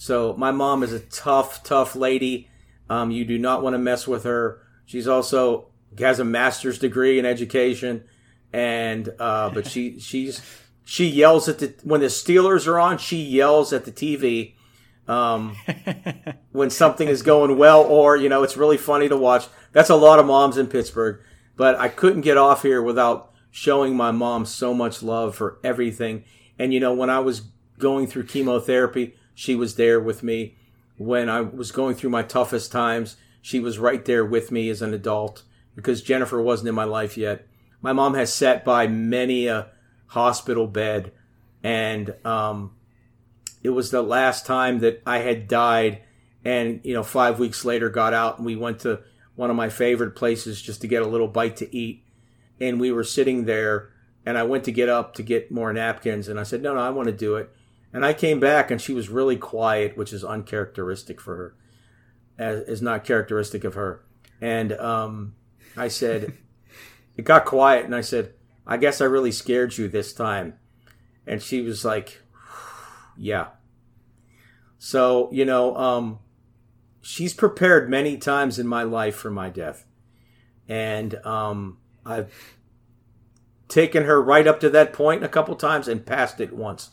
So 0.00 0.34
my 0.38 0.50
mom 0.50 0.82
is 0.82 0.94
a 0.94 1.00
tough, 1.00 1.62
tough 1.62 1.94
lady. 1.94 2.48
Um, 2.88 3.10
you 3.10 3.26
do 3.26 3.38
not 3.38 3.62
want 3.62 3.74
to 3.74 3.78
mess 3.78 4.08
with 4.08 4.24
her. 4.24 4.62
She's 4.86 5.06
also 5.06 5.66
has 5.98 6.18
a 6.18 6.24
master's 6.24 6.78
degree 6.78 7.18
in 7.18 7.26
education, 7.26 8.04
and 8.50 9.10
uh, 9.18 9.50
but 9.50 9.66
she 9.66 10.00
she's 10.00 10.40
she 10.84 11.06
yells 11.06 11.50
at 11.50 11.58
the 11.58 11.74
when 11.84 12.00
the 12.00 12.06
Steelers 12.06 12.66
are 12.66 12.80
on. 12.80 12.96
She 12.96 13.18
yells 13.18 13.74
at 13.74 13.84
the 13.84 13.92
TV 13.92 14.54
um, 15.06 15.54
when 16.52 16.70
something 16.70 17.06
is 17.06 17.20
going 17.20 17.58
well, 17.58 17.82
or 17.82 18.16
you 18.16 18.30
know, 18.30 18.42
it's 18.42 18.56
really 18.56 18.78
funny 18.78 19.06
to 19.06 19.18
watch. 19.18 19.48
That's 19.72 19.90
a 19.90 19.96
lot 19.96 20.18
of 20.18 20.24
moms 20.24 20.56
in 20.56 20.68
Pittsburgh, 20.68 21.20
but 21.58 21.78
I 21.78 21.88
couldn't 21.88 22.22
get 22.22 22.38
off 22.38 22.62
here 22.62 22.80
without 22.80 23.34
showing 23.50 23.98
my 23.98 24.12
mom 24.12 24.46
so 24.46 24.72
much 24.72 25.02
love 25.02 25.36
for 25.36 25.58
everything. 25.62 26.24
And 26.58 26.72
you 26.72 26.80
know, 26.80 26.94
when 26.94 27.10
I 27.10 27.18
was 27.18 27.42
going 27.76 28.06
through 28.06 28.24
chemotherapy, 28.24 29.14
she 29.34 29.54
was 29.54 29.76
there 29.76 30.00
with 30.00 30.22
me. 30.22 30.56
When 30.96 31.28
I 31.28 31.40
was 31.40 31.72
going 31.72 31.94
through 31.94 32.10
my 32.10 32.22
toughest 32.22 32.70
times, 32.70 33.16
she 33.42 33.58
was 33.58 33.78
right 33.78 34.04
there 34.04 34.24
with 34.24 34.50
me 34.50 34.68
as 34.68 34.82
an 34.82 34.92
adult 34.92 35.44
because 35.74 36.02
Jennifer 36.02 36.40
wasn't 36.42 36.68
in 36.68 36.74
my 36.74 36.84
life 36.84 37.16
yet. 37.16 37.46
My 37.80 37.92
mom 37.92 38.14
has 38.14 38.32
sat 38.32 38.64
by 38.64 38.86
many 38.86 39.46
a 39.46 39.68
hospital 40.08 40.66
bed, 40.66 41.12
and 41.62 42.14
um, 42.24 42.72
it 43.62 43.70
was 43.70 43.90
the 43.90 44.02
last 44.02 44.44
time 44.44 44.80
that 44.80 45.02
I 45.06 45.18
had 45.18 45.48
died. 45.48 46.02
And 46.44 46.80
you 46.84 46.94
know, 46.94 47.02
five 47.02 47.38
weeks 47.38 47.64
later, 47.64 47.88
got 47.88 48.12
out 48.12 48.36
and 48.36 48.46
we 48.46 48.56
went 48.56 48.80
to 48.80 49.00
one 49.36 49.50
of 49.50 49.56
my 49.56 49.68
favorite 49.68 50.16
places 50.16 50.60
just 50.60 50.80
to 50.82 50.88
get 50.88 51.02
a 51.02 51.08
little 51.08 51.28
bite 51.28 51.56
to 51.56 51.76
eat. 51.76 52.04
And 52.60 52.78
we 52.78 52.92
were 52.92 53.04
sitting 53.04 53.46
there, 53.46 53.90
and 54.26 54.36
I 54.36 54.42
went 54.42 54.64
to 54.64 54.72
get 54.72 54.90
up 54.90 55.14
to 55.14 55.22
get 55.22 55.50
more 55.50 55.72
napkins, 55.72 56.28
and 56.28 56.38
I 56.38 56.42
said, 56.42 56.62
"No, 56.62 56.74
no, 56.74 56.80
I 56.80 56.90
want 56.90 57.06
to 57.06 57.14
do 57.14 57.36
it." 57.36 57.50
And 57.92 58.04
I 58.04 58.12
came 58.12 58.38
back, 58.38 58.70
and 58.70 58.80
she 58.80 58.94
was 58.94 59.08
really 59.08 59.36
quiet, 59.36 59.96
which 59.96 60.12
is 60.12 60.24
uncharacteristic 60.24 61.20
for 61.20 61.36
her, 61.36 61.54
as 62.38 62.62
is 62.68 62.82
not 62.82 63.04
characteristic 63.04 63.64
of 63.64 63.74
her. 63.74 64.04
And 64.40 64.72
um, 64.74 65.34
I 65.76 65.88
said, 65.88 66.34
it 67.16 67.22
got 67.22 67.44
quiet, 67.44 67.84
and 67.84 67.94
I 67.94 68.00
said, 68.00 68.34
I 68.66 68.76
guess 68.76 69.00
I 69.00 69.06
really 69.06 69.32
scared 69.32 69.76
you 69.76 69.88
this 69.88 70.12
time. 70.12 70.54
And 71.26 71.42
she 71.42 71.60
was 71.62 71.84
like, 71.84 72.22
Yeah. 73.16 73.48
So, 74.78 75.28
you 75.32 75.44
know, 75.44 75.76
um, 75.76 76.20
she's 77.02 77.34
prepared 77.34 77.90
many 77.90 78.16
times 78.16 78.58
in 78.58 78.66
my 78.66 78.82
life 78.82 79.16
for 79.16 79.30
my 79.30 79.50
death. 79.50 79.84
And 80.68 81.14
um, 81.26 81.78
I've 82.06 82.32
taken 83.68 84.04
her 84.04 84.22
right 84.22 84.46
up 84.46 84.60
to 84.60 84.70
that 84.70 84.92
point 84.92 85.24
a 85.24 85.28
couple 85.28 85.54
times 85.56 85.88
and 85.88 86.06
passed 86.06 86.40
it 86.40 86.52
once. 86.52 86.90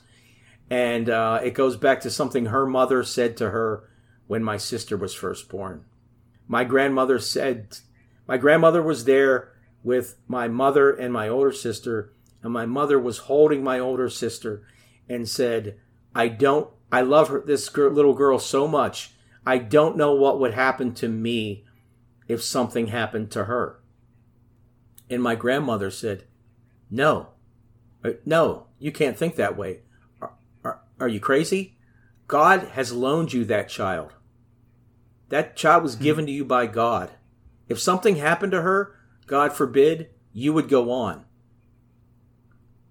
And 0.69 1.09
uh, 1.09 1.39
it 1.43 1.53
goes 1.53 1.77
back 1.77 2.01
to 2.01 2.09
something 2.09 2.47
her 2.47 2.65
mother 2.65 3.03
said 3.03 3.37
to 3.37 3.51
her 3.51 3.89
when 4.27 4.43
my 4.43 4.57
sister 4.57 4.97
was 4.97 5.13
first 5.13 5.47
born. 5.47 5.85
My 6.47 6.63
grandmother 6.63 7.19
said, 7.19 7.77
my 8.27 8.37
grandmother 8.37 8.83
was 8.83 9.05
there 9.05 9.53
with 9.83 10.17
my 10.27 10.47
mother 10.47 10.91
and 10.91 11.13
my 11.13 11.29
older 11.29 11.53
sister, 11.53 12.11
and 12.43 12.51
my 12.51 12.65
mother 12.65 12.99
was 12.99 13.19
holding 13.19 13.63
my 13.63 13.79
older 13.79 14.09
sister 14.09 14.63
and 15.07 15.27
said, 15.27 15.79
I 16.13 16.27
don't, 16.27 16.69
I 16.91 17.01
love 17.01 17.29
her, 17.29 17.41
this 17.45 17.69
girl, 17.69 17.91
little 17.91 18.13
girl 18.13 18.39
so 18.39 18.67
much. 18.67 19.13
I 19.45 19.57
don't 19.59 19.95
know 19.95 20.13
what 20.13 20.39
would 20.39 20.53
happen 20.53 20.93
to 20.95 21.07
me 21.07 21.63
if 22.27 22.43
something 22.43 22.87
happened 22.87 23.31
to 23.31 23.45
her. 23.45 23.79
And 25.09 25.23
my 25.23 25.35
grandmother 25.35 25.89
said, 25.89 26.25
No, 26.89 27.29
uh, 28.03 28.11
no, 28.25 28.67
you 28.79 28.91
can't 28.91 29.17
think 29.17 29.35
that 29.35 29.57
way. 29.57 29.79
Are, 30.99 31.07
you 31.07 31.19
crazy? 31.19 31.77
God 32.27 32.69
has 32.73 32.91
loaned 32.91 33.33
you 33.33 33.45
that 33.45 33.69
child. 33.69 34.13
That 35.29 35.55
child 35.55 35.83
was 35.83 35.95
hmm. 35.95 36.03
given 36.03 36.25
to 36.25 36.31
you 36.31 36.45
by 36.45 36.67
God. 36.67 37.11
If 37.67 37.79
something 37.79 38.15
happened 38.15 38.51
to 38.53 38.61
her, 38.61 38.95
God 39.25 39.53
forbid, 39.53 40.09
you 40.33 40.53
would 40.53 40.69
go 40.69 40.91
on. 40.91 41.25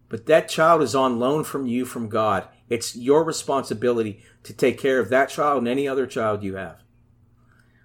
But 0.09 0.27
that 0.27 0.49
child 0.49 0.83
is 0.83 0.95
on 0.95 1.19
loan 1.19 1.45
from 1.45 1.67
you 1.67 1.85
from 1.85 2.09
God. 2.09 2.47
It's 2.69 2.97
your 2.97 3.25
responsibility 3.25 4.23
to 4.45 4.53
take 4.53 4.79
care 4.79 5.01
of 5.01 5.09
that 5.09 5.31
child 5.31 5.59
and 5.59 5.69
any 5.69 5.89
other 5.89 6.07
child 6.07 6.43
you 6.43 6.57
have. 6.57 6.83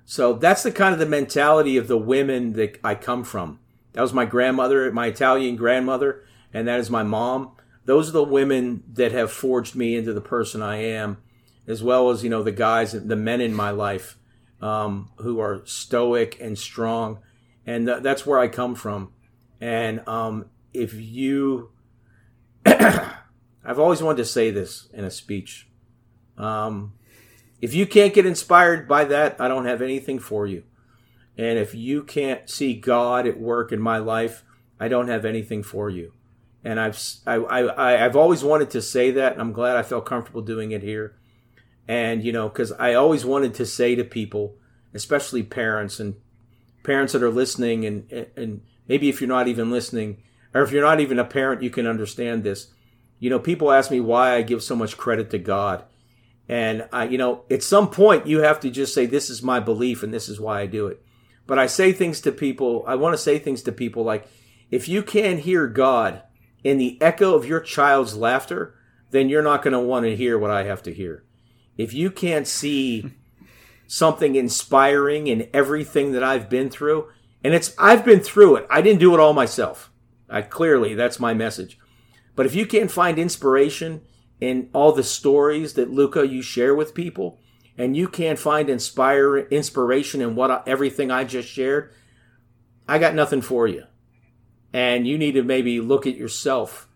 So 0.06 0.34
that's 0.34 0.64
the 0.64 0.72
kind 0.72 0.94
of 0.94 1.00
the 1.00 1.06
mentality 1.06 1.78
of 1.78 1.88
the 1.88 1.98
women 1.98 2.54
that 2.54 2.80
I 2.84 2.96
come 2.96 3.24
from. 3.24 3.60
That 3.94 4.02
was 4.02 4.14
my 4.14 4.26
grandmother, 4.26 4.92
my 4.92 5.08
Italian 5.08 5.56
grandmother, 5.56 6.24
and 6.54 6.68
that 6.68 6.80
is 6.80 6.90
my 6.90 7.04
mom. 7.04 7.52
Those 7.86 8.10
are 8.10 8.14
the 8.14 8.24
women 8.24 8.84
that 8.94 9.12
have 9.12 9.32
forged 9.32 9.76
me 9.76 9.96
into 9.96 10.14
the 10.14 10.22
person 10.22 10.62
I 10.62 10.78
am, 10.78 11.18
as 11.68 11.82
well 11.82 12.10
as, 12.10 12.24
you 12.24 12.30
know, 12.30 12.44
the 12.44 12.52
guys, 12.52 12.92
the 12.92 13.16
men 13.16 13.42
in 13.42 13.54
my 13.54 13.72
life 13.72 14.18
um, 14.62 15.10
who 15.18 15.40
are 15.40 15.62
stoic 15.66 16.38
and 16.40 16.58
strong. 16.58 17.20
And 17.66 17.88
th- 17.88 18.04
that's 18.04 18.26
where 18.26 18.40
I 18.40 18.48
come 18.48 18.76
from. 18.76 19.14
And 19.60 20.08
um, 20.08 20.46
if 20.74 20.94
you, 20.94 21.72
I've 22.66 23.80
always 23.80 24.02
wanted 24.02 24.18
to 24.18 24.26
say 24.26 24.52
this 24.52 24.88
in 24.94 25.04
a 25.04 25.12
speech. 25.12 25.68
Um, 26.38 26.94
if 27.62 27.74
you 27.74 27.86
can't 27.86 28.14
get 28.14 28.26
inspired 28.26 28.88
by 28.88 29.06
that, 29.06 29.40
I 29.40 29.48
don't 29.48 29.66
have 29.66 29.82
anything 29.82 30.20
for 30.20 30.48
you. 30.48 30.64
And 31.38 31.58
if 31.58 31.74
you 31.74 32.04
can't 32.04 32.50
see 32.50 32.74
God 32.74 33.28
at 33.28 33.40
work 33.40 33.72
in 33.72 33.80
my 33.80 33.98
life, 33.98 34.44
I 34.80 34.88
don't 34.88 35.08
have 35.08 35.26
anything 35.26 35.64
for 35.64 35.90
you. 35.90 36.14
And 36.64 36.80
I've 36.80 37.01
I, 37.26 37.36
I 37.36 38.05
I've 38.05 38.16
always 38.16 38.43
wanted 38.43 38.70
to 38.72 38.82
say 38.82 39.12
that, 39.12 39.34
and 39.34 39.41
I'm 39.41 39.53
glad 39.53 39.78
I 39.78 39.84
felt 39.84 40.05
comfortable 40.05 40.41
doing 40.41 40.72
it 40.72 40.84
here. 40.84 41.16
And, 41.88 42.24
you 42.24 42.32
know, 42.32 42.47
because 42.47 42.72
I 42.74 42.93
always 42.93 43.26
wanted 43.26 43.53
to 43.55 43.66
say 43.66 43.95
to 43.95 44.03
people, 44.03 44.55
especially 44.93 45.43
parents 45.43 45.99
and 45.99 46.16
parents 46.84 47.14
that 47.14 47.24
are 47.24 47.32
listening, 47.32 47.86
and, 47.86 48.28
and 48.36 48.62
maybe 48.88 49.09
if 49.09 49.20
you're 49.20 49.28
not 49.28 49.47
even 49.47 49.72
listening, 49.72 50.24
or 50.53 50.62
if 50.62 50.72
you're 50.72 50.84
not 50.84 50.99
even 50.99 51.20
a 51.20 51.26
parent, 51.26 51.64
you 51.64 51.70
can 51.70 51.88
understand 51.88 52.43
this. 52.43 52.68
You 53.20 53.30
know, 53.30 53.39
people 53.39 53.72
ask 53.72 53.91
me 53.91 53.99
why 53.99 54.36
I 54.36 54.41
give 54.41 54.64
so 54.64 54.76
much 54.76 54.97
credit 54.97 55.30
to 55.32 55.39
God. 55.39 55.84
And 56.47 56.88
I, 56.91 57.05
you 57.05 57.18
know, 57.18 57.43
at 57.49 57.64
some 57.64 57.89
point 57.89 58.28
you 58.28 58.39
have 58.39 58.59
to 58.62 58.70
just 58.70 58.93
say, 58.93 59.05
this 59.05 59.30
is 59.30 59.43
my 59.43 59.59
belief 59.59 60.03
and 60.03 60.14
this 60.14 60.28
is 60.28 60.39
why 60.39 60.62
I 60.62 60.66
do 60.66 60.88
it. 60.88 61.01
But 61.47 61.59
I 61.59 61.68
say 61.68 61.93
things 61.93 62.22
to 62.22 62.32
people, 62.32 62.84
I 62.88 62.95
want 62.95 63.14
to 63.14 63.22
say 63.22 63.39
things 63.39 63.62
to 63.64 63.72
people 63.72 64.03
like, 64.03 64.28
if 64.70 64.88
you 64.88 65.03
can't 65.03 65.39
hear 65.39 65.68
God 65.68 66.22
in 66.64 66.78
the 66.78 67.01
echo 67.01 67.36
of 67.36 67.45
your 67.45 67.59
child's 67.59 68.16
laughter, 68.16 68.76
then 69.12 69.30
you're 69.30 69.41
not 69.41 69.64
going 69.64 69.74
to 69.74 69.80
want 69.80 70.05
to 70.05 70.16
hear 70.16 70.38
what 70.38 70.51
I 70.51 70.64
have 70.64 70.84
to 70.84 70.93
hear 70.93 71.24
if 71.78 71.93
you 71.93 72.12
can't 72.12 72.47
see 72.47 73.12
something 73.88 74.36
inspiring 74.36 75.28
in 75.28 75.49
everything 75.53 76.12
that 76.12 76.24
I've 76.24 76.49
been 76.49 76.70
through, 76.70 77.09
and 77.43 77.53
it's 77.53 77.74
I've 77.78 78.05
been 78.05 78.20
through 78.20 78.57
it. 78.57 78.68
I 78.70 78.82
didn't 78.82 78.99
do 78.99 79.14
it 79.14 79.20
all 79.20 79.34
myself. 79.34 79.91
I 80.30 80.43
clearly 80.43 80.93
that's 80.93 81.20
my 81.20 81.34
message. 81.34 81.80
But 82.36 82.45
if 82.45 82.55
you 82.55 82.66
can't 82.66 82.91
find 82.91 83.18
inspiration 83.20 84.01
in 84.39 84.70
all 84.74 84.91
the 84.91 85.03
stories 85.03 85.74
that 85.74 85.91
Luca 85.91 86.26
you 86.26 86.41
share 86.41 86.74
with 86.74 86.93
people, 86.93 87.39
and 87.78 87.97
you 87.97 88.07
can't 88.07 88.39
find 88.39 88.70
inspire 88.70 89.38
inspiration 89.38 90.22
in 90.22 90.36
what 90.36 90.68
everything 90.68 91.09
I 91.12 91.24
just 91.24 91.49
shared, 91.49 91.91
I 92.88 92.99
got 92.99 93.16
nothing 93.16 93.41
for 93.41 93.68
you. 93.68 93.86
And 94.74 95.08
you 95.08 95.18
need 95.18 95.34
to 95.34 95.44
maybe 95.44 95.82
look 95.82 96.08
at 96.08 96.16
yourself 96.16 96.88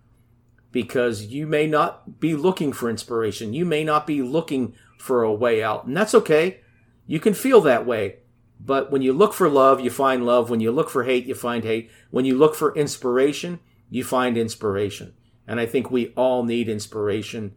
because 0.71 1.27
you 1.27 1.47
may 1.47 1.67
not 1.67 2.19
be 2.19 2.35
looking 2.35 2.73
for 2.73 2.89
inspiration. 2.89 3.53
You 3.53 3.65
may 3.65 3.83
not 3.83 4.05
be 4.05 4.21
looking 4.21 4.75
for 4.97 5.23
a 5.23 5.33
way 5.33 5.63
out. 5.63 5.85
And 5.85 5.95
that's 5.95 6.13
okay. 6.15 6.59
You 7.07 7.19
can 7.19 7.33
feel 7.33 7.61
that 7.61 7.85
way. 7.85 8.17
But 8.59 8.91
when 8.91 9.01
you 9.01 9.13
look 9.13 9.33
for 9.33 9.49
love, 9.49 9.79
you 9.79 9.89
find 9.89 10.25
love. 10.25 10.49
When 10.49 10.59
you 10.59 10.71
look 10.71 10.89
for 10.89 11.03
hate, 11.03 11.25
you 11.25 11.35
find 11.35 11.63
hate. 11.63 11.91
When 12.09 12.25
you 12.25 12.37
look 12.37 12.55
for 12.55 12.75
inspiration, 12.75 13.59
you 13.89 14.03
find 14.03 14.37
inspiration. 14.37 15.13
And 15.47 15.59
I 15.59 15.65
think 15.65 15.91
we 15.91 16.07
all 16.15 16.43
need 16.43 16.67
inspiration 16.67 17.55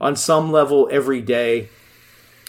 on 0.00 0.16
some 0.16 0.52
level 0.52 0.88
every 0.90 1.22
day. 1.22 1.68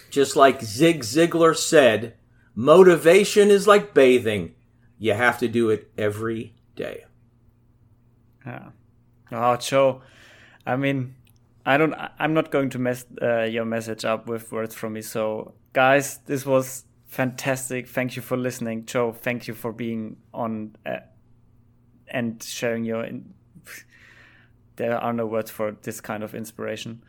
Just 0.10 0.36
like 0.36 0.62
Zig 0.62 1.02
Ziglar 1.02 1.56
said, 1.56 2.16
motivation 2.54 3.50
is 3.50 3.68
like 3.68 3.94
bathing. 3.94 4.54
You 5.00 5.14
have 5.14 5.40
to 5.40 5.48
do 5.48 5.70
it 5.70 5.90
every 5.98 6.54
day. 6.76 7.05
Yeah. 8.45 8.69
Oh, 9.32 9.55
Joe. 9.55 10.01
I 10.65 10.76
mean, 10.76 11.15
I 11.65 11.78
don't. 11.78 11.93
I'm 12.19 12.34
not 12.34 12.51
going 12.51 12.69
to 12.72 12.80
mess 12.80 13.05
uh, 13.22 13.43
your 13.43 13.65
message 13.65 14.05
up 14.05 14.28
with 14.28 14.51
words 14.51 14.76
from 14.76 14.93
me. 14.93 15.01
So, 15.01 15.53
guys, 15.74 16.19
this 16.26 16.45
was 16.45 16.86
fantastic. 17.05 17.88
Thank 17.88 18.15
you 18.15 18.22
for 18.22 18.38
listening, 18.38 18.86
Joe. 18.86 19.11
Thank 19.11 19.47
you 19.47 19.53
for 19.53 19.72
being 19.72 20.17
on 20.34 20.76
uh, 20.86 20.97
and 22.07 22.41
sharing 22.41 22.84
your. 22.86 23.07
There 24.78 24.97
are 24.97 25.13
no 25.13 25.28
words 25.28 25.51
for 25.51 25.76
this 25.84 26.01
kind 26.01 26.24
of 26.24 26.34
inspiration. 26.34 27.03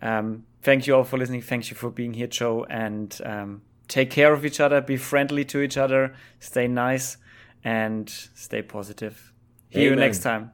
Um, 0.00 0.46
thank 0.62 0.86
you 0.86 0.94
all 0.94 1.04
for 1.04 1.18
listening. 1.18 1.42
Thank 1.42 1.68
you 1.68 1.76
for 1.76 1.90
being 1.90 2.14
here, 2.14 2.28
Joe. 2.28 2.64
And 2.70 3.20
um, 3.26 3.62
take 3.88 4.10
care 4.10 4.32
of 4.32 4.46
each 4.46 4.58
other. 4.58 4.80
Be 4.80 4.96
friendly 4.96 5.44
to 5.46 5.60
each 5.60 5.76
other. 5.76 6.14
Stay 6.38 6.66
nice 6.66 7.18
and 7.64 8.08
stay 8.08 8.62
positive. 8.62 9.32
See 9.72 9.80
Amen. 9.80 9.90
you 9.90 9.96
next 9.96 10.20
time. 10.20 10.52